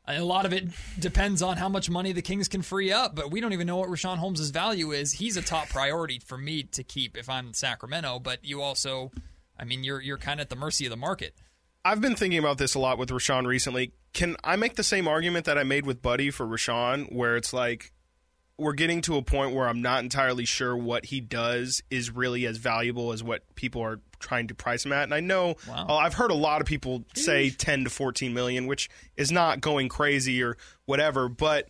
a 0.08 0.21
lot 0.21 0.45
of 0.45 0.54
it 0.54 0.69
depends 0.99 1.41
on 1.41 1.58
how 1.58 1.69
much 1.69 1.89
money 1.89 2.12
the 2.12 2.21
Kings 2.21 2.47
can 2.47 2.62
free 2.62 2.91
up, 2.91 3.15
but 3.15 3.32
we 3.32 3.41
don't 3.41 3.54
even 3.54 3.67
know 3.67 3.78
what 3.78 3.89
Richaun 3.89 4.17
Holmes' 4.17 4.49
value 4.49 4.91
is. 4.91 5.13
He's 5.13 5.38
a 5.38 5.41
top 5.41 5.69
priority 5.69 6.19
for 6.19 6.38
me 6.38 6.63
to 6.63 6.84
keep 6.84 7.17
if 7.17 7.30
I'm 7.30 7.54
Sacramento, 7.54 8.19
but 8.19 8.43
you 8.43 8.62
also, 8.62 9.12
I 9.60 9.65
mean, 9.65 9.84
you're 9.84 10.01
you're 10.01 10.17
kind 10.17 10.39
of 10.39 10.45
at 10.45 10.49
the 10.49 10.56
mercy 10.56 10.86
of 10.86 10.91
the 10.91 10.97
market. 10.97 11.36
I've 11.84 12.01
been 12.01 12.15
thinking 12.15 12.39
about 12.39 12.58
this 12.58 12.73
a 12.73 12.80
lot 12.80 12.97
with 12.97 13.10
Richaun 13.10 13.45
recently. 13.45 13.93
Can 14.13 14.36
I 14.43 14.56
make 14.56 14.75
the 14.75 14.84
same 14.84 15.08
argument 15.08 15.45
that 15.45 15.58
I 15.58 15.63
made 15.63 15.86
with 15.86 16.01
Buddy 16.01 16.32
for 16.32 16.45
Richaun, 16.45 17.13
where 17.13 17.36
it's 17.38 17.54
like 17.54 17.91
we're 18.58 18.74
getting 18.74 19.02
to 19.02 19.18
a 19.18 19.22
point 19.22 19.54
where 19.54 19.68
I'm 19.68 19.82
not 19.82 20.04
entirely 20.04 20.46
sure 20.46 20.78
what 20.78 21.06
he 21.06 21.20
does 21.20 21.84
is 21.89 22.10
really 22.10 22.46
as 22.46 22.58
valuable 22.58 23.12
as 23.12 23.22
what 23.22 23.44
people 23.56 23.82
are 23.82 24.00
trying 24.20 24.48
to 24.48 24.56
price 24.56 24.86
him 24.86 24.94
at. 24.94 25.04
And 25.04 25.13
I 25.13 25.20
know 25.20 25.56
Wow. 25.68 25.88
uh, 25.89 25.96
I've 25.96 26.13
heard 26.13 26.32
a 26.32 26.36
lot 26.36 26.62
of 26.62 26.68
people 26.68 27.04
say 27.15 27.50
10 27.50 27.84
to 27.84 27.89
14 27.89 28.34
million, 28.34 28.65
which 28.65 28.89
is 29.18 29.30
not 29.32 29.60
going 29.60 29.89
crazy 29.89 30.41
or 30.41 30.56
whatever, 30.86 31.28
but 31.28 31.68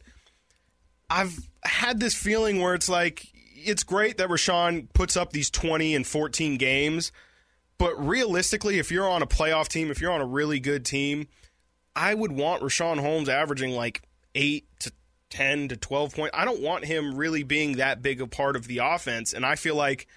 I've 1.10 1.50
had 1.64 2.00
this 2.00 2.14
feeling 2.14 2.62
where 2.62 2.74
it's 2.76 2.90
like 2.90 3.28
it's 3.56 3.84
great 3.84 4.18
that 4.18 4.30
Richaun 4.30 4.88
puts 4.94 5.18
up 5.18 5.32
these 5.32 5.50
20 5.50 5.96
and 5.96 6.06
14 6.06 6.58
games, 6.58 7.12
but 7.80 7.96
realistically, 8.08 8.78
if 8.78 8.92
you're 8.92 9.10
on 9.10 9.24
a 9.24 9.28
playoff 9.28 9.68
team, 9.70 9.90
if 9.90 10.00
you're 10.00 10.12
on 10.12 10.22
a 10.22 10.26
really 10.26 10.60
good 10.60 10.86
team, 10.86 11.28
I 11.96 12.14
would 12.14 12.32
want 12.32 12.62
Richaun 12.62 13.00
Holmes 13.00 13.28
averaging 13.28 13.72
like 13.72 14.04
8 14.36 14.68
to 14.82 14.92
10 15.36 15.68
to 15.70 15.78
12 15.78 16.16
points. 16.16 16.38
I 16.38 16.46
don't 16.46 16.62
want 16.62 16.86
him 16.86 17.16
really 17.16 17.44
being 17.44 17.74
that 17.74 18.02
big 18.02 18.22
a 18.22 18.28
part 18.28 18.56
of 18.56 18.68
the 18.68 18.78
offense, 18.80 19.34
and 19.34 19.46
I 19.46 19.56
feel 19.56 19.76
like 19.76 20.08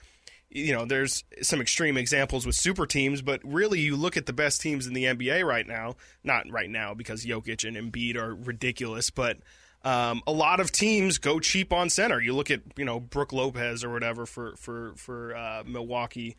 you 0.51 0.73
know, 0.73 0.87
there's 0.87 1.25
some 1.43 1.61
extreme 1.61 1.99
examples 1.99 2.47
with 2.47 2.55
super 2.55 2.87
teams, 2.87 3.21
but 3.21 3.41
really 3.45 3.81
you 3.81 3.97
look 3.97 4.17
at 4.17 4.25
the 4.25 4.33
best 4.33 4.63
teams 4.63 4.87
in 4.87 4.95
the 4.95 5.05
NBA 5.05 5.45
right 5.45 5.67
now, 5.67 5.97
not 6.25 6.51
right 6.51 6.71
now 6.71 6.95
because 6.95 7.25
Jokic 7.25 7.69
and 7.69 7.77
Embiid 7.77 8.17
are 8.17 8.35
ridiculous, 8.35 9.11
but 9.11 9.37
um, 9.85 10.23
a 10.27 10.33
lot 10.33 10.61
of 10.61 10.73
teams 10.73 11.19
go 11.19 11.39
cheap 11.39 11.71
on 11.73 11.91
center. 11.91 12.19
You 12.21 12.35
look 12.35 12.51
at, 12.51 12.63
you 12.77 12.85
know, 12.87 12.99
Brook 12.99 13.33
Lopez 13.33 13.85
or 13.85 13.91
whatever 13.91 14.25
for 14.25 14.57
for 14.57 14.95
for 14.97 15.37
uh, 15.37 15.65
Milwaukee. 15.67 16.37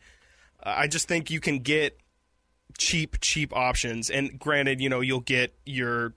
I 0.62 0.88
just 0.88 1.06
think 1.06 1.30
you 1.30 1.40
can 1.40 1.60
get 1.60 1.96
cheap 2.78 3.20
cheap 3.20 3.54
options 3.54 4.10
and 4.10 4.38
granted, 4.38 4.80
you 4.80 4.88
know, 4.88 5.00
you'll 5.00 5.20
get 5.20 5.54
your 5.64 6.14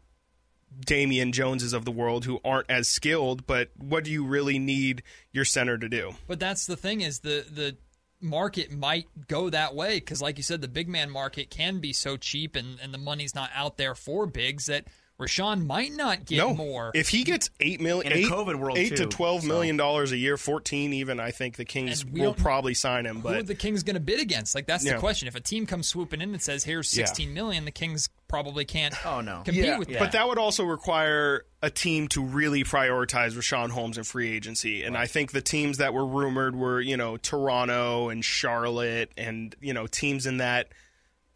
Damian 0.86 1.32
Joneses 1.32 1.74
of 1.74 1.86
the 1.86 1.92
world 1.92 2.26
who 2.26 2.40
aren't 2.44 2.70
as 2.70 2.88
skilled, 2.88 3.46
but 3.46 3.70
what 3.78 4.04
do 4.04 4.12
you 4.12 4.26
really 4.26 4.60
need 4.60 5.04
your 5.32 5.46
center 5.46 5.78
to 5.78 5.90
do? 5.90 6.14
But 6.28 6.40
that's 6.40 6.66
the 6.66 6.78
thing 6.78 7.02
is 7.02 7.20
the 7.20 7.46
the 7.50 7.78
market 8.22 8.72
might 8.72 9.08
go 9.28 9.50
that 9.50 9.76
way 9.76 9.96
because, 9.96 10.22
like 10.22 10.38
you 10.38 10.44
said, 10.44 10.62
the 10.62 10.68
big 10.68 10.88
man 10.88 11.10
market 11.10 11.50
can 11.50 11.80
be 11.80 11.94
so 11.94 12.18
cheap 12.18 12.56
and, 12.56 12.80
and 12.82 12.94
the 12.94 12.98
money's 12.98 13.36
not 13.36 13.50
out 13.54 13.78
there 13.78 13.96
for 13.96 14.26
bigs 14.26 14.68
that 14.68 14.86
Richaun 15.24 15.66
might 15.66 15.92
not 15.92 16.26
get 16.26 16.38
no, 16.38 16.54
more. 16.54 16.92
If 16.94 17.10
he 17.10 17.24
gets 17.24 17.50
eight 17.60 17.82
million, 17.82 18.12
In 18.12 18.18
a 18.18 18.22
eight, 18.22 18.32
COVID 18.32 18.56
world, 18.60 18.78
eight 18.78 18.90
to 18.90 19.04
too, 19.04 19.06
twelve 19.06 19.42
so. 19.42 19.48
million 19.48 19.78
dollars 19.78 20.12
a 20.12 20.18
year, 20.18 20.38
fourteen 20.38 20.94
even, 20.94 21.20
I 21.20 21.32
think 21.32 21.56
the 21.56 21.66
Kings 21.66 22.06
will 22.06 22.34
probably 22.34 22.74
sign 22.74 23.06
him. 23.06 23.22
But 23.22 23.34
who 23.34 23.40
are 23.40 23.44
the 23.44 23.56
Kings 23.56 23.84
going 23.84 23.96
to 23.96 24.00
bid 24.00 24.20
against? 24.20 24.56
Like 24.56 24.68
that's 24.68 24.84
the 24.84 24.98
question. 24.98 25.28
If 25.28 25.36
a 25.36 25.42
team 25.42 25.66
comes 25.66 25.88
swooping 25.88 26.22
in 26.22 26.32
and 26.34 26.42
says, 26.42 26.64
"Here's 26.64 26.96
Yeah. 26.96 27.06
sixteen 27.06 27.34
million, 27.34 27.66
the 27.66 27.72
Kings 27.72 28.10
probably 28.28 28.66
can't. 28.66 28.96
Oh, 29.06 29.22
no. 29.22 29.44
compete 29.46 29.64
yeah, 29.64 29.78
with 29.78 29.90
that. 29.90 30.00
but 30.00 30.12
that 30.14 30.28
would 30.28 30.40
also 30.40 30.64
require 30.64 31.46
a 31.62 31.70
team 31.70 32.08
to 32.08 32.24
really 32.24 32.64
prioritize 32.64 33.34
Richaun 33.36 33.70
Holmes 33.70 33.96
in 33.96 34.04
free 34.04 34.36
agency. 34.36 34.82
And 34.82 34.98
I 34.98 35.06
think 35.06 35.34
the 35.34 35.42
teams 35.42 35.78
that 35.78 35.94
were 35.94 36.06
rumored 36.06 36.56
were, 36.56 36.82
you 36.82 36.98
know, 36.98 37.18
Toronto 37.18 38.10
and 38.10 38.26
Charlotte 38.26 39.12
and, 39.18 39.56
you 39.62 39.72
know, 39.74 39.86
teams 39.86 40.26
in 40.26 40.38
that 40.38 40.70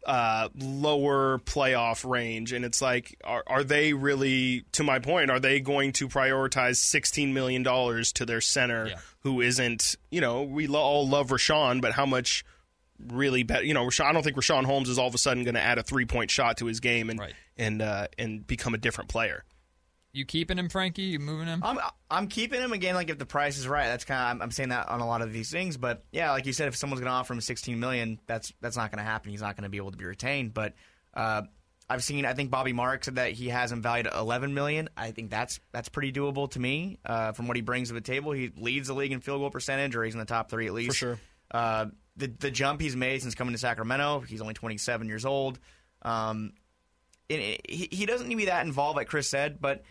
uh, 0.08 0.48
lower 0.58 1.38
playoff 1.40 2.08
range. 2.08 2.52
And 2.52 2.64
it's 2.64 2.80
like, 2.82 3.14
are, 3.22 3.44
are 3.46 3.62
they 3.62 3.92
really, 3.92 4.64
to 4.72 4.82
my 4.82 4.98
point, 4.98 5.30
are 5.30 5.38
they 5.38 5.60
going 5.60 5.92
to 5.92 6.08
prioritize 6.08 6.78
$16 6.78 7.32
million 7.32 7.62
to 7.62 8.24
their 8.26 8.40
center 8.40 8.88
Yeah. 8.88 8.94
who 9.20 9.40
isn't, 9.42 9.96
you 10.10 10.20
know, 10.20 10.42
we 10.42 10.66
lo- 10.66 10.80
all 10.80 11.06
love 11.06 11.28
Richaun, 11.28 11.80
but 11.82 11.92
how 11.92 12.06
much 12.06 12.44
really 13.12 13.44
bet 13.44 13.64
you 13.64 13.74
know 13.74 13.84
Richaun, 13.84 14.06
I 14.06 14.12
don't 14.12 14.24
think 14.24 14.36
Richaun 14.36 14.64
Holmes 14.64 14.88
is 14.88 14.98
all 14.98 15.06
of 15.06 15.14
a 15.14 15.18
sudden 15.18 15.44
going 15.44 15.54
to 15.54 15.60
add 15.60 15.78
a 15.78 15.84
three 15.84 16.04
point 16.04 16.32
shot 16.32 16.56
to 16.56 16.66
his 16.66 16.80
game 16.80 17.10
and 17.10 17.20
Right. 17.20 17.34
and 17.56 17.80
uh, 17.80 18.08
and 18.18 18.44
become 18.44 18.74
a 18.74 18.78
different 18.78 19.08
player. 19.08 19.44
You 20.18 20.24
keeping 20.26 20.58
him, 20.58 20.68
Frankie? 20.68 21.02
You 21.02 21.18
moving 21.18 21.46
him? 21.46 21.62
I'm 21.64 21.78
I'm 22.10 22.26
keeping 22.28 22.60
him 22.60 22.72
again. 22.72 22.94
Like 22.94 23.08
if 23.08 23.18
the 23.18 23.24
price 23.26 23.56
is 23.56 23.66
right, 23.66 23.86
that's 23.86 24.04
kind 24.04 24.20
of 24.20 24.26
I'm, 24.36 24.42
I'm 24.42 24.50
saying 24.50 24.68
that 24.70 24.88
on 24.88 25.00
a 25.00 25.06
lot 25.06 25.22
of 25.22 25.32
these 25.32 25.50
things. 25.50 25.76
But 25.76 26.04
yeah, 26.12 26.30
like 26.32 26.44
you 26.46 26.52
said, 26.52 26.68
if 26.68 26.76
someone's 26.76 27.00
going 27.00 27.10
to 27.10 27.14
offer 27.14 27.32
him 27.32 27.40
16 27.40 27.78
million, 27.80 28.18
that's 28.26 28.52
that's 28.60 28.76
not 28.76 28.90
going 28.90 28.98
to 29.04 29.10
happen. 29.10 29.30
He's 29.30 29.40
not 29.40 29.56
going 29.56 29.62
to 29.64 29.68
be 29.70 29.78
able 29.78 29.92
to 29.92 29.96
be 29.96 30.04
retained. 30.04 30.52
But 30.52 30.74
uh, 31.14 31.42
I've 31.88 32.04
seen. 32.04 32.26
I 32.26 32.34
think 32.34 32.50
Bobby 32.50 32.72
Mark 32.74 33.04
said 33.04 33.14
that 33.16 33.32
he 33.32 33.48
has 33.48 33.72
him 33.72 33.80
valued 33.80 34.08
at 34.08 34.14
11 34.14 34.52
million. 34.52 34.88
I 34.96 35.10
think 35.12 35.30
that's 35.30 35.60
that's 35.72 35.88
pretty 35.88 36.12
doable 36.12 36.50
to 36.50 36.60
me. 36.60 36.98
Uh, 37.06 37.32
from 37.32 37.46
what 37.48 37.56
he 37.56 37.62
brings 37.62 37.88
to 37.88 37.94
the 37.94 38.00
table, 38.00 38.32
he 38.32 38.50
leads 38.56 38.88
the 38.88 38.94
league 38.94 39.12
in 39.12 39.20
field 39.20 39.40
goal 39.40 39.50
percentage, 39.50 39.96
or 39.96 40.04
he's 40.04 40.14
in 40.14 40.20
the 40.20 40.26
top 40.26 40.50
three 40.50 40.66
at 40.66 40.74
least. 40.74 40.90
For 40.90 40.94
sure. 40.96 41.20
Uh, 41.50 41.86
the 42.16 42.26
the 42.26 42.50
jump 42.50 42.80
he's 42.80 42.96
made 42.96 43.22
since 43.22 43.34
coming 43.34 43.52
to 43.54 43.58
Sacramento, 43.58 44.20
he's 44.20 44.40
only 44.42 44.54
27 44.54 45.06
years 45.08 45.24
old. 45.24 45.58
Um, 46.02 46.52
and 47.30 47.40
it- 47.40 47.60
he, 47.68 47.88
he 47.90 48.06
doesn't 48.06 48.26
need 48.28 48.34
to 48.34 48.38
be 48.38 48.44
that 48.46 48.66
involved, 48.66 48.96
like 48.96 49.08
Chris 49.08 49.28
said, 49.30 49.60
but 49.60 49.82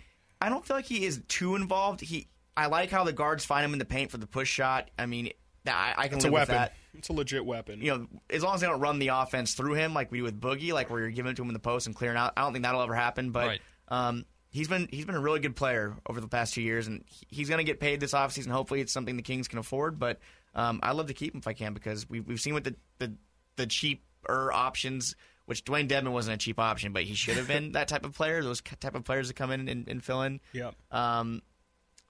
I 0.42 0.50
don't 0.50 0.66
feel 0.66 0.76
like 0.78 0.86
he 0.86 1.06
is 1.06 1.22
too 1.28 1.56
involved. 1.56 2.02
He 2.02 2.28
I 2.56 2.68
like 2.68 2.90
how 2.90 3.04
the 3.04 3.14
guards 3.14 3.46
find 3.46 3.64
him 3.66 3.74
in 3.74 3.80
the 3.80 3.86
paint 3.86 4.12
for 4.12 4.18
the 4.18 4.28
push 4.28 4.50
shot. 4.50 4.90
I 4.98 5.06
mean, 5.06 5.30
I, 5.68 5.94
I 5.98 6.08
can 6.08 6.18
It's 6.18 6.26
a 6.26 6.28
live 6.28 6.34
with 6.34 6.50
weapon. 6.50 6.56
that. 6.56 6.74
It's 6.98 7.10
a 7.10 7.14
legit 7.14 7.46
weapon. 7.46 7.82
You 7.82 7.92
know, 7.98 8.08
as 8.30 8.42
long 8.44 8.56
as 8.56 8.62
they 8.62 8.68
don't 8.68 8.80
run 8.80 8.98
the 9.00 9.10
offense 9.10 9.54
through 9.54 9.74
him 9.74 9.94
like 9.94 10.12
we 10.12 10.18
do 10.20 10.24
with 10.24 10.40
Boogie, 10.42 10.74
like 10.74 10.90
where 10.90 11.00
you're 11.02 11.12
giving 11.12 11.32
it 11.32 11.36
to 11.36 11.44
him 11.44 11.50
in 11.50 11.54
the 11.54 11.60
post 11.60 11.86
and 11.86 11.96
clearing 11.96 12.18
out. 12.18 12.34
I 12.36 12.42
don't 12.42 12.54
think 12.54 12.64
that'll 12.64 12.82
ever 12.82 12.96
happen. 12.96 13.30
But 13.32 13.48
Right. 13.48 13.62
um, 13.90 14.26
he's 14.50 14.68
been 14.68 14.88
he's 14.92 15.06
been 15.06 15.16
a 15.16 15.20
really 15.20 15.40
good 15.40 15.56
player 15.56 15.96
over 16.08 16.20
the 16.22 16.28
past 16.28 16.54
two 16.56 16.62
years, 16.64 16.88
and 16.88 17.04
he's 17.30 17.50
going 17.50 17.60
to 17.60 17.64
get 17.64 17.80
paid 17.80 18.00
this 18.00 18.14
offseason. 18.14 18.48
Hopefully, 18.48 18.82
it's 18.82 18.92
something 18.94 19.16
the 19.18 19.22
Kings 19.24 19.48
can 19.48 19.60
afford. 19.60 20.00
But 20.00 20.20
um, 20.56 20.80
I'd 20.82 20.94
love 20.96 21.08
to 21.08 21.14
keep 21.14 21.34
him 21.36 21.40
if 21.40 21.48
I 21.48 21.54
can 21.54 21.74
because 21.74 22.10
we, 22.10 22.22
we've 22.22 22.40
seen 22.40 22.54
what 22.56 22.64
the 22.64 22.76
the, 22.98 23.14
the 23.58 23.68
cheaper 23.68 24.52
options. 24.52 25.16
Which 25.48 25.66
Dewayne 25.66 25.88
Dedmon 25.88 26.12
wasn't 26.12 26.36
a 26.36 26.38
cheap 26.38 26.60
option, 26.60 26.94
but 26.94 27.04
he 27.04 27.16
should 27.16 27.38
have 27.38 27.48
been 27.48 27.72
that 27.74 27.88
type 27.88 28.06
of 28.06 28.14
player. 28.14 28.44
Those 28.44 28.62
type 28.62 28.94
of 28.96 29.04
players 29.04 29.30
that 29.30 29.34
come 29.36 29.50
in 29.50 29.68
and, 29.68 29.88
and 29.88 30.04
fill 30.04 30.22
in. 30.22 30.40
Yep. 30.54 30.76
Um, 30.92 31.42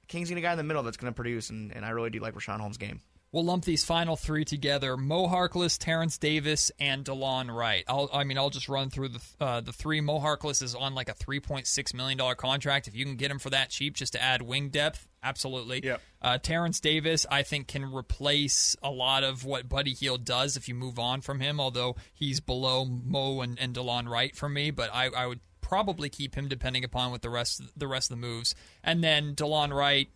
Kings 0.07 0.29
need 0.29 0.37
a 0.37 0.41
guy 0.41 0.51
in 0.51 0.57
the 0.57 0.63
middle 0.63 0.83
that's 0.83 0.97
going 0.97 1.11
to 1.11 1.15
produce, 1.15 1.49
and, 1.49 1.71
and 1.71 1.85
I 1.85 1.89
really 1.89 2.09
do 2.09 2.19
like 2.19 2.33
Richaun 2.33 2.59
Holmes' 2.59 2.77
game. 2.77 3.01
We'll 3.31 3.43
lump 3.43 3.65
these 3.65 3.83
final 3.83 4.15
three 4.15 4.45
together: 4.45 4.95
Mo 4.95 5.27
Harkless, 5.27 5.77
Terence 5.77 6.17
Davis, 6.17 6.71
and 6.79 7.03
Delon 7.03 7.53
Wright. 7.53 7.83
I'll, 7.87 8.09
I 8.13 8.23
mean, 8.23 8.37
I'll 8.37 8.49
just 8.49 8.69
run 8.69 8.89
through 8.89 9.09
the 9.09 9.21
uh, 9.39 9.61
the 9.61 9.73
three. 9.73 9.99
Mo 9.99 10.19
Harkless 10.19 10.63
is 10.63 10.73
on 10.73 10.95
like 10.95 11.09
a 11.09 11.13
three 11.13 11.39
point 11.39 11.67
six 11.67 11.93
million 11.93 12.17
dollar 12.17 12.35
contract. 12.35 12.87
If 12.87 12.95
you 12.95 13.03
can 13.03 13.15
get 13.17 13.29
him 13.29 13.39
for 13.39 13.49
that 13.49 13.69
cheap, 13.69 13.95
just 13.95 14.13
to 14.13 14.21
add 14.21 14.41
wing 14.41 14.69
depth, 14.69 15.07
absolutely. 15.21 15.81
Yep. 15.83 16.01
Uh, 16.21 16.37
Terence 16.37 16.79
Davis, 16.79 17.25
I 17.29 17.43
think, 17.43 17.67
can 17.67 17.93
replace 17.93 18.75
a 18.81 18.89
lot 18.89 19.23
of 19.23 19.43
what 19.43 19.67
Buddy 19.67 19.93
Hield 19.93 20.23
does 20.23 20.55
if 20.55 20.69
you 20.69 20.75
move 20.75 20.97
on 20.97 21.19
from 21.21 21.41
him. 21.41 21.59
Although 21.59 21.97
he's 22.13 22.39
below 22.39 22.85
Mo 22.85 23.41
and, 23.41 23.59
and 23.59 23.75
Delon 23.75 24.07
Wright 24.07 24.35
for 24.35 24.47
me, 24.47 24.71
but 24.71 24.89
I, 24.93 25.07
I 25.09 25.27
would 25.27 25.41
probably 25.59 26.07
keep 26.07 26.33
him 26.35 26.47
depending 26.47 26.85
upon 26.85 27.11
what 27.11 27.21
the 27.21 27.29
rest 27.29 27.61
the 27.75 27.87
rest 27.87 28.09
of 28.09 28.17
the 28.17 28.25
moves. 28.25 28.55
And 28.85 29.03
then 29.03 29.35
Delon 29.35 29.73
Wright 29.73 30.07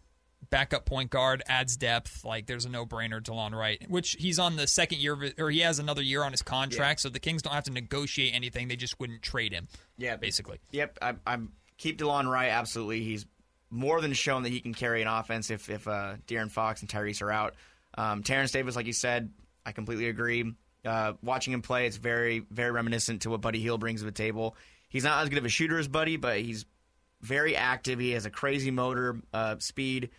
backup 0.49 0.85
point 0.85 1.09
guard 1.09 1.43
adds 1.47 1.77
depth. 1.77 2.25
Like 2.25 2.45
there's 2.47 2.65
a 2.65 2.69
no 2.69 2.85
brainer, 2.85 3.21
Delon 3.21 3.53
Wright, 3.53 3.83
which 3.89 4.15
he's 4.19 4.39
on 4.39 4.55
the 4.55 4.67
second 4.67 4.99
year 4.99 5.13
of 5.13 5.23
it, 5.23 5.39
or 5.39 5.49
he 5.49 5.59
has 5.59 5.79
another 5.79 6.01
year 6.01 6.23
on 6.23 6.31
his 6.31 6.41
contract, 6.41 7.01
so 7.01 7.09
the 7.09 7.19
Kings 7.19 7.41
don't 7.41 7.53
have 7.53 7.63
to 7.65 7.71
negotiate 7.71 8.33
anything. 8.33 8.67
They 8.67 8.75
just 8.75 8.99
wouldn't 8.99 9.21
trade 9.21 9.53
him. 9.53 9.67
Yeah, 9.97 10.15
basically. 10.17 10.59
Yep, 10.71 10.97
I, 11.01 11.13
I'm 11.25 11.51
keep 11.77 11.99
Delon 11.99 12.29
Wright. 12.29 12.49
Absolutely, 12.49 13.03
he's 13.03 13.25
more 13.69 14.01
than 14.01 14.13
shown 14.13 14.43
that 14.43 14.49
he 14.49 14.59
can 14.59 14.73
carry 14.73 15.01
an 15.01 15.07
offense 15.07 15.49
if 15.49 15.69
if 15.69 15.87
uh, 15.87 16.15
De'Aaron 16.27 16.51
Fox 16.51 16.81
and 16.81 16.89
Tyrese 16.89 17.21
are 17.21 17.31
out. 17.31 17.55
Um, 17.97 18.23
Terence 18.23 18.51
Davis, 18.51 18.75
like 18.75 18.85
you 18.85 18.93
said, 18.93 19.31
I 19.65 19.71
completely 19.71 20.07
agree. 20.07 20.53
Uh, 20.83 21.13
watching 21.21 21.53
him 21.53 21.61
play, 21.61 21.85
it's 21.85 21.97
very 21.97 22.39
very 22.51 22.71
reminiscent 22.71 23.23
to 23.23 23.29
what 23.29 23.41
Buddy 23.41 23.59
Hield 23.59 23.79
brings 23.79 24.01
to 24.01 24.05
the 24.05 24.11
table. 24.11 24.55
He's 24.89 25.03
not 25.05 25.23
as 25.23 25.29
good 25.29 25.37
of 25.37 25.45
a 25.45 25.49
shooter 25.49 25.79
as 25.79 25.87
Buddy, 25.87 26.17
but 26.17 26.39
he's 26.39 26.65
very 27.21 27.55
active. 27.55 27.99
He 27.99 28.11
has 28.11 28.25
a 28.25 28.29
crazy 28.29 28.71
motor, 28.71 29.21
uh, 29.33 29.55
speed. 29.59 30.09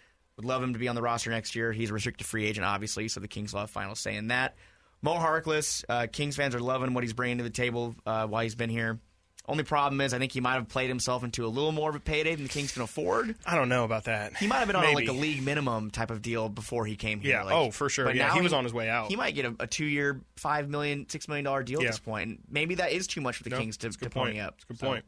Would 0.43 0.49
love 0.49 0.61
him 0.63 0.73
to 0.73 0.79
be 0.81 0.89
on 0.89 0.97
the 0.97 1.03
roster 1.03 1.31
next 1.31 1.55
year. 1.55 1.71
He's 1.73 1.91
a 1.91 1.93
restricted 1.93 2.27
free 2.27 2.47
agent, 2.47 2.67
obviously, 2.67 3.07
so 3.07 3.21
the 3.21 3.29
Kings 3.29 3.53
will 3.53 3.61
have 3.61 3.71
final 3.71 3.95
say 3.95 4.17
in 4.17 4.29
that. 4.29 4.57
Mo 5.01 5.15
Harkless, 5.15 5.85
uh, 5.89 6.09
Kings 6.11 6.35
fans 6.35 6.55
are 6.57 6.61
loving 6.61 6.95
what 6.95 7.05
he's 7.05 7.13
bringing 7.13 7.39
to 7.39 7.45
the 7.45 7.51
table 7.51 7.95
uh, 8.07 8.27
while 8.27 8.43
he's 8.43 8.57
been 8.57 8.71
here. 8.71 8.99
Only 9.49 9.63
problem 9.65 10.01
is, 10.01 10.15
I 10.15 10.19
think 10.19 10.31
he 10.33 10.41
might 10.41 10.55
have 10.55 10.69
played 10.69 10.89
himself 10.89 11.23
into 11.25 11.45
a 11.45 11.49
little 11.49 11.71
more 11.73 11.91
of 11.91 11.97
a 11.97 12.01
payday 12.01 12.35
than 12.35 12.45
the 12.45 12.49
Kings 12.49 12.73
can 12.73 12.83
afford. 12.83 13.35
I 13.47 13.55
don't 13.57 13.69
know 13.69 13.85
about 13.85 14.05
that. 14.05 14.37
He 14.37 14.47
might 14.49 14.59
have 14.59 14.67
been 14.69 14.77
on 14.77 14.95
like 14.95 15.09
a 15.09 15.13
league 15.13 15.43
minimum 15.45 15.91
type 15.93 16.11
of 16.11 16.23
deal 16.23 16.49
before 16.49 16.87
he 16.87 16.95
came 16.97 17.21
here. 17.21 17.33
Yeah, 17.33 17.43
Like, 17.45 17.55
oh, 17.55 17.71
for 17.73 17.89
sure. 17.89 18.05
but 18.07 18.15
Yeah, 18.17 18.29
now 18.29 18.35
he 18.35 18.41
was 18.41 18.53
on 18.53 18.63
his 18.65 18.73
way 18.73 18.89
out. 18.89 19.09
He 19.09 19.17
might 19.17 19.35
get 19.37 19.45
a, 19.45 19.55
a 19.61 19.67
two-year, 19.69 20.21
five 20.37 20.69
million, 20.69 21.09
six 21.09 21.27
million 21.29 21.45
dollar 21.45 21.63
deal 21.65 21.81
Yeah. 21.83 21.89
at 21.89 21.93
this 21.93 21.99
point, 22.01 22.29
and 22.31 22.39
maybe 22.49 22.77
that 22.77 22.93
is 22.93 23.07
too 23.09 23.21
much 23.21 23.37
for 23.37 23.43
the 23.45 23.51
No, 23.51 23.59
Kings 23.59 23.77
to, 23.79 23.87
it's 23.89 23.97
a 23.97 23.99
good 23.99 24.07
to 24.07 24.11
pony 24.11 24.33
point. 24.33 24.43
up. 24.45 24.55
It's 24.57 24.65
a 24.65 24.67
good 24.69 24.79
So- 24.81 24.87
point. 24.87 25.05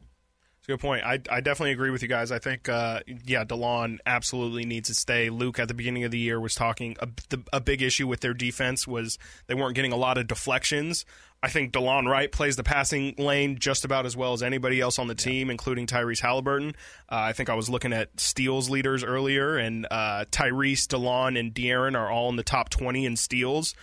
It's 0.65 0.69
a 0.71 0.73
good 0.77 0.81
point. 0.81 1.03
I, 1.05 1.19
I 1.29 1.41
definitely 1.41 1.73
agree 1.73 1.91
with 1.91 2.01
you 2.01 2.07
guys. 2.07 2.31
I 2.31 2.39
think, 2.39 2.67
uh, 2.67 3.01
yeah, 3.23 3.45
DeLon 3.45 3.99
absolutely 4.03 4.65
needs 4.65 4.89
to 4.89 4.95
stay. 4.95 5.29
Luke 5.29 5.59
at 5.59 5.67
the 5.67 5.75
beginning 5.75 6.05
of 6.05 6.09
the 6.09 6.17
year 6.17 6.39
was 6.39 6.55
talking. 6.55 6.97
A, 7.01 7.07
the, 7.29 7.43
a 7.53 7.61
big 7.61 7.83
issue 7.83 8.07
with 8.07 8.21
their 8.21 8.33
defense 8.33 8.87
was 8.87 9.19
they 9.45 9.53
weren't 9.53 9.75
getting 9.75 9.91
a 9.91 9.95
lot 9.95 10.17
of 10.17 10.25
deflections. 10.25 11.05
I 11.43 11.49
think 11.49 11.71
DeLon 11.71 12.09
Wright 12.09 12.31
plays 12.31 12.55
the 12.55 12.63
passing 12.63 13.13
lane 13.19 13.59
just 13.59 13.85
about 13.85 14.07
as 14.07 14.17
well 14.17 14.33
as 14.33 14.41
anybody 14.41 14.81
else 14.81 14.97
on 14.97 15.05
the 15.05 15.13
team, 15.13 15.51
including 15.51 15.85
Tyrese 15.85 16.21
Halliburton. 16.21 16.69
Uh, 17.11 17.15
I 17.15 17.33
think 17.33 17.51
I 17.51 17.53
was 17.53 17.69
looking 17.69 17.93
at 17.93 18.19
steals 18.19 18.67
leaders 18.67 19.03
earlier, 19.03 19.57
and 19.57 19.85
uh, 19.91 20.25
Tyrese, 20.31 20.87
DeLon, 20.87 21.39
and 21.39 21.53
De'Aaron 21.53 21.95
are 21.95 22.09
all 22.09 22.29
in 22.29 22.37
the 22.37 22.43
top 22.43 22.71
20 22.71 23.05
in 23.05 23.17
steals. 23.17 23.75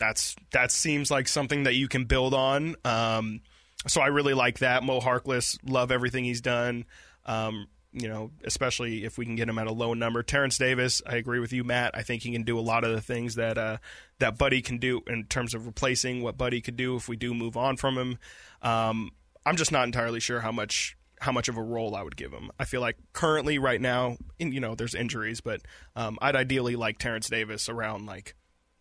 That's 0.00 0.34
that 0.50 0.72
seems 0.72 1.12
like 1.12 1.28
something 1.28 1.62
that 1.62 1.74
you 1.74 1.86
can 1.86 2.06
build 2.06 2.34
on. 2.34 2.74
Um, 2.84 3.42
so 3.86 4.00
I 4.00 4.08
really 4.08 4.34
like 4.34 4.58
that. 4.58 4.82
Mo 4.82 5.00
Harkless, 5.00 5.58
love 5.64 5.90
everything 5.90 6.24
he's 6.24 6.40
done. 6.40 6.84
Um, 7.26 7.68
you 7.92 8.08
know, 8.08 8.32
especially 8.44 9.04
if 9.04 9.16
we 9.16 9.24
can 9.24 9.36
get 9.36 9.48
him 9.48 9.58
at 9.58 9.68
a 9.68 9.72
low 9.72 9.94
number. 9.94 10.22
Terence 10.22 10.58
Davis, 10.58 11.00
I 11.06 11.14
agree 11.14 11.38
with 11.38 11.52
you, 11.52 11.62
Matt. 11.62 11.92
I 11.94 12.02
think 12.02 12.22
he 12.22 12.32
can 12.32 12.42
do 12.42 12.58
a 12.58 12.60
lot 12.60 12.82
of 12.82 12.90
the 12.90 13.00
things 13.00 13.36
that 13.36 13.56
uh, 13.56 13.76
that 14.18 14.36
Buddy 14.36 14.62
can 14.62 14.78
do 14.78 15.02
in 15.06 15.24
terms 15.24 15.54
of 15.54 15.66
replacing 15.66 16.20
what 16.20 16.36
Buddy 16.36 16.60
could 16.60 16.76
do 16.76 16.96
if 16.96 17.08
we 17.08 17.16
do 17.16 17.32
move 17.32 17.56
on 17.56 17.76
from 17.76 17.96
him. 17.96 18.18
Um, 18.62 19.12
I'm 19.46 19.56
just 19.56 19.70
not 19.70 19.84
entirely 19.84 20.18
sure 20.18 20.40
how 20.40 20.50
much 20.50 20.96
how 21.20 21.30
much 21.30 21.48
of 21.48 21.56
a 21.56 21.62
role 21.62 21.94
I 21.94 22.02
would 22.02 22.16
give 22.16 22.32
him. 22.32 22.50
I 22.58 22.64
feel 22.64 22.80
like 22.80 22.96
currently, 23.12 23.58
right 23.58 23.80
now, 23.80 24.16
in, 24.38 24.52
you 24.52 24.60
know, 24.60 24.74
there's 24.74 24.94
injuries, 24.94 25.40
but 25.40 25.62
um, 25.94 26.18
I'd 26.20 26.36
ideally 26.36 26.76
like 26.76 26.98
Terence 26.98 27.28
Davis 27.28 27.68
around 27.68 28.06
like 28.06 28.34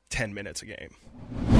10 0.10 0.34
minutes 0.34 0.62
a 0.62 0.66
game. 0.66 1.53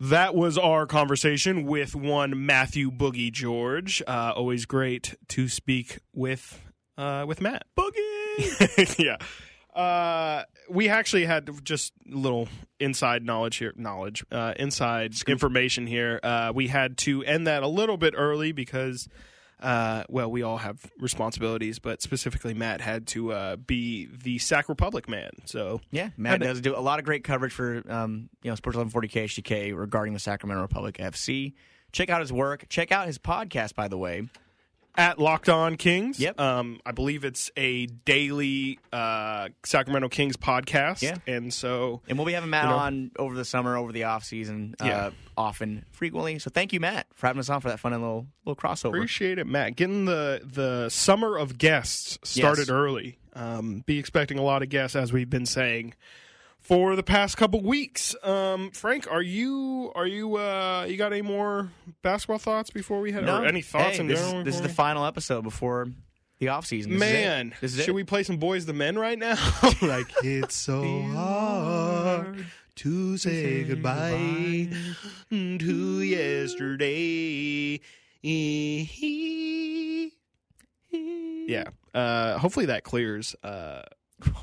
That 0.00 0.34
was 0.34 0.56
our 0.56 0.86
conversation 0.86 1.66
with 1.66 1.94
one 1.94 2.46
Matthew 2.46 2.90
Boogie 2.90 3.30
George. 3.30 4.02
Uh, 4.06 4.32
always 4.34 4.64
great 4.64 5.14
to 5.28 5.46
speak 5.46 5.98
with 6.14 6.58
uh, 6.96 7.26
with 7.28 7.42
Matt 7.42 7.66
Boogie. 7.78 8.98
yeah, 8.98 9.18
uh, 9.78 10.44
we 10.70 10.88
actually 10.88 11.26
had 11.26 11.50
just 11.62 11.92
a 12.10 12.16
little 12.16 12.48
inside 12.78 13.26
knowledge 13.26 13.56
here, 13.56 13.74
knowledge, 13.76 14.24
uh, 14.32 14.54
inside 14.56 15.12
information 15.28 15.86
here. 15.86 16.18
Uh, 16.22 16.50
we 16.54 16.68
had 16.68 16.96
to 16.98 17.22
end 17.24 17.46
that 17.46 17.62
a 17.62 17.68
little 17.68 17.98
bit 17.98 18.14
early 18.16 18.52
because. 18.52 19.06
Uh, 19.60 20.04
well, 20.08 20.30
we 20.30 20.42
all 20.42 20.56
have 20.56 20.90
responsibilities, 20.98 21.78
but 21.78 22.00
specifically 22.00 22.54
Matt 22.54 22.80
had 22.80 23.06
to 23.08 23.32
uh, 23.32 23.56
be 23.56 24.06
the 24.06 24.38
Sac 24.38 24.68
Republic 24.68 25.08
man. 25.08 25.30
So 25.44 25.80
Yeah, 25.90 26.10
Matt 26.16 26.40
does 26.40 26.60
do 26.60 26.76
a 26.76 26.80
lot 26.80 26.98
of 26.98 27.04
great 27.04 27.24
coverage 27.24 27.52
for 27.52 27.82
um, 27.88 28.30
you 28.42 28.50
know 28.50 28.54
Sports 28.54 28.76
1140 28.76 29.08
KHTK 29.08 29.76
regarding 29.78 30.14
the 30.14 30.20
Sacramento 30.20 30.62
Republic 30.62 30.96
FC. 30.96 31.52
check 31.92 32.08
out 32.08 32.20
his 32.20 32.32
work. 32.32 32.66
Check 32.68 32.90
out 32.90 33.06
his 33.06 33.18
podcast, 33.18 33.74
by 33.74 33.88
the 33.88 33.98
way. 33.98 34.28
At 34.96 35.18
Locked 35.18 35.48
On 35.48 35.76
Kings. 35.76 36.18
Yep. 36.20 36.38
Um, 36.40 36.80
I 36.84 36.92
believe 36.92 37.24
it's 37.24 37.50
a 37.56 37.86
daily 37.86 38.78
uh, 38.92 39.48
Sacramento 39.64 40.08
Kings 40.08 40.36
podcast. 40.36 41.02
Yeah. 41.02 41.16
And 41.26 41.52
so 41.54 42.02
And 42.08 42.18
we'll 42.18 42.26
be 42.26 42.32
having 42.32 42.50
Matt 42.50 42.64
You 42.64 42.70
know. 42.70 42.76
on 42.76 43.10
over 43.18 43.34
the 43.34 43.44
summer, 43.44 43.76
over 43.76 43.92
the 43.92 44.04
off 44.04 44.24
season, 44.24 44.74
uh, 44.80 44.84
Yeah. 44.84 45.10
often, 45.36 45.84
frequently. 45.92 46.38
So 46.38 46.50
thank 46.50 46.72
you, 46.72 46.80
Matt, 46.80 47.06
for 47.14 47.26
having 47.28 47.40
us 47.40 47.48
on 47.48 47.60
for 47.60 47.68
that 47.68 47.80
fun 47.80 47.92
and 47.92 48.02
little 48.02 48.26
little 48.44 48.60
crossover. 48.60 48.88
appreciate 48.96 49.38
it, 49.38 49.46
Matt. 49.46 49.76
Getting 49.76 50.04
the 50.06 50.42
the 50.44 50.88
summer 50.90 51.38
of 51.38 51.56
guests 51.58 52.18
started 52.24 52.62
Yes. 52.62 52.70
early. 52.70 53.18
Um, 53.32 53.84
be 53.86 53.98
expecting 53.98 54.38
a 54.38 54.42
lot 54.42 54.62
of 54.62 54.68
guests 54.70 54.96
as 54.96 55.12
we've 55.12 55.30
been 55.30 55.46
saying 55.46 55.94
for 56.70 56.94
the 56.94 57.02
past 57.02 57.36
couple 57.36 57.60
weeks. 57.60 58.14
Um, 58.22 58.70
Frank, 58.70 59.10
are 59.10 59.20
you 59.20 59.90
are 59.96 60.06
you 60.06 60.36
uh, 60.36 60.86
you 60.88 60.96
got 60.96 61.12
any 61.12 61.22
more 61.22 61.68
basketball 62.02 62.38
thoughts 62.38 62.70
before 62.70 63.00
we 63.00 63.10
head? 63.10 63.24
No, 63.24 63.42
or 63.42 63.44
any 63.44 63.60
thoughts 63.60 63.96
hey, 63.96 64.02
in 64.02 64.06
this, 64.06 64.20
general? 64.20 64.38
is, 64.42 64.44
this 64.44 64.54
is 64.54 64.60
the 64.62 64.68
final 64.68 65.04
episode 65.04 65.42
before 65.42 65.88
the 66.38 66.46
off 66.48 66.66
season. 66.66 66.92
This 66.92 67.00
Man, 67.00 67.48
is 67.48 67.52
it. 67.52 67.60
This 67.60 67.72
is 67.74 67.80
should 67.80 67.88
it. 67.88 67.94
we 67.94 68.04
play 68.04 68.22
some 68.22 68.38
Boyz 68.38 68.68
II 68.68 68.74
Men 68.74 68.96
right 68.96 69.18
now? 69.18 69.34
like 69.82 70.06
it's 70.22 70.54
so 70.54 71.02
hard 71.12 72.46
to 72.76 73.16
say 73.16 73.64
goodbye 73.64 74.68
to 75.28 76.02
yesterday. 76.02 77.80
Yeah. 81.48 81.64
Uh, 81.92 82.38
hopefully 82.38 82.66
that 82.66 82.84
clears. 82.84 83.34
Uh, 83.42 83.82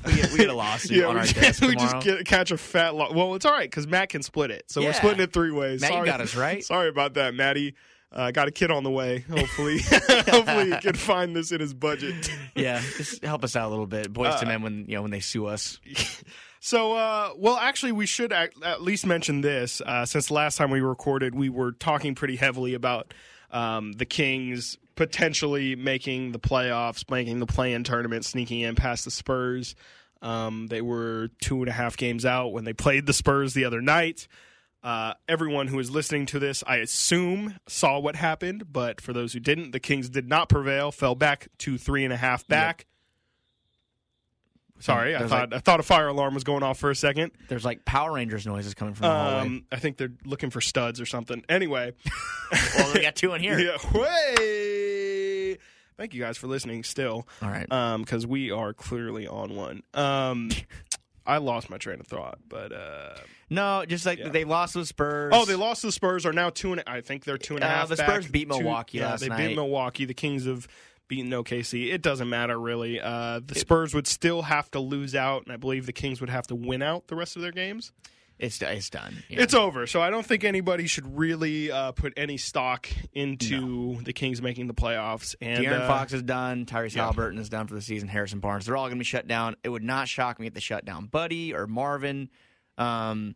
we, 0.06 0.14
get, 0.16 0.32
we 0.32 0.38
get 0.38 0.50
a 0.50 0.54
lawsuit 0.54 0.98
yeah, 0.98 1.04
on 1.06 1.14
we, 1.14 1.20
our 1.20 1.26
just- 1.26 1.40
desk 1.40 1.62
we 1.62 1.74
tomorrow. 1.74 1.92
just 2.00 2.04
get, 2.06 2.24
catch 2.26 2.50
a 2.50 2.58
fat 2.58 2.94
lo- 2.94 3.12
Well, 3.12 3.34
it's 3.34 3.44
all 3.44 3.52
right 3.52 3.68
because 3.70 3.86
Matt 3.86 4.08
can 4.10 4.22
split 4.22 4.50
it. 4.50 4.64
So 4.70 4.80
we're 4.82 4.92
splitting 4.92 5.20
it 5.20 5.32
three 5.32 5.50
ways. 5.52 5.80
Matt, 5.80 5.90
Sorry. 5.90 6.06
got 6.06 6.20
us 6.20 6.34
right. 6.36 6.62
Sorry 6.64 6.88
about 6.88 7.14
that, 7.14 7.34
Maddie. 7.34 7.74
Uh, 8.10 8.30
got 8.30 8.48
a 8.48 8.50
kid 8.50 8.70
on 8.70 8.84
the 8.84 8.90
way. 8.90 9.18
Hopefully, 9.30 9.78
hopefully 10.08 10.70
he 10.70 10.78
can 10.78 10.94
find 10.94 11.36
this 11.36 11.52
in 11.52 11.60
his 11.60 11.74
budget. 11.74 12.30
yeah, 12.54 12.80
just 12.96 13.22
help 13.22 13.44
us 13.44 13.54
out 13.54 13.66
a 13.68 13.70
little 13.70 13.86
bit, 13.86 14.10
boys 14.12 14.32
Uh, 14.32 14.38
to 14.40 14.46
men. 14.46 14.62
When 14.62 14.86
you 14.88 14.94
know 14.96 15.02
when 15.02 15.10
they 15.10 15.20
sue 15.20 15.46
us, 15.46 15.78
So, 16.60 16.94
uh, 16.94 17.30
well, 17.36 17.56
actually, 17.56 17.92
we 17.92 18.06
should 18.06 18.32
at, 18.32 18.50
at 18.64 18.82
least 18.82 19.04
mention 19.06 19.42
this. 19.42 19.80
Uh, 19.80 20.04
since 20.06 20.30
last 20.30 20.56
time 20.56 20.70
we 20.70 20.80
recorded, 20.80 21.34
we 21.34 21.48
were 21.50 21.72
talking 21.72 22.14
pretty 22.14 22.36
heavily 22.36 22.72
about 22.74 23.12
um, 23.50 23.92
the 23.92 24.06
Kings 24.06 24.78
potentially 24.94 25.76
making 25.76 26.32
the 26.32 26.38
playoffs, 26.38 27.08
making 27.10 27.38
the 27.38 27.46
play-in 27.46 27.84
tournament, 27.84 28.24
sneaking 28.24 28.60
in 28.60 28.74
past 28.74 29.04
the 29.04 29.10
Spurs. 29.10 29.74
Um, 30.20 30.66
they 30.66 30.82
were 30.82 31.28
two 31.40 31.60
and 31.60 31.68
a 31.68 31.72
half 31.72 31.96
games 31.96 32.26
out 32.26 32.48
when 32.48 32.64
they 32.64 32.72
played 32.72 33.06
the 33.06 33.12
Spurs 33.12 33.54
the 33.54 33.64
other 33.64 33.80
night. 33.80 34.26
Uh, 34.82 35.14
everyone 35.28 35.68
who 35.68 35.78
is 35.78 35.90
listening 35.90 36.26
to 36.26 36.38
this, 36.38 36.64
I 36.66 36.76
assume, 36.76 37.58
saw 37.68 37.98
what 37.98 38.16
happened. 38.16 38.72
But 38.72 39.00
for 39.00 39.12
those 39.12 39.32
who 39.32 39.40
didn't, 39.40 39.70
the 39.72 39.80
Kings 39.80 40.08
did 40.08 40.28
not 40.28 40.48
prevail, 40.48 40.90
fell 40.92 41.14
back 41.14 41.48
to 41.58 41.78
three 41.78 42.04
and 42.04 42.12
a 42.12 42.16
half 42.16 42.46
back. 42.46 42.86
Sorry, 44.80 45.14
I 45.14 45.18
There's 45.18 45.30
thought 45.30 45.52
I 45.52 45.58
thought 45.58 45.80
a 45.80 45.82
fire 45.82 46.06
alarm 46.08 46.34
was 46.34 46.44
going 46.44 46.62
off 46.62 46.78
for 46.78 46.90
a 46.90 46.94
second. 46.94 47.32
there's 47.48 47.64
like 47.64 47.84
Power 47.84 48.12
Rangers 48.12 48.46
noises 48.46 48.74
coming 48.74 48.94
from 48.94 49.08
the 49.08 49.10
hallway. 49.14 49.40
Um, 49.40 49.64
I 49.72 49.76
think 49.76 49.96
they're 49.96 50.12
looking 50.24 50.50
for 50.50 50.60
studs 50.60 51.00
or 51.00 51.06
something. 51.06 51.44
Anyway, 51.48 51.92
Well, 52.76 52.94
we 52.94 53.00
got 53.02 53.16
two 53.16 53.34
in 53.34 53.40
here. 53.42 53.58
yeah, 53.58 53.76
way. 53.92 55.58
Thank 55.96 56.14
you 56.14 56.20
guys 56.20 56.38
for 56.38 56.46
listening. 56.46 56.84
Still, 56.84 57.26
All 57.42 57.48
right. 57.50 57.70
um, 57.72 58.02
because 58.02 58.26
we 58.26 58.50
are 58.52 58.72
clearly 58.72 59.26
on 59.26 59.56
one. 59.56 59.82
Um, 59.94 60.50
I 61.26 61.38
lost 61.38 61.68
my 61.70 61.76
train 61.76 61.98
of 62.00 62.06
thought, 62.06 62.38
but 62.48 62.72
uh, 62.72 63.14
no, 63.50 63.84
just 63.84 64.06
like 64.06 64.18
yeah. 64.20 64.28
they 64.28 64.44
lost 64.44 64.74
the 64.74 64.86
Spurs. 64.86 65.32
oh, 65.34 65.44
they 65.44 65.56
lost 65.56 65.80
to 65.80 65.88
the 65.88 65.92
Spurs. 65.92 66.24
Are 66.24 66.32
now 66.32 66.50
two 66.50 66.72
and 66.72 66.82
I 66.86 67.00
think 67.00 67.24
they're 67.24 67.36
two 67.36 67.56
and 67.56 67.64
a 67.64 67.66
Uh, 67.66 67.70
half. 67.70 67.88
the 67.88 67.96
back. 67.96 68.08
Spurs 68.08 68.28
beat 68.28 68.48
Two- 68.48 68.58
Milwaukee 68.58 68.98
yeah, 68.98 69.08
last 69.10 69.20
they 69.22 69.28
night. 69.28 69.48
beat 69.48 69.56
Milwaukee. 69.56 70.04
The 70.04 70.14
Kings 70.14 70.46
have 70.46 70.68
beaten 71.08 71.30
OKC. 71.30 71.92
It 71.92 72.02
doesn't 72.02 72.28
matter 72.28 72.58
really. 72.58 73.00
Uh, 73.00 73.40
the 73.44 73.54
Spurs 73.54 73.94
would 73.94 74.06
still 74.06 74.42
have 74.42 74.70
to 74.72 74.80
lose 74.80 75.14
out, 75.14 75.44
and 75.44 75.52
I 75.52 75.56
believe 75.56 75.86
the 75.86 75.92
Kings 75.92 76.20
would 76.20 76.30
have 76.30 76.46
to 76.48 76.54
win 76.54 76.82
out 76.82 77.08
the 77.08 77.16
rest 77.16 77.36
of 77.36 77.42
their 77.42 77.52
games. 77.52 77.92
It's 78.38 78.62
it's 78.62 78.88
done. 78.88 79.24
Yeah. 79.28 79.42
It's 79.42 79.54
over. 79.54 79.86
So 79.88 80.00
I 80.00 80.10
don't 80.10 80.24
think 80.24 80.44
anybody 80.44 80.86
should 80.86 81.18
really 81.18 81.72
uh, 81.72 81.90
put 81.92 82.12
any 82.16 82.36
stock 82.36 82.88
into 83.12 84.00
the 84.02 84.12
Kings 84.12 84.40
making 84.40 84.68
the 84.68 84.74
playoffs. 84.74 85.34
And 85.40 85.64
De'Aaron 85.64 85.80
uh, 85.80 85.88
Fox 85.88 86.12
is 86.12 86.22
done. 86.22 86.64
Tyrese 86.64 86.94
yeah. 86.94 87.02
Halliburton 87.02 87.40
is 87.40 87.48
done 87.48 87.66
for 87.66 87.74
the 87.74 87.80
season. 87.80 88.08
Harrison 88.08 88.38
Barnes. 88.38 88.66
They're 88.66 88.76
all 88.76 88.86
going 88.86 88.96
to 88.96 89.00
be 89.00 89.04
shut 89.04 89.26
down. 89.26 89.56
It 89.64 89.70
would 89.70 89.82
not 89.82 90.06
shock 90.06 90.38
me 90.38 90.46
if 90.46 90.54
they 90.54 90.60
shut 90.60 90.84
down 90.84 91.06
Buddy 91.06 91.52
or 91.52 91.66
Marvin. 91.66 92.30
Um, 92.76 93.34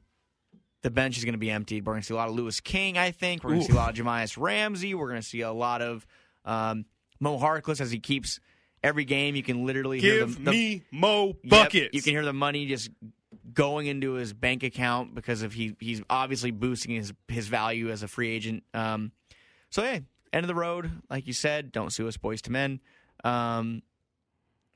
the 0.83 0.91
bench 0.91 1.19
is 1.19 1.25
going 1.25 1.35
to 1.35 1.39
be 1.39 1.51
emptied. 1.51 1.85
We're 1.85 1.95
going 1.95 2.03
to 2.03 2.07
see 2.07 2.15
a 2.15 2.17
lot 2.17 2.29
of 2.29 2.37
Louis 2.37 2.61
King, 2.61 2.97
I 2.97 3.11
think. 3.11 3.43
We're 3.43 3.51
going 3.51 3.63
to 3.63 3.67
see 3.67 3.73
a 3.73 3.77
lot 3.77 3.99
of 3.99 4.05
Jahmi'us 4.05 4.41
Ramsey. 4.41 4.95
We're 4.95 5.09
going 5.09 5.21
to 5.21 5.27
see 5.27 5.41
a 5.41 5.53
lot 5.53 5.83
of 5.83 6.07
um, 6.45 6.85
Mo 7.23 7.39
Harkless 7.39 7.81
as 7.81 7.91
he 7.93 8.01
keeps 8.01 8.41
every 8.83 9.05
game. 9.05 9.37
You 9.37 9.45
can 9.45 9.65
literally 9.65 10.01
hear 10.01 10.19
give 10.19 10.35
the, 10.37 10.43
the 10.43 10.51
me 10.51 10.83
Mo 10.91 11.29
Yep, 11.29 11.51
buckets. 11.51 11.95
you 11.95 12.03
can 12.03 12.13
hear 12.13 12.25
the 12.25 12.33
money 12.33 12.67
just 12.67 12.91
going 13.55 13.87
into 13.87 14.15
his 14.15 14.33
bank 14.33 14.63
account 14.65 15.15
because 15.15 15.43
of 15.43 15.53
he 15.53 15.77
he's 15.79 16.03
obviously 16.11 16.51
boosting 16.51 16.97
his 16.97 17.13
his 17.29 17.47
value 17.47 17.91
as 17.91 18.03
a 18.03 18.09
free 18.09 18.31
agent. 18.31 18.65
Um, 18.75 19.13
so 19.71 19.83
yeah, 19.85 20.01
end 20.33 20.45
of 20.45 20.49
the 20.49 20.55
road, 20.55 20.91
like 21.09 21.27
you 21.29 21.33
said. 21.33 21.71
Don't 21.71 21.93
sue 21.93 22.09
us, 22.09 22.17
Boyz 22.17 22.47
II 22.47 22.53
Men. 22.53 22.81
Um, 23.25 23.83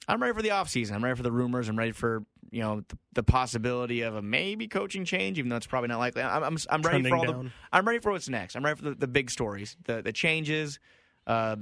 I'm 0.09 0.23
ready 0.23 0.35
for 0.35 0.43
the 0.43 0.51
offseason. 0.51 0.93
I'm 0.93 1.03
ready 1.03 1.17
for 1.17 1.25
the 1.25 1.33
rumors. 1.33 1.69
I'm 1.69 1.77
ready 1.77 1.91
for 1.91 2.25
you 2.53 2.63
know 2.63 2.83
the, 2.87 2.99
the 3.15 3.23
possibility 3.25 4.03
of 4.03 4.15
a 4.15 4.23
maybe 4.23 4.69
coaching 4.69 5.05
change, 5.05 5.37
even 5.39 5.49
though 5.49 5.57
it's 5.57 5.67
probably 5.67 5.89
not 5.89 5.99
likely. 5.99 6.23
I'm 6.23 6.45
I'm, 6.45 6.57
I'm 6.71 6.83
ready 6.83 7.03
Trending 7.03 7.11
for 7.11 7.17
all 7.17 7.43
the. 7.43 7.51
I'm 7.73 7.85
ready 7.87 7.99
for 7.99 8.13
what's 8.13 8.29
next. 8.29 8.55
I'm 8.55 8.65
ready 8.65 8.77
for 8.77 8.85
the, 8.91 8.95
the 8.95 9.09
big 9.09 9.31
stories, 9.31 9.77
the 9.85 10.01
the 10.03 10.13
changes, 10.13 10.79
uh, 11.27 11.57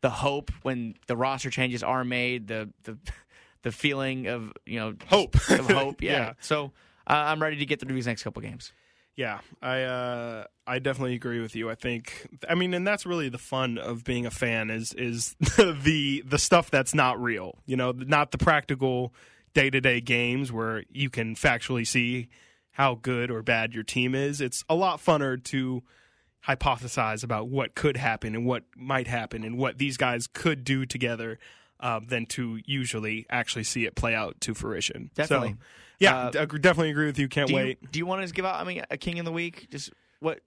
the 0.00 0.10
hope 0.10 0.50
when 0.62 0.94
the 1.06 1.16
roster 1.16 1.50
changes 1.50 1.82
are 1.82 2.04
made, 2.04 2.48
the 2.48 2.70
the 2.84 2.98
the 3.62 3.72
feeling 3.72 4.26
of 4.26 4.52
you 4.64 4.78
know 4.78 4.94
Hope. 5.08 5.34
of 5.50 5.70
hope. 5.70 6.00
Yeah. 6.02 6.12
Yeah. 6.12 6.32
So 6.40 6.72
uh, 7.06 7.12
I'm 7.14 7.40
ready 7.42 7.56
to 7.56 7.66
get 7.66 7.80
through 7.80 7.94
these 7.94 8.06
next 8.06 8.22
couple 8.22 8.42
games. 8.42 8.72
Yeah, 9.16 9.38
I 9.62 9.82
uh, 9.82 10.44
I 10.66 10.78
definitely 10.78 11.14
agree 11.14 11.40
with 11.40 11.56
you. 11.56 11.70
I 11.70 11.74
think 11.74 12.28
I 12.48 12.54
mean, 12.54 12.74
and 12.74 12.86
that's 12.86 13.06
really 13.06 13.30
the 13.30 13.38
fun 13.38 13.78
of 13.78 14.04
being 14.04 14.26
a 14.26 14.30
fan 14.30 14.68
is 14.70 14.92
is 14.92 15.34
the 15.56 16.22
the 16.26 16.38
stuff 16.38 16.70
that's 16.70 16.94
not 16.94 17.20
real. 17.20 17.58
You 17.64 17.76
know, 17.76 17.92
not 17.92 18.30
the 18.30 18.38
practical 18.38 19.14
day 19.54 19.70
to 19.70 19.80
day 19.80 20.02
games 20.02 20.52
where 20.52 20.84
you 20.90 21.08
can 21.08 21.34
factually 21.34 21.86
see 21.86 22.28
how 22.72 22.94
good 22.96 23.30
or 23.30 23.42
bad 23.42 23.72
your 23.72 23.84
team 23.84 24.14
is. 24.14 24.42
It's 24.42 24.62
a 24.68 24.74
lot 24.74 25.02
funner 25.02 25.42
to 25.44 25.82
hypothesize 26.46 27.24
about 27.24 27.48
what 27.48 27.74
could 27.74 27.96
happen 27.96 28.34
and 28.34 28.46
what 28.46 28.62
might 28.76 29.06
happen 29.06 29.44
and 29.44 29.58
what 29.58 29.78
these 29.78 29.96
guys 29.96 30.26
could 30.26 30.64
do 30.64 30.86
together 30.86 31.38
um, 31.80 32.06
than 32.06 32.26
to 32.26 32.60
usually 32.64 33.26
actually 33.28 33.64
see 33.64 33.84
it 33.84 33.94
play 33.94 34.14
out 34.14 34.40
to 34.42 34.54
fruition. 34.54 35.10
Definitely. 35.14 35.50
So, 35.50 35.56
yeah, 35.98 36.16
Uh, 36.16 36.30
d- 36.46 36.58
definitely 36.58 36.90
agree 36.90 37.06
with 37.06 37.18
you. 37.18 37.28
Can't 37.28 37.48
Do 37.48 37.54
you, 37.54 37.58
wait. 37.58 37.92
do 37.92 37.98
you 37.98 38.06
want 38.06 38.26
to 38.26 38.32
give 38.32 38.44
out? 38.44 38.54
I 38.60 38.64
mean, 38.64 38.82
a 38.90 38.96
king 38.96 39.18
of 39.18 39.24
the 39.24 39.32
week. 39.32 39.68
Just 39.70 39.90
what 40.20 40.40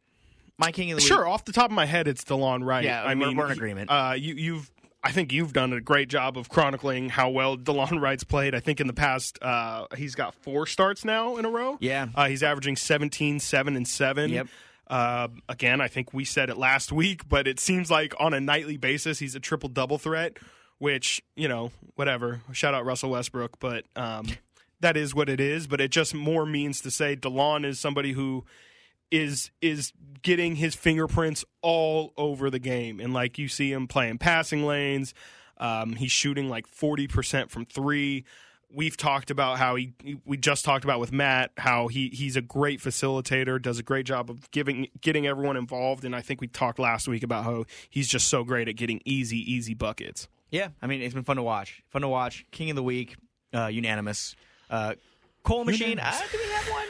my 0.58 0.72
king 0.72 0.92
of 0.92 0.98
the 0.98 1.04
week. 1.04 1.08
Sure, 1.08 1.28
off 1.28 1.46
the 1.46 1.52
top 1.54 1.70
of 1.70 1.76
my 1.76 1.86
head, 1.86 2.08
it's 2.08 2.24
DeLon 2.24 2.64
Wright. 2.66 2.84
Yeah, 2.84 3.02
I 3.04 3.14
we're- 3.14 3.28
mean, 3.28 3.38
we're 3.38 3.46
in 3.48 3.52
agreement. 3.52 3.90
Uh, 3.92 4.14
you, 4.18 4.34
you've, 4.36 4.72
I 5.04 5.12
think 5.12 5.32
you've 5.32 5.54
done 5.54 5.72
a 5.74 5.80
great 5.82 6.10
job 6.10 6.38
of 6.38 6.50
chronicling 6.50 7.10
how 7.10 7.30
well 7.30 7.58
DeLon 7.58 8.02
Wright's 8.02 8.24
played. 8.24 8.54
I 8.56 8.60
think 8.60 8.80
in 8.82 8.88
the 8.88 8.94
past, 8.94 9.38
uh, 9.42 9.86
he's 9.96 10.16
got 10.16 10.34
four 10.36 10.66
starts 10.66 11.06
now 11.06 11.38
in 11.38 11.46
a 11.46 11.50
row. 11.50 11.78
Yeah. 11.80 12.08
uh, 12.16 12.28
he's 12.28 12.44
averaging 12.44 12.76
17, 12.76 13.40
7, 13.40 13.76
and 13.76 13.88
7. 13.88 14.30
Yep. 14.32 14.48
Uh, 14.90 15.28
again, 15.48 15.82
I 15.82 15.88
think 15.88 16.14
we 16.14 16.26
said 16.26 16.50
it 16.50 16.58
last 16.58 16.92
week, 16.92 17.28
but 17.28 17.48
it 17.48 17.60
seems 17.60 17.92
like 17.92 18.14
on 18.20 18.34
a 18.34 18.40
nightly 18.40 18.78
basis, 18.78 19.20
he's 19.20 19.36
a 19.36 19.40
triple 19.40 19.70
double 19.70 19.98
threat, 19.98 20.38
which, 20.78 21.22
you 21.36 21.48
know, 21.48 21.72
whatever. 21.96 22.42
Shout 22.52 22.74
out 22.74 22.86
Russell 22.86 23.12
Westbrook, 23.12 23.60
but 23.60 23.86
um, 23.96 24.28
that 24.80 24.98
is 24.98 25.14
what 25.14 25.30
it 25.30 25.40
is. 25.40 25.68
But 25.68 25.82
it 25.82 25.92
just 25.92 26.14
more 26.14 26.46
means 26.46 26.82
to 26.82 26.92
say 26.92 27.16
DeLon 27.16 27.66
is 27.66 27.80
somebody 27.80 28.14
who 28.14 28.46
is 29.12 29.52
is 29.62 29.92
getting 30.22 30.56
his 30.56 30.76
fingerprints 30.76 31.44
all 31.62 32.14
over 32.18 32.50
the 32.50 32.60
game, 32.60 33.00
and 33.00 33.14
like 33.14 33.38
you 33.38 33.48
see 33.48 33.72
him 33.72 33.88
playing 33.88 34.18
passing 34.18 34.66
lanes. 34.66 35.14
Um, 35.58 35.96
he's 35.96 36.12
shooting 36.12 36.50
like 36.50 36.68
forty 36.68 37.08
percent 37.08 37.52
from 37.52 37.66
three. 37.66 38.26
We've 38.72 38.96
talked 38.96 39.32
about 39.32 39.58
how 39.58 39.76
he. 39.76 39.94
We 40.26 40.38
just 40.38 40.64
talked 40.64 40.84
about 40.84 41.00
with 41.00 41.12
Matt 41.12 41.52
how 41.58 41.88
he 41.88 42.10
he's 42.10 42.36
a 42.36 42.42
great 42.42 42.80
facilitator, 42.80 43.60
does 43.60 43.80
a 43.80 43.84
great 43.84 44.06
job 44.06 44.30
of 44.30 44.50
giving 44.52 44.88
getting 45.02 45.26
everyone 45.26 45.58
involved, 45.58 46.06
and 46.06 46.16
I 46.16 46.22
think 46.22 46.40
we 46.40 46.48
talked 46.48 46.78
last 46.78 47.08
week 47.08 47.24
about 47.24 47.46
how 47.46 47.66
he's 47.90 48.08
just 48.08 48.28
so 48.28 48.44
great 48.44 48.68
at 48.68 48.76
getting 48.76 49.02
easy 49.06 49.38
easy 49.38 49.74
buckets. 49.74 50.28
Yeah, 50.52 50.70
I 50.82 50.88
mean, 50.88 51.02
it's 51.02 51.14
been 51.14 51.24
fun 51.24 51.38
to 51.38 51.44
watch. 51.44 51.82
Fun 51.90 52.04
to 52.04 52.08
watch. 52.08 52.46
King 52.52 52.70
of 52.70 52.76
the 52.76 52.84
week, 52.84 53.16
uh, 53.54 53.68
unanimous. 53.68 54.36
Uh, 54.70 54.94
Coal 55.44 55.66
Machine. 55.66 56.00
Uh, 56.00 56.18
do 56.32 56.38
we 56.38 56.52
have 56.52 56.70
one? 56.70 56.88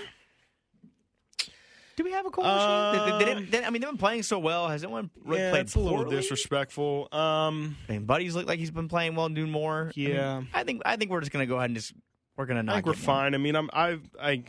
Do 1.99 2.05
we 2.05 2.13
have 2.13 2.25
a 2.25 2.29
Coal 2.29 2.45
Machine? 2.45 2.93
They- 2.93 3.11
they- 3.11 3.17
they 3.17 3.25
didn't- 3.25 3.51
they- 3.51 3.65
I 3.65 3.69
mean, 3.71 3.81
they've 3.81 3.89
been 3.89 3.97
playing 3.97 4.23
so 4.23 4.39
well. 4.39 4.69
Has 4.69 4.85
anyone 4.85 5.09
really 5.25 5.41
yeah, 5.41 5.49
played 5.51 5.61
it's 5.63 5.75
a 5.75 5.79
little 5.81 6.05
disrespectful. 6.05 7.09
Um, 7.11 7.75
I 7.89 7.91
mean, 7.91 8.05
Buddy's 8.05 8.35
looked 8.35 8.47
like 8.47 8.57
he's 8.57 8.71
been 8.71 8.87
playing 8.87 9.15
well, 9.15 9.25
and 9.25 9.35
doing 9.35 9.51
more. 9.51 9.91
I 9.93 9.99
mean, 9.99 10.09
Yeah. 10.11 10.43
I 10.53 10.63
think 10.63 10.81
I 10.85 10.95
think 10.95 11.11
we're 11.11 11.19
just 11.19 11.33
gonna 11.33 11.45
go 11.45 11.57
ahead 11.57 11.71
and 11.71 11.75
just 11.75 11.91
We're 12.39 12.45
gonna 12.45 12.63
not. 12.63 12.71
I 12.71 12.75
think 12.77 12.85
we're 12.87 12.93
get 12.93 12.99
one. 13.05 13.15
fine. 13.17 13.35
I 13.35 13.37
mean, 13.37 13.55
I'm 13.57 13.69
I 13.73 13.97
I 14.17 14.43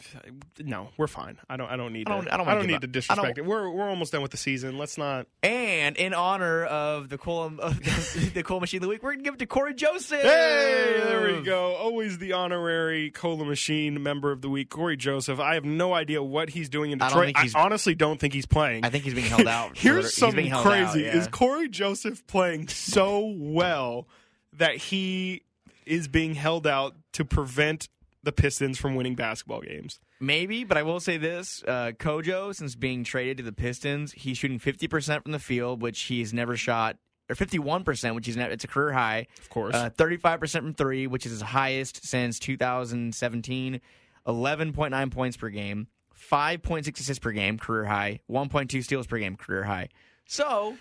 no, 0.61 0.91
we're 0.97 1.09
fine. 1.09 1.39
I 1.51 1.57
don't 1.57 1.69
I 1.69 1.77
don't 1.77 1.93
need 1.93 2.09
I 2.09 2.13
don't- 2.15 2.25
to 2.27 2.33
I 2.35 2.37
don't 2.37 2.47
I 2.49 2.55
don't 2.55 2.69
need 2.69 2.75
up. 2.77 2.81
to 2.83 2.87
disrespect 2.87 3.39
it. 3.39 3.45
We're 3.45 3.69
we're 3.69 3.89
almost 3.89 4.13
done 4.13 4.23
with 4.23 4.31
the 4.31 4.37
season. 4.37 4.79
Let's 4.79 4.97
not. 4.97 5.27
And 5.43 5.97
in 5.97 6.15
honor 6.15 6.65
of 6.67 7.09
the 7.09 7.19
cool 7.19 7.41
um, 7.41 7.59
of 7.59 7.83
the, 7.83 8.31
the 8.35 8.43
cool 8.45 8.61
machine 8.61 8.79
of 8.79 8.83
the 8.83 8.89
week, 8.89 9.03
we're 9.03 9.15
gonna 9.15 9.25
give 9.25 9.35
it 9.35 9.39
to 9.41 9.47
Cory 9.47 9.75
Joseph. 9.75 10.23
Hey, 10.23 11.01
there 11.05 11.37
we 11.37 11.43
go. 11.43 11.75
Always 11.75 12.19
the 12.19 12.33
honorary 12.35 13.11
Cola 13.11 13.45
Machine 13.45 14.01
member 14.01 14.31
of 14.31 14.41
the 14.41 14.49
week, 14.49 14.71
Cory 14.71 14.97
Joseph. 14.97 15.41
I 15.41 15.55
have 15.55 15.65
no 15.65 15.93
idea 15.93 16.23
what 16.23 16.51
he's 16.51 16.69
doing 16.69 16.93
in 16.93 17.03
I 17.03 17.09
don't 17.09 17.27
Detroit. 17.27 17.43
think 17.43 17.57
I, 17.57 17.61
honestly 17.61 17.97
don't 17.97 18.21
think 18.21 18.35
he's 18.35 18.47
playing. 18.47 18.85
I 18.85 18.91
think 18.91 19.03
he's 19.03 19.15
being 19.15 19.27
held 19.27 19.49
out. 19.49 19.73
Here's 19.77 20.05
He's 20.05 20.15
something 20.15 20.37
being 20.45 20.51
held 20.51 20.65
out, 20.65 20.93
crazy: 20.93 21.07
yeah. 21.07 21.17
is 21.17 21.27
Cory 21.27 21.69
Joseph 21.69 22.25
playing 22.29 22.69
so 22.69 23.35
well 23.37 24.07
that 24.53 24.77
he 24.77 25.43
is 25.91 26.09
being 26.09 26.35
held 26.35 26.67
out 26.67 26.95
to 27.15 27.25
prevent 27.25 27.89
the 28.23 28.33
Pistons 28.33 28.79
from 28.79 28.95
winning 28.95 29.15
basketball 29.15 29.61
games. 29.61 29.99
Maybe, 30.21 30.65
but 30.65 30.77
I 30.77 30.83
will 30.83 31.01
say 31.01 31.17
this: 31.17 31.65
uh, 31.67 31.93
Kojo, 31.99 32.55
since 32.55 32.75
being 32.75 33.03
traded 33.03 33.39
to 33.39 33.43
the 33.43 33.53
Pistons, 33.53 34.13
he's 34.13 34.39
shooting 34.39 34.59
fifty 34.59 34.87
percent 34.87 35.23
from 35.23 35.33
the 35.33 35.39
field, 35.39 35.83
which 35.83 36.01
he's 36.03 36.33
never 36.33 36.57
shot, 36.57 36.97
or 37.29 37.35
fifty-one 37.35 37.85
percent, 37.85 38.15
which 38.15 38.35
never, 38.37 38.53
it's 38.53 38.65
a 38.65 38.69
career 38.69 38.93
high. 38.93 39.27
Of 39.39 39.51
course. 39.51 39.75
Uh, 39.75 39.91
Thirty-five 39.91 40.39
percent 40.39 40.65
from 40.65 40.75
three, 40.75 41.07
which 41.07 41.27
is 41.27 41.33
his 41.33 41.43
highest 41.43 42.07
since 42.07 42.39
2017. 42.39 43.81
Eleven 44.27 44.73
point 44.73 44.91
nine 44.91 45.09
points 45.11 45.39
per 45.39 45.49
game, 45.49 45.89
five 46.13 46.63
point 46.63 46.85
six 46.85 47.01
assists 47.01 47.21
per 47.23 47.33
game, 47.33 47.59
career 47.59 47.87
high. 47.87 48.21
One 48.27 48.51
point 48.51 48.71
two 48.71 48.83
steals 48.83 49.07
per 49.07 49.19
game, 49.19 49.37
career 49.37 49.65
high. 49.65 49.89
So 50.27 50.77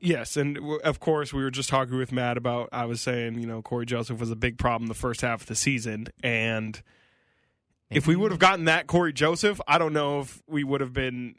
Yes, 0.00 0.36
and 0.36 0.58
of 0.82 1.00
course 1.00 1.32
we 1.32 1.42
were 1.42 1.50
just 1.50 1.68
talking 1.68 1.96
with 1.96 2.12
Matt 2.12 2.36
about. 2.36 2.68
I 2.72 2.84
was 2.84 3.00
saying, 3.00 3.38
you 3.38 3.46
know, 3.46 3.62
Cory 3.62 3.86
Joseph 3.86 4.20
was 4.20 4.30
a 4.30 4.36
big 4.36 4.58
problem 4.58 4.88
the 4.88 4.94
first 4.94 5.20
half 5.22 5.42
of 5.42 5.46
the 5.46 5.54
season, 5.54 6.08
and 6.22 6.80
if 7.90 8.06
we 8.06 8.16
would 8.16 8.30
have 8.30 8.40
gotten 8.40 8.64
that 8.66 8.86
Cory 8.86 9.12
Joseph, 9.12 9.60
I 9.68 9.78
don't 9.78 9.92
know 9.92 10.20
if 10.20 10.42
we 10.46 10.64
would 10.64 10.80
have 10.80 10.92
been 10.92 11.36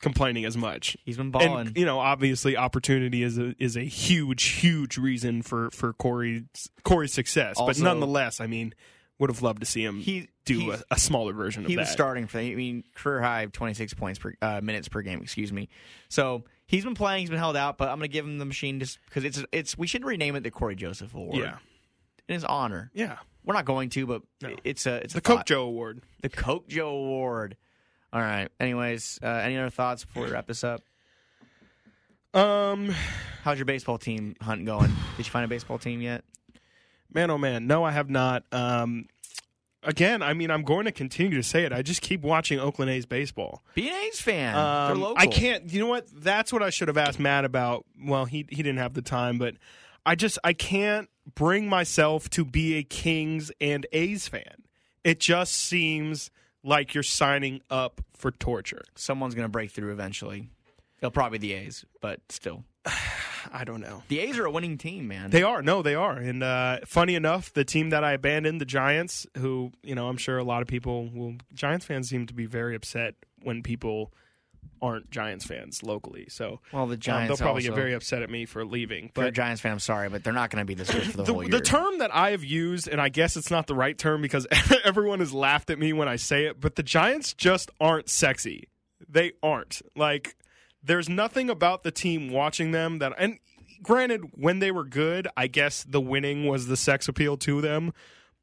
complaining 0.00 0.44
as 0.44 0.56
much. 0.56 0.96
he's 1.04 1.16
been 1.16 1.30
balling. 1.32 1.68
And 1.68 1.76
you 1.76 1.84
know, 1.86 1.98
obviously, 1.98 2.56
opportunity 2.56 3.22
is 3.22 3.36
a 3.38 3.54
is 3.58 3.76
a 3.76 3.82
huge, 3.82 4.44
huge 4.44 4.96
reason 4.98 5.42
for 5.42 5.70
for 5.72 5.92
Cory's 5.94 6.44
Cory's 6.84 7.12
success. 7.12 7.56
but 7.58 7.78
nonetheless, 7.80 8.40
I 8.40 8.46
mean, 8.46 8.74
would 9.18 9.30
have 9.30 9.42
loved 9.42 9.60
to 9.60 9.66
see 9.66 9.82
him 9.84 9.98
He- 9.98 10.28
do 10.44 10.70
a, 10.72 10.78
a 10.92 10.98
smaller 10.98 11.32
version 11.34 11.64
of 11.64 11.68
he 11.68 11.74
that. 11.74 11.80
was 11.82 11.90
starting 11.90 12.26
for 12.26 12.38
I 12.38 12.54
mean 12.54 12.84
career 12.94 13.20
high 13.20 13.42
of 13.42 13.52
26 13.52 13.92
points 13.94 14.18
per 14.18 14.34
uh, 14.40 14.60
minutes 14.62 14.88
per 14.88 15.02
game, 15.02 15.20
excuse 15.20 15.52
me. 15.52 15.68
So 16.08 16.44
he's 16.68 16.84
been 16.84 16.94
playing, 16.94 17.20
he's 17.22 17.30
been 17.30 17.38
held 17.40 17.56
out, 17.56 17.76
but 17.78 17.88
I'm 17.88 17.98
going 17.98 18.08
to 18.08 18.12
give 18.12 18.24
him 18.24 18.38
the 18.38 18.44
machine 18.44 18.78
just 18.78 18.98
because 19.06 19.24
it's 19.24 19.42
it's 19.50 19.76
we 19.76 19.88
should 19.88 20.04
rename 20.04 20.36
it 20.36 20.44
the 20.44 20.50
Cory 20.52 20.76
Joseph 20.76 21.12
Award. 21.14 21.36
yeah, 21.38 21.56
in 22.28 22.34
his 22.34 22.44
honor. 22.44 22.90
yeah. 22.94 23.16
We're 23.44 23.54
not 23.54 23.64
going 23.64 23.88
to, 23.90 24.06
but 24.06 24.22
No. 24.42 24.54
it's 24.62 24.84
a 24.86 24.96
it's 24.96 25.14
The 25.14 25.20
a 25.20 25.22
Coke 25.22 25.38
thought. 25.38 25.46
Joe 25.46 25.62
Award. 25.62 26.02
the 26.22 26.28
Coke 26.28 26.68
Joe 26.68 26.90
Award. 26.90 27.56
All 28.12 28.20
right. 28.20 28.48
Anyways, 28.60 29.18
uh, 29.22 29.26
any 29.26 29.56
other 29.56 29.70
thoughts 29.70 30.04
before 30.04 30.24
we 30.24 30.30
wrap 30.30 30.46
this 30.46 30.62
up? 30.62 30.82
Um, 32.34 32.94
How's 33.42 33.58
your 33.58 33.64
baseball 33.64 33.96
team 33.98 34.36
hunt 34.40 34.66
going? 34.66 34.90
Did 35.16 35.26
you 35.26 35.30
find 35.30 35.44
a 35.44 35.48
baseball 35.48 35.78
team 35.78 36.02
yet? 36.02 36.24
man, 37.14 37.30
oh 37.30 37.38
man, 37.38 37.66
no, 37.66 37.84
I 37.84 37.90
have 37.90 38.10
not. 38.10 38.44
Um, 38.52 39.06
again, 39.82 40.22
I 40.22 40.34
mean, 40.34 40.50
I'm 40.50 40.62
going 40.62 40.84
to 40.86 40.92
continue 40.92 41.36
to 41.36 41.42
say 41.42 41.64
it. 41.64 41.72
I 41.72 41.82
just 41.82 42.02
keep 42.02 42.22
watching 42.22 42.58
Oakland 42.58 42.90
A's 42.90 43.06
baseball. 43.06 43.62
Be 43.74 43.88
an 43.88 43.94
A's 43.94 44.20
fan. 44.20 44.54
They're 44.54 44.62
Um, 44.94 45.00
local. 45.00 45.16
I 45.18 45.26
can't. 45.26 45.72
You 45.72 45.80
know 45.80 45.86
what? 45.86 46.06
That's 46.14 46.52
what 46.52 46.62
I 46.62 46.70
should 46.70 46.88
have 46.88 46.96
asked 46.98 47.18
Matt 47.18 47.44
about. 47.44 47.84
Well, 48.02 48.24
he 48.24 48.46
he 48.48 48.56
didn't 48.56 48.78
have 48.78 48.94
the 48.94 49.02
time, 49.02 49.38
but 49.38 49.54
I 50.06 50.14
just 50.14 50.38
I 50.44 50.52
can't 50.52 51.08
bring 51.34 51.68
myself 51.68 52.28
to 52.30 52.44
be 52.44 52.74
a 52.76 52.82
Kings 52.82 53.52
and 53.60 53.86
A's 53.92 54.28
fan. 54.28 54.64
It 55.04 55.20
just 55.20 55.52
seems 55.52 56.30
like 56.64 56.92
you're 56.94 57.02
signing 57.02 57.60
up 57.70 58.00
for 58.16 58.30
torture. 58.30 58.82
Someone's 58.96 59.34
going 59.34 59.44
to 59.46 59.50
break 59.50 59.70
through 59.70 59.92
eventually. 59.92 60.50
It'll 60.98 61.10
probably 61.12 61.38
be 61.38 61.48
the 61.48 61.54
A's, 61.54 61.84
but 62.00 62.20
still. 62.30 62.64
I 63.52 63.64
don't 63.64 63.80
know. 63.80 64.02
The 64.08 64.20
A's 64.20 64.38
are 64.38 64.46
a 64.46 64.50
winning 64.50 64.78
team, 64.78 65.08
man. 65.08 65.30
They 65.30 65.42
are. 65.42 65.62
No, 65.62 65.82
they 65.82 65.94
are. 65.94 66.16
And 66.16 66.42
uh, 66.42 66.80
funny 66.86 67.14
enough, 67.14 67.52
the 67.52 67.64
team 67.64 67.90
that 67.90 68.04
I 68.04 68.12
abandoned, 68.12 68.60
the 68.60 68.66
Giants, 68.66 69.26
who, 69.36 69.72
you 69.82 69.94
know, 69.94 70.08
I'm 70.08 70.16
sure 70.16 70.38
a 70.38 70.44
lot 70.44 70.62
of 70.62 70.68
people 70.68 71.08
will, 71.08 71.34
Giants 71.54 71.86
fans 71.86 72.08
seem 72.08 72.26
to 72.26 72.34
be 72.34 72.46
very 72.46 72.74
upset 72.74 73.14
when 73.42 73.62
people 73.62 74.12
aren't 74.80 75.10
Giants 75.10 75.44
fans 75.44 75.82
locally. 75.82 76.26
So 76.28 76.60
well, 76.72 76.86
the 76.86 76.94
um, 76.94 77.00
Giants 77.00 77.28
they'll 77.28 77.44
probably 77.44 77.62
also, 77.62 77.70
get 77.70 77.76
very 77.76 77.94
upset 77.94 78.22
at 78.22 78.30
me 78.30 78.46
for 78.46 78.64
leaving. 78.64 79.06
If 79.06 79.12
you're 79.16 79.26
a 79.26 79.28
But 79.28 79.34
Giants 79.34 79.60
fan, 79.60 79.72
I'm 79.72 79.78
sorry, 79.78 80.08
but 80.08 80.24
they're 80.24 80.32
not 80.32 80.50
going 80.50 80.62
to 80.62 80.66
be 80.66 80.74
this 80.74 80.90
good 80.90 81.04
for 81.04 81.16
the, 81.18 81.22
the, 81.24 81.32
whole 81.32 81.42
year. 81.42 81.50
the 81.50 81.60
term 81.60 81.98
that 81.98 82.14
I 82.14 82.30
have 82.30 82.44
used, 82.44 82.88
and 82.88 83.00
I 83.00 83.08
guess 83.08 83.36
it's 83.36 83.50
not 83.50 83.66
the 83.66 83.74
right 83.74 83.96
term 83.96 84.22
because 84.22 84.46
everyone 84.84 85.20
has 85.20 85.32
laughed 85.32 85.70
at 85.70 85.78
me 85.78 85.92
when 85.92 86.08
I 86.08 86.16
say 86.16 86.46
it, 86.46 86.60
but 86.60 86.76
the 86.76 86.82
Giants 86.82 87.34
just 87.34 87.70
aren't 87.80 88.08
sexy. 88.08 88.68
They 89.08 89.32
aren't. 89.42 89.82
Like, 89.96 90.36
there's 90.88 91.08
nothing 91.08 91.48
about 91.48 91.84
the 91.84 91.92
team 91.92 92.30
watching 92.30 92.72
them 92.72 92.98
that, 92.98 93.12
and 93.18 93.38
granted, 93.82 94.22
when 94.34 94.58
they 94.58 94.72
were 94.72 94.84
good, 94.84 95.28
I 95.36 95.46
guess 95.46 95.84
the 95.84 96.00
winning 96.00 96.46
was 96.46 96.66
the 96.66 96.76
sex 96.76 97.06
appeal 97.06 97.36
to 97.38 97.60
them. 97.60 97.92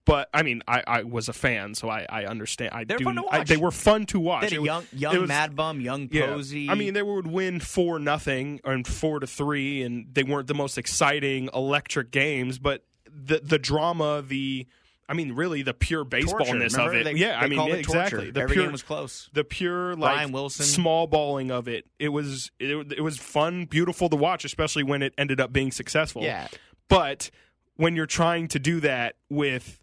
But 0.05 0.29
I 0.33 0.43
mean, 0.43 0.61
I, 0.67 0.83
I 0.85 1.03
was 1.03 1.29
a 1.29 1.33
fan, 1.33 1.73
so 1.73 1.89
I, 1.89 2.05
I 2.07 2.25
understand. 2.25 2.71
I 2.73 2.83
They're 2.83 2.99
do. 2.99 3.05
fun 3.05 3.15
to 3.15 3.23
I, 3.29 3.43
they 3.43 3.57
were 3.57 3.71
fun 3.71 4.05
to 4.07 4.19
watch. 4.19 4.51
they 4.51 4.57
young, 4.59 4.85
young 4.93 5.21
was- 5.21 5.27
Mad 5.27 5.55
Bum, 5.55 5.81
young 5.81 6.07
yeah. 6.11 6.27
I 6.69 6.75
mean, 6.75 6.93
they 6.93 7.01
would 7.01 7.25
win 7.25 7.59
four 7.59 7.97
nothing 7.97 8.61
and 8.63 8.85
four 8.87 9.19
to 9.19 9.25
three, 9.27 9.81
and 9.81 10.05
they 10.13 10.21
weren't 10.23 10.47
the 10.47 10.53
most 10.53 10.77
exciting, 10.77 11.49
electric 11.55 12.11
games. 12.11 12.59
But 12.59 12.85
the 13.11 13.39
the 13.43 13.57
drama, 13.57 14.21
the 14.21 14.67
I 15.07 15.13
mean, 15.13 15.33
really, 15.33 15.61
the 15.61 15.73
pure 15.73 16.03
torture. 16.03 16.25
baseballness 16.25 16.77
of 16.77 16.93
it. 16.95 17.03
They, 17.03 17.13
yeah, 17.13 17.39
they 17.39 17.45
I 17.45 17.49
mean, 17.49 17.59
it 17.69 17.79
exactly. 17.79 18.31
The 18.31 18.41
Every 18.41 18.53
pure 18.55 18.65
game 18.65 18.71
was 18.71 18.81
close. 18.83 19.29
the 19.33 19.43
pure 19.43 19.95
like 19.95 20.15
Brian 20.15 20.31
Wilson. 20.31 20.65
small 20.65 21.05
balling 21.05 21.51
of 21.51 21.67
it. 21.67 21.85
It 21.99 22.09
was 22.09 22.51
it, 22.59 22.93
it 22.93 23.01
was 23.01 23.17
fun, 23.17 23.65
beautiful 23.65 24.09
to 24.09 24.15
watch, 24.15 24.45
especially 24.45 24.83
when 24.83 25.01
it 25.03 25.13
ended 25.17 25.39
up 25.39 25.53
being 25.53 25.71
successful. 25.71 26.23
Yeah. 26.23 26.47
But 26.87 27.29
when 27.75 27.95
you're 27.95 28.05
trying 28.05 28.47
to 28.49 28.59
do 28.59 28.79
that 28.79 29.15
with 29.29 29.79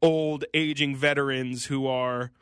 old 0.00 0.44
aging 0.54 0.96
veterans 0.96 1.66
who 1.66 1.86
are 1.86 2.32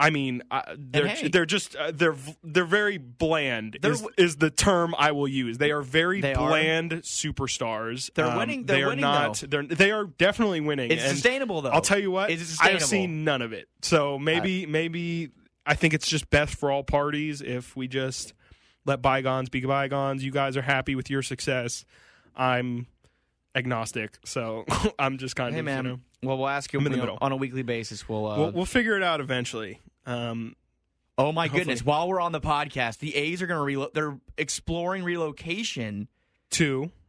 I 0.00 0.10
mean, 0.10 0.42
uh, 0.50 0.62
they're 0.78 1.06
hey. 1.08 1.28
they're 1.28 1.44
just 1.46 1.76
uh, 1.76 1.92
they're 1.94 2.16
they're 2.42 2.64
very 2.64 2.96
bland. 2.98 3.78
They're 3.82 3.92
is, 3.92 4.06
is 4.16 4.36
the 4.36 4.50
term 4.50 4.94
I 4.98 5.12
will 5.12 5.28
use? 5.28 5.58
They 5.58 5.70
are 5.72 5.82
very 5.82 6.20
They 6.22 6.32
are. 6.34 6.48
bland 6.48 6.92
superstars. 7.02 8.10
They're 8.14 8.26
Um, 8.26 8.36
winning- 8.38 8.64
they're 8.64 8.76
they 8.78 8.82
are 8.82 8.88
winning, 8.88 9.02
not. 9.02 9.34
though. 9.40 9.46
They're 9.46 9.62
they 9.66 9.90
are 9.90 10.04
definitely 10.06 10.60
winning. 10.60 10.90
It's 10.90 11.02
and 11.02 11.12
sustainable, 11.12 11.60
though. 11.62 11.70
I'll 11.70 11.80
tell 11.82 11.98
you 11.98 12.10
what. 12.10 12.30
It's 12.30 12.60
I've 12.60 12.82
seen 12.82 13.24
none 13.24 13.42
of 13.42 13.52
it. 13.52 13.68
So 13.82 14.18
maybe 14.18 14.64
maybe 14.66 15.30
I 15.66 15.74
think 15.74 15.92
it's 15.94 16.08
just 16.08 16.30
best 16.30 16.54
for 16.56 16.70
all 16.70 16.82
parties 16.82 17.42
if 17.42 17.76
we 17.76 17.86
just 17.86 18.32
let 18.86 19.02
bygones 19.02 19.50
be 19.50 19.60
bygones. 19.60 20.24
You 20.24 20.32
guys 20.32 20.56
are 20.56 20.62
happy 20.62 20.94
with 20.94 21.10
your 21.10 21.22
success. 21.22 21.84
I'm 22.34 22.86
agnostic, 23.54 24.16
so 24.24 24.64
I'm 24.98 25.18
just 25.18 25.36
kind 25.36 25.52
Hey, 25.54 25.58
of 25.60 25.64
man. 25.66 25.84
you 25.84 25.90
know 25.92 26.00
Well, 26.22 26.38
we'll 26.38 26.48
ask 26.48 26.72
you, 26.72 26.80
you 26.80 26.88
know, 26.88 27.18
on 27.20 27.32
a 27.32 27.36
weekly 27.36 27.62
basis. 27.62 28.08
We'll, 28.08 28.26
uh, 28.26 28.38
we'll, 28.38 28.50
we'll 28.52 28.64
figure 28.64 28.96
it 28.96 29.02
out 29.02 29.20
eventually. 29.20 29.80
Um, 30.06 30.56
Oh 31.18 31.32
my 31.32 31.44
Hopefully. 31.48 31.60
goodness! 31.60 31.84
While 31.84 32.08
we're 32.08 32.20
on 32.20 32.32
the 32.32 32.40
podcast, 32.40 32.98
the 32.98 33.14
A's 33.14 33.42
are 33.42 33.46
going 33.46 33.74
to 33.74 33.78
relo- 33.80 33.92
They're 33.92 34.18
exploring 34.38 35.04
relocation. 35.04 36.08
to. 36.52 36.90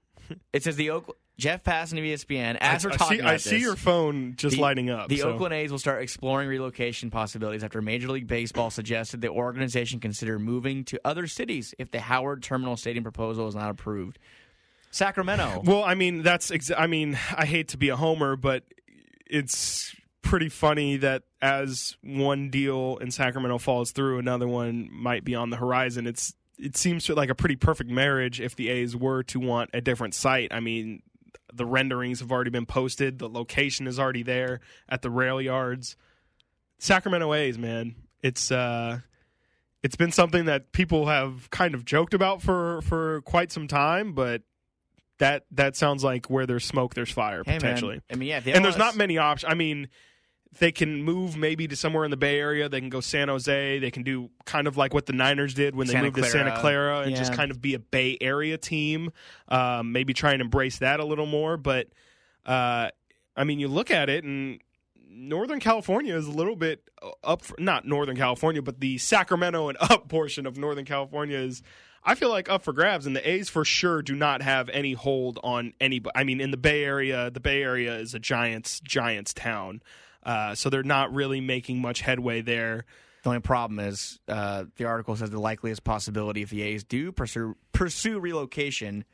It 0.54 0.64
says 0.64 0.76
the 0.78 0.92
Oak 0.92 1.18
Jeff 1.38 1.64
Passan 1.64 1.94
of 1.98 2.04
ESPN. 2.06 2.58
As 2.62 2.86
we're 2.86 2.92
I 2.92 2.96
talking 2.96 3.18
see, 3.18 3.22
about 3.22 3.34
I 3.34 3.38
see 3.38 3.50
this, 3.52 3.62
your 3.62 3.76
phone 3.76 4.36
just 4.38 4.56
the- 4.56 4.62
lighting 4.62 4.90
up. 4.90 5.10
The 5.10 5.18
so. 5.18 5.30
Oakland 5.32 5.54
A's 5.54 5.72
will 5.72 5.80
start 5.80 6.02
exploring 6.04 6.48
relocation 6.48 7.10
possibilities 7.10 7.64
after 7.64 7.82
Major 7.82 8.08
League 8.10 8.28
Baseball 8.28 8.70
suggested 8.70 9.20
the 9.22 9.30
organization 9.30 10.00
consider 10.00 10.40
moving 10.40 10.84
to 10.86 11.00
other 11.04 11.28
cities 11.28 11.74
if 11.80 11.92
the 11.92 12.00
Howard 12.02 12.44
Terminal 12.44 12.78
Stadium 12.78 13.04
proposal 13.04 13.48
is 13.48 13.56
not 13.56 13.70
approved. 13.72 14.20
Sacramento. 14.92 15.62
Well, 15.66 15.84
I 15.84 15.96
mean, 15.96 16.22
that's. 16.22 16.52
Exa- 16.52 16.76
I 16.78 16.88
mean, 16.88 17.18
I 17.36 17.46
hate 17.46 17.70
to 17.70 17.78
be 17.78 17.90
a 17.90 17.96
homer, 17.96 18.36
but 18.36 18.64
it's 19.26 19.96
pretty 20.22 20.50
funny 20.50 20.98
that 20.98 21.24
as 21.42 21.96
one 22.04 22.50
deal 22.50 22.98
in 23.02 23.12
Sacramento 23.12 23.58
falls 23.58 23.92
through, 23.92 24.20
another 24.20 24.48
one 24.48 24.90
might 24.92 25.24
be 25.24 25.36
on 25.36 25.50
the 25.50 25.58
horizon. 25.58 26.08
It's 26.08 26.34
it 26.58 26.78
seems 26.78 27.10
like 27.10 27.30
a 27.30 27.36
pretty 27.36 27.56
perfect 27.56 27.90
marriage 27.90 28.40
if 28.40 28.56
the 28.56 28.70
A's 28.70 28.96
were 28.96 29.24
to 29.24 29.40
want 29.40 29.72
a 29.74 29.82
different 29.82 30.14
site. 30.14 30.54
I 30.54 30.60
mean, 30.60 31.02
the 31.54 31.66
renderings 31.66 32.20
have 32.20 32.32
already 32.32 32.52
been 32.52 32.66
posted, 32.68 33.18
the 33.20 33.28
location 33.30 33.88
is 33.88 34.00
already 34.00 34.24
there 34.24 34.60
at 34.88 35.02
the 35.02 35.10
rail 35.10 35.42
yards. 35.42 35.96
Sacramento 36.80 37.34
A's, 37.34 37.58
man, 37.58 37.96
it's 38.22 38.52
uh 38.52 39.00
it's 39.84 39.96
been 39.96 40.12
something 40.12 40.46
that 40.46 40.72
people 40.72 41.08
have 41.08 41.50
kind 41.50 41.74
of 41.74 41.84
joked 41.86 42.14
about 42.14 42.42
for 42.42 42.82
for 42.84 43.22
quite 43.22 43.52
some 43.52 43.68
time, 43.68 44.14
but 44.14 44.44
that 45.18 45.46
that 45.52 45.76
sounds 45.76 46.04
like 46.04 46.30
where 46.30 46.46
there's 46.46 46.66
smoke, 46.66 46.94
there's 46.94 47.12
fire 47.12 47.44
Hey, 47.46 47.54
man. 47.54 47.60
potentially. 47.62 48.02
I 48.12 48.16
mean, 48.16 48.30
yeah. 48.30 48.42
And 48.46 48.64
there's 48.64 48.78
not 48.78 48.96
many 48.96 49.18
options. 49.18 49.52
I 49.52 49.56
mean, 49.56 49.88
they 50.60 50.72
can 50.72 51.04
move 51.04 51.38
maybe 51.38 51.68
to 51.68 51.76
somewhere 51.76 52.04
in 52.04 52.12
the 52.12 52.18
Bay 52.18 52.38
Area. 52.38 52.68
They 52.68 52.82
can 52.82 52.90
go 52.90 53.00
San 53.00 53.30
Jose. 53.30 53.80
They 53.80 53.92
can 53.92 54.04
do 54.04 54.30
kind 54.46 54.68
of 54.68 54.76
like 54.76 54.94
what 54.94 55.06
the 55.06 55.14
Niners 55.14 55.54
did 55.54 55.76
when 55.76 55.88
they 55.88 55.94
Santa 55.94 56.06
moved 56.06 56.18
to 56.18 56.24
Santa 56.24 56.52
Clara. 56.52 56.60
Clara 56.60 57.00
and 57.02 57.16
just 57.16 57.34
kind 57.34 57.52
of 57.52 57.62
be 57.62 57.74
a 57.74 57.80
Bay 57.80 58.18
Area 58.20 58.58
team. 58.58 59.12
Um, 59.48 59.94
maybe 59.94 60.14
try 60.14 60.34
and 60.34 60.42
embrace 60.42 60.80
that 60.80 61.00
a 61.00 61.06
little 61.06 61.26
more. 61.26 61.56
But 61.56 61.88
uh, 62.46 62.90
I 63.36 63.44
mean, 63.46 63.60
you 63.60 63.70
look 63.70 63.92
at 63.92 64.10
it 64.10 64.26
and 64.26 64.60
Northern 65.10 65.60
California 65.60 66.16
is 66.16 66.28
a 66.28 66.32
little 66.32 66.56
bit 66.56 66.90
up. 67.24 67.44
For, 67.44 67.56
not 67.60 67.86
Northern 67.86 68.18
California, 68.18 68.62
but 68.62 68.80
the 68.80 68.98
Sacramento 68.98 69.70
and 69.70 69.78
up 69.82 70.10
portion 70.10 70.46
of 70.46 70.58
Northern 70.58 70.86
California 70.86 71.38
is. 71.38 71.62
I 72.04 72.16
feel 72.16 72.30
like 72.30 72.50
up 72.50 72.64
for 72.64 72.74
grabs, 72.74 73.06
and 73.06 73.16
the 73.16 73.30
A's 73.30 73.48
for 73.48 73.64
sure 73.64 74.02
do 74.02 74.16
not 74.16 74.42
have 74.42 74.70
any 74.70 74.94
hold 74.94 75.38
on 75.44 75.74
any. 75.80 76.02
I 76.16 76.24
mean, 76.24 76.42
in 76.42 76.50
the 76.50 76.58
Bay 76.58 76.84
Area, 76.84 77.30
the 77.30 77.40
Bay 77.40 77.62
Area 77.62 77.96
is 77.96 78.16
a 78.16 78.20
Giants 78.20 78.80
Giants 78.80 79.36
town, 79.36 79.84
uh, 80.24 80.56
so 80.56 80.70
they're 80.70 80.84
not 80.84 81.14
really 81.14 81.42
making 81.42 81.82
much 81.82 82.02
headway 82.02 82.42
there. 82.42 82.86
The 83.24 83.30
only 83.30 83.42
problem 83.42 83.80
is 83.80 84.20
uh, 84.28 84.66
the 84.78 84.86
article 84.86 85.16
says 85.16 85.30
the 85.30 85.40
likeliest 85.40 85.84
possibility 85.84 86.42
if 86.42 86.50
the 86.50 86.64
A's 86.64 86.84
do 86.84 87.12
pursue, 87.12 87.56
pursue 87.72 88.20
relocation 88.20 89.06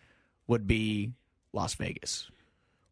would 0.47 0.65
be 0.65 1.11
Las 1.51 1.73
Vegas. 1.75 2.29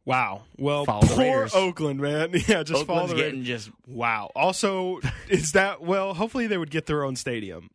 Wow. 0.04 0.44
Well, 0.58 0.86
Follow 0.86 1.08
poor 1.08 1.48
Oakland, 1.54 2.00
man. 2.00 2.32
Yeah, 2.48 2.64
just 2.64 2.86
follow 2.86 3.02
Oakland's 3.04 3.12
the 3.14 3.18
getting 3.18 3.44
just 3.44 3.72
Wow. 3.88 4.32
Also, 4.36 5.00
is 5.30 5.54
that 5.54 5.82
well? 5.82 6.14
Hopefully, 6.14 6.48
they 6.48 6.58
would 6.58 6.70
get 6.70 6.86
their 6.86 7.04
own 7.04 7.16
stadium. 7.16 7.70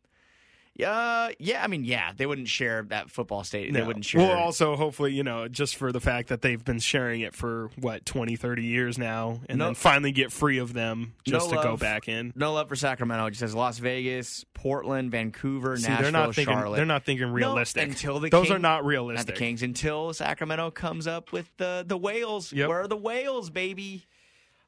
Uh, 0.79 1.29
yeah. 1.37 1.63
I 1.63 1.67
mean, 1.67 1.83
yeah, 1.83 2.11
they 2.15 2.25
wouldn't 2.25 2.47
share 2.47 2.83
that 2.89 3.09
football 3.11 3.43
stadium. 3.43 3.73
They 3.73 3.83
wouldn't 3.83 4.05
share. 4.05 4.21
Well, 4.21 4.37
also, 4.37 4.75
hopefully, 4.75 5.13
you 5.13 5.23
know, 5.23 5.47
just 5.47 5.75
for 5.75 5.91
the 5.91 5.99
fact 5.99 6.29
that 6.29 6.41
they've 6.41 6.63
been 6.63 6.79
sharing 6.79 7.21
it 7.21 7.35
for 7.35 7.69
what 7.79 8.05
20, 8.05 8.35
30 8.35 8.63
years 8.63 8.97
now, 8.97 9.41
and 9.49 9.59
No- 9.59 9.65
then 9.65 9.75
finally 9.75 10.11
get 10.11 10.31
free 10.31 10.57
of 10.59 10.73
them 10.73 11.13
just 11.25 11.51
No 11.51 11.57
to 11.57 11.63
go 11.63 11.77
back 11.77 12.07
in. 12.07 12.31
no 12.35 12.53
love 12.53 12.69
for 12.69 12.75
Sacramento. 12.75 13.25
It 13.27 13.31
just 13.31 13.41
says 13.41 13.53
Las 13.55 13.77
Vegas, 13.79 14.45
Portland, 14.53 15.11
Vancouver, 15.11 15.77
See, 15.77 15.87
Nashville, 15.87 16.03
they're 16.03 16.11
not 16.11 16.35
thinking. 16.35 16.53
Charlotte. 16.55 16.77
They're 16.77 16.85
not 16.85 17.03
thinking 17.05 17.27
realistic. 17.31 17.83
until 17.89 18.19
the 18.19 18.29
those 18.29 18.47
King- 18.47 18.55
are 18.55 18.59
not 18.59 18.71
Not 18.77 18.85
realistic. 18.85 19.35
the 19.35 19.39
Kings 19.39 19.61
until 19.63 20.13
Sacramento 20.13 20.71
comes 20.71 21.05
up 21.05 21.31
with 21.31 21.49
the 21.57 21.83
the 21.85 21.97
whales. 21.97 22.51
Yep. 22.53 22.69
Where 22.69 22.81
are 22.81 22.87
the 22.87 22.97
whales, 22.97 23.49
baby? 23.49 24.05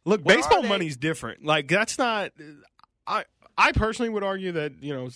Look, 0.05 0.21
Where 0.23 0.35
baseball 0.35 0.63
money's 0.63 0.97
different. 0.97 1.45
Like 1.45 1.69
that's 1.69 1.97
not. 1.97 2.31
I 3.07 3.23
I 3.57 3.71
personally 3.71 4.09
would 4.09 4.23
argue 4.23 4.51
that 4.53 4.81
you 4.81 4.93
know 4.93 5.09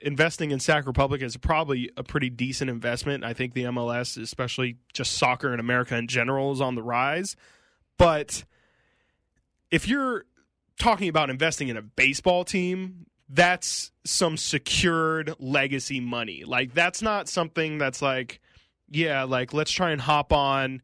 investing 0.00 0.52
in 0.52 0.60
Sac 0.60 0.86
Republic 0.86 1.22
is 1.22 1.36
probably 1.36 1.90
a 1.96 2.04
pretty 2.04 2.30
decent 2.30 2.70
investment. 2.70 3.24
I 3.24 3.32
think 3.32 3.54
the 3.54 3.64
MLS, 3.64 4.20
especially 4.20 4.76
just 4.92 5.12
soccer 5.12 5.52
in 5.52 5.60
America 5.60 5.96
in 5.96 6.06
general, 6.06 6.52
is 6.52 6.60
on 6.60 6.74
the 6.74 6.82
rise. 6.82 7.36
But 7.98 8.44
if 9.70 9.88
you're 9.88 10.24
talking 10.78 11.08
about 11.08 11.30
investing 11.30 11.68
in 11.68 11.76
a 11.76 11.82
baseball 11.82 12.44
team, 12.44 13.06
that's 13.28 13.92
some 14.04 14.36
secured 14.36 15.34
legacy 15.38 16.00
money. 16.00 16.44
Like 16.44 16.74
that's 16.74 17.02
not 17.02 17.28
something 17.28 17.78
that's 17.78 18.02
like, 18.02 18.40
yeah, 18.88 19.24
like 19.24 19.52
let's 19.52 19.70
try 19.70 19.90
and 19.90 20.00
hop 20.00 20.32
on 20.32 20.82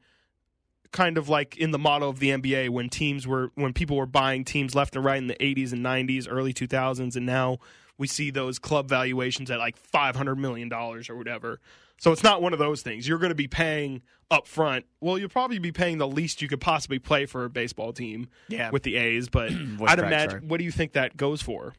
kind 0.93 1.19
of 1.19 1.29
like 1.29 1.57
in 1.57 1.71
the 1.71 1.79
model 1.79 2.09
of 2.09 2.19
the 2.19 2.31
NBA 2.31 2.69
when 2.71 2.89
teams 2.89 3.27
were 3.27 3.51
when 3.55 3.73
people 3.73 3.97
were 3.97 4.07
buying 4.07 4.45
teams 4.45 4.75
left 4.75 4.97
and 4.97 5.05
right 5.05 5.19
in 5.19 5.27
the 5.27 5.35
80s 5.37 5.73
and 5.73 5.85
90s, 5.85 6.27
early 6.31 6.53
2000s 6.53 7.17
and 7.17 7.27
now 7.27 7.59
we 7.99 8.07
see 8.07 8.31
those 8.31 8.59
club 8.59 8.89
valuations 8.89 9.51
at 9.51 9.59
like 9.59 9.77
500 9.77 10.37
million 10.37 10.69
dollars 10.69 11.09
or 11.09 11.17
whatever. 11.17 11.61
So 11.99 12.13
it's 12.13 12.23
not 12.23 12.43
one 12.43 12.53
of 12.53 12.59
those 12.59 12.83
things. 12.83 13.09
You're 13.09 13.19
going 13.19 13.31
to 13.31 13.35
be 13.35 13.49
paying 13.49 14.03
up 14.31 14.47
front. 14.47 14.85
Well, 15.01 15.19
you'll 15.19 15.31
probably 15.31 15.59
be 15.59 15.73
paying 15.73 15.97
the 15.97 16.07
least 16.09 16.43
you 16.43 16.49
could 16.49 16.61
possibly 16.61 16.99
play 16.99 17.25
for 17.25 17.45
a 17.45 17.49
baseball 17.51 17.93
team 17.95 18.29
Yeah. 18.49 18.71
with 18.71 18.83
the 18.83 18.97
A's, 18.97 19.29
but 19.31 19.51
I'd 19.87 19.99
imagine 19.99 20.31
sorry. 20.31 20.43
what 20.43 20.59
do 20.59 20.65
you 20.65 20.73
think 20.73 20.93
that 20.93 21.17
goes 21.17 21.41
for? 21.41 21.73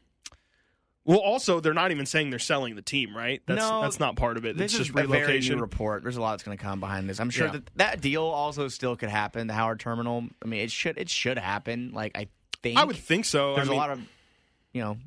Well, 1.08 1.20
also 1.20 1.58
they're 1.58 1.72
not 1.72 1.90
even 1.90 2.04
saying 2.04 2.28
they're 2.30 2.38
selling 2.38 2.76
the 2.76 2.82
team, 2.82 3.16
right? 3.16 3.40
That's 3.46 3.58
No, 3.58 3.80
that's 3.80 3.98
not 3.98 4.14
part 4.16 4.36
of 4.36 4.44
it. 4.44 4.58
This 4.58 4.66
It's 4.66 4.74
is 4.74 4.78
just 4.80 4.90
a 4.90 4.92
very 4.92 5.06
relocation. 5.22 5.56
new 5.56 5.62
report. 5.62 6.02
There's 6.02 6.18
a 6.18 6.20
lot 6.20 6.32
that's 6.32 6.42
going 6.42 6.56
to 6.58 6.62
come 6.62 6.80
behind 6.80 7.08
this. 7.08 7.18
I'm 7.18 7.30
sure 7.30 7.46
Yeah. 7.46 7.52
that 7.54 7.70
that 7.76 8.00
deal 8.02 8.24
also 8.24 8.68
still 8.68 8.94
could 8.94 9.08
happen. 9.08 9.46
The 9.46 9.54
Howard 9.54 9.80
Terminal. 9.80 10.26
I 10.44 10.46
mean, 10.46 10.60
it 10.60 10.70
should 10.70 10.98
it 10.98 11.08
should 11.08 11.38
happen. 11.38 11.92
Like 11.94 12.12
I 12.14 12.28
think 12.62 12.78
I 12.78 12.84
would 12.84 12.96
think 12.96 13.24
so. 13.24 13.54
there's 13.56 13.68
I 13.68 13.70
mean, 13.70 13.78
a 13.78 13.80
lot 13.80 13.90
of 13.90 14.00
you 14.74 14.82
know. 14.82 14.98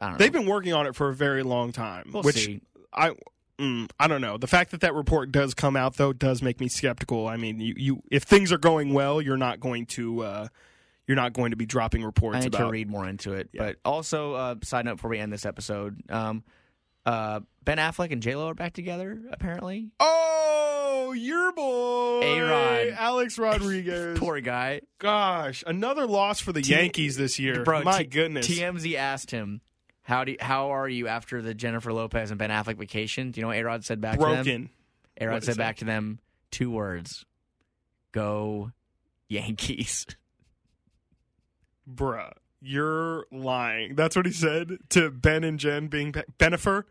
I 0.00 0.04
don't 0.06 0.12
know. 0.12 0.18
They've 0.18 0.32
been 0.32 0.46
working 0.46 0.74
on 0.74 0.86
it 0.86 0.94
for 0.94 1.08
a 1.08 1.14
very 1.14 1.42
long 1.42 1.72
time, 1.72 2.10
We'll 2.14 2.22
which 2.22 2.36
see. 2.44 2.60
I 2.92 3.10
mm, 3.58 3.90
I 3.98 4.06
don't 4.06 4.20
know. 4.20 4.36
The 4.38 4.46
fact 4.46 4.70
that 4.70 4.80
that 4.82 4.94
report 4.94 5.32
does 5.32 5.54
come 5.54 5.74
out 5.74 5.96
though 5.96 6.12
does 6.12 6.40
make 6.40 6.60
me 6.60 6.68
skeptical. 6.68 7.26
I 7.26 7.36
mean, 7.36 7.58
you, 7.58 7.74
you 7.76 8.02
if 8.12 8.22
things 8.22 8.52
are 8.52 8.58
going 8.58 8.92
well, 8.94 9.20
you're 9.20 9.36
not 9.36 9.58
going 9.58 9.86
to 9.86 10.20
uh, 10.22 10.48
you're 11.12 11.22
not 11.22 11.34
going 11.34 11.50
to 11.50 11.56
be 11.58 11.66
dropping 11.66 12.02
reports 12.02 12.36
I 12.38 12.40
need 12.40 12.46
about. 12.54 12.64
to 12.66 12.70
read 12.70 12.88
more 12.88 13.06
into 13.06 13.34
it. 13.34 13.50
Yeah. 13.52 13.64
But 13.64 13.76
also, 13.84 14.32
uh, 14.32 14.54
side 14.62 14.86
note 14.86 14.94
before 14.96 15.10
we 15.10 15.18
end 15.18 15.30
this 15.30 15.44
episode, 15.44 16.00
um, 16.08 16.42
uh, 17.04 17.40
Ben 17.62 17.76
Affleck 17.76 18.12
and 18.12 18.22
J 18.22 18.34
Lo 18.34 18.48
are 18.48 18.54
back 18.54 18.72
together. 18.72 19.20
Apparently, 19.30 19.90
Oh, 20.00 21.12
your 21.14 21.52
boy, 21.52 22.20
A-Rod. 22.22 22.88
Alex 22.96 23.38
Rodriguez. 23.38 24.18
poor 24.18 24.40
guy. 24.40 24.80
Gosh, 24.98 25.62
another 25.66 26.06
loss 26.06 26.40
for 26.40 26.52
the 26.52 26.62
T- 26.62 26.72
Yankees 26.72 27.16
this 27.18 27.38
year. 27.38 27.62
Bro, 27.64 27.82
My 27.82 27.98
T- 28.04 28.08
goodness. 28.08 28.48
TMZ 28.48 28.94
asked 28.94 29.30
him, 29.30 29.60
"How 30.02 30.24
do 30.24 30.32
you, 30.32 30.38
how 30.40 30.70
are 30.70 30.88
you 30.88 31.08
after 31.08 31.42
the 31.42 31.52
Jennifer 31.52 31.92
Lopez 31.92 32.30
and 32.30 32.38
Ben 32.38 32.48
Affleck 32.50 32.76
vacation?" 32.78 33.32
Do 33.32 33.40
you 33.40 33.42
know 33.42 33.48
what 33.48 33.58
A 33.58 33.62
Rod 33.62 33.84
said 33.84 34.00
back 34.00 34.14
to 34.18 34.24
them? 34.24 34.34
Broken. 34.36 34.70
A 35.20 35.26
Rod 35.26 35.44
said 35.44 35.58
back 35.58 35.76
to 35.78 35.84
them 35.84 36.20
two 36.50 36.70
words: 36.70 37.26
"Go 38.12 38.72
Yankees." 39.28 40.06
Bruh, 41.90 42.32
you're 42.60 43.26
lying. 43.32 43.94
That's 43.96 44.14
what 44.16 44.26
he 44.26 44.32
said 44.32 44.78
to 44.90 45.10
Ben 45.10 45.42
and 45.44 45.58
Jen 45.58 45.88
being 45.88 46.12
Bennifer 46.38 46.84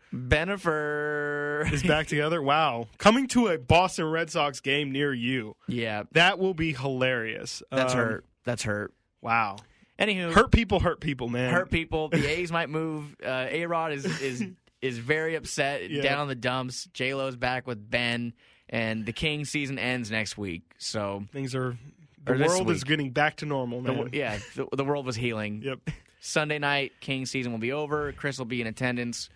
Bennifer 0.66 1.70
is 1.72 1.82
back 1.82 2.06
together. 2.06 2.42
Wow. 2.42 2.88
Coming 2.98 3.26
to 3.28 3.48
a 3.48 3.58
Boston 3.58 4.06
Red 4.10 4.30
Sox 4.30 4.60
game 4.60 4.90
near 4.92 5.12
you. 5.12 5.56
yeah, 5.68 6.04
That 6.12 6.38
will 6.38 6.54
be 6.54 6.72
hilarious. 6.72 7.62
that's 7.70 7.92
Um, 7.94 7.98
hurt. 7.98 8.24
That's 8.44 8.62
hurt. 8.64 8.92
Wow. 9.20 9.56
Anywho, 9.98 10.32
Hurt 10.32 10.50
people 10.50 10.80
hurt 10.80 11.00
people, 11.00 11.28
man. 11.28 11.52
hurt 11.52 11.70
people. 11.70 12.08
The 12.08 12.26
A's 12.26 12.50
might 12.52 12.68
move. 12.68 13.14
Uh, 13.24 13.46
A 13.50 13.66
Rod 13.66 13.92
is 13.92 14.04
is 14.20 14.44
is 14.80 14.98
very 14.98 15.36
upset, 15.36 15.88
Yeah. 15.90 16.02
down 16.02 16.22
in 16.22 16.28
the 16.28 16.34
dumps. 16.34 16.88
J 16.92 17.14
Lo's 17.14 17.36
back 17.36 17.68
with 17.68 17.88
Ben, 17.88 18.32
and 18.68 19.06
the 19.06 19.12
King 19.12 19.44
season 19.44 19.78
ends 19.78 20.10
next 20.10 20.36
week. 20.36 20.62
So 20.78 21.24
Things 21.32 21.54
are 21.54 21.76
the 22.24 22.34
world 22.46 22.70
is 22.70 22.84
getting 22.84 23.10
back 23.10 23.36
to 23.36 23.46
normal, 23.46 23.82
the, 23.82 24.08
yeah, 24.12 24.38
the, 24.54 24.66
the 24.76 24.84
world 24.84 25.06
was 25.06 25.16
healing. 25.16 25.62
Yep. 25.64 25.80
Sunday 26.20 26.58
night, 26.58 26.92
King 27.00 27.26
season 27.26 27.50
will 27.52 27.58
be 27.58 27.72
over. 27.72 28.12
Chris 28.12 28.38
will 28.38 28.44
be 28.46 28.60
in 28.60 28.66
attendance. 28.68 29.28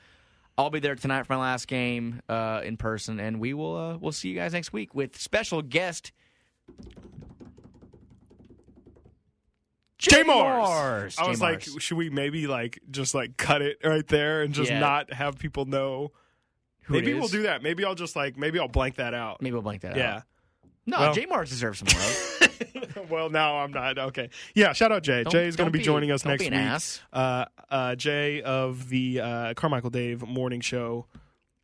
I'll 0.56 0.70
be 0.70 0.78
there 0.78 0.94
tonight 0.94 1.26
for 1.26 1.34
my 1.34 1.40
last 1.40 1.66
game 1.68 2.22
uh, 2.28 2.60
in 2.64 2.76
person, 2.76 3.18
and 3.20 3.40
we 3.40 3.54
will 3.54 3.76
uh, 3.76 3.96
we'll 3.98 4.12
see 4.12 4.28
you 4.28 4.36
guys 4.36 4.52
next 4.52 4.72
week 4.72 4.94
with 4.94 5.18
special 5.18 5.62
guest 5.62 6.12
J 9.98 10.22
Mars. 10.22 10.68
Mars. 10.68 11.16
I 11.18 11.28
was 11.28 11.40
like, 11.40 11.62
should 11.78 11.96
we 11.96 12.10
maybe 12.10 12.46
like 12.46 12.78
just 12.90 13.14
like 13.14 13.36
cut 13.36 13.62
it 13.62 13.78
right 13.82 14.06
there 14.06 14.42
and 14.42 14.52
just 14.54 14.70
Yeah. 14.70 14.78
not 14.78 15.12
have 15.12 15.38
people 15.38 15.64
know? 15.64 16.12
Who 16.82 16.94
maybe 16.94 17.14
we'll 17.14 17.28
do 17.28 17.42
that. 17.42 17.62
Maybe 17.62 17.84
I'll 17.84 17.94
just 17.94 18.14
like 18.14 18.36
maybe 18.36 18.58
I'll 18.60 18.68
blank 18.68 18.96
that 18.96 19.14
out. 19.14 19.42
Maybe 19.42 19.54
we'll 19.54 19.62
blank 19.62 19.82
that 19.82 19.96
Yeah. 19.96 20.08
out. 20.08 20.14
Yeah. 20.14 20.68
No, 20.86 21.00
Well- 21.00 21.14
J 21.14 21.26
Mars 21.26 21.50
deserves 21.50 21.80
some 21.80 21.88
love. 21.88 22.32
well, 23.10 23.30
now 23.30 23.58
I'm 23.58 23.72
not 23.72 23.98
okay. 23.98 24.30
Yeah, 24.54 24.72
shout 24.72 24.92
out 24.92 25.02
Jay. 25.02 25.22
Don't- 25.24 25.32
Jay's 25.32 25.56
going 25.56 25.66
to 25.68 25.72
be 25.72 25.78
be- 25.78 25.84
joining 25.84 26.10
us 26.10 26.24
next 26.24 26.40
be 26.42 26.46
an 26.48 26.52
week. 26.54 26.60
ass. 26.62 27.00
Uh, 27.12 27.44
uh, 27.70 27.94
Jay 27.96 28.42
of 28.42 28.88
the 28.88 29.20
uh, 29.20 29.54
Carmichael 29.54 29.90
Dave 29.90 30.22
Morning 30.26 30.60
Show 30.60 31.06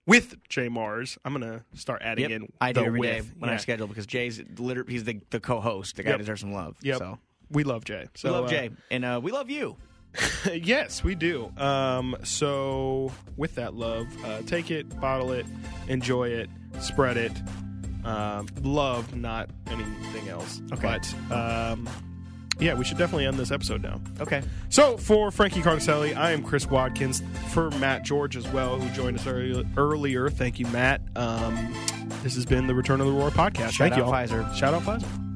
with 0.07 0.37
Jay 0.49 0.69
Mars. 0.69 1.17
I'm 1.25 1.33
going 1.39 1.49
to 1.51 1.65
start 1.79 2.03
adding 2.05 2.31
Yep. 2.31 2.41
in. 2.43 2.53
I 2.61 2.73
do 2.73 2.81
the 2.81 2.87
every 2.87 3.01
day 3.01 3.17
with. 3.21 3.35
when 3.39 3.51
I 3.51 3.55
Yeah. 3.55 3.59
schedule 3.59 3.87
because 3.87 4.07
Jay's 4.07 4.43
literally 4.59 4.93
he's 4.93 5.05
the, 5.05 5.21
the 5.31 5.41
co-host. 5.41 5.97
The 5.97 6.03
guy 6.03 6.11
Yep. 6.11 6.19
deserves 6.21 6.41
some 6.41 6.53
love. 6.53 6.77
Yep. 6.83 6.99
So 6.99 7.19
We 7.51 7.65
love 7.65 7.85
Jay. 7.85 8.07
So, 8.15 8.29
we 8.31 8.35
love 8.35 8.45
uh, 8.47 8.49
Jay, 8.49 8.71
and 8.91 9.05
uh, 9.05 9.21
we 9.23 9.31
love 9.31 9.51
you. 9.51 9.77
yes, 10.53 11.03
we 11.05 11.15
do. 11.15 11.51
Um, 11.57 12.17
so, 12.23 13.11
with 13.37 13.55
that 13.55 13.75
love, 13.75 14.07
uh, 14.25 14.43
take 14.43 14.71
it, 14.71 15.01
bottle 15.01 15.33
it, 15.33 15.47
enjoy 15.89 16.29
it, 16.29 16.51
spread 16.81 17.17
it. 17.17 17.33
Um, 18.05 18.49
love, 18.63 19.15
not 19.15 19.51
anything 19.71 20.29
else. 20.29 20.61
Okay. 20.73 20.99
But 21.29 21.33
um, 21.35 21.89
yeah, 22.59 22.75
we 22.75 22.85
should 22.85 22.99
definitely 22.99 23.27
end 23.27 23.39
this 23.39 23.51
episode 23.51 23.83
now. 23.83 24.01
Okay. 24.21 24.43
So, 24.69 24.97
for 24.97 25.31
Frankie 25.31 25.63
Carticelli, 25.63 26.17
I 26.17 26.33
am 26.33 26.43
Chris 26.43 26.69
Watkins. 26.69 27.23
For 27.51 27.71
Matt 27.73 28.05
George 28.05 28.37
as 28.37 28.47
well, 28.49 28.79
who 28.79 28.89
joined 28.91 29.19
us 29.19 29.27
early, 29.27 29.67
earlier. 29.77 30.29
Thank 30.29 30.59
you, 30.59 30.67
Matt. 30.67 31.01
Um, 31.17 31.75
this 32.23 32.35
has 32.35 32.47
been 32.47 32.67
the 32.67 32.75
Return 32.75 33.01
of 33.01 33.07
the 33.07 33.13
Roar 33.13 33.31
podcast. 33.31 33.71
Shout 33.71 33.91
Thank 33.91 33.97
you 33.97 34.05
all. 34.05 34.13
Pfizer. 34.13 34.55
Shout 34.55 34.75
out 34.75 34.83
Pfizer. 34.83 35.32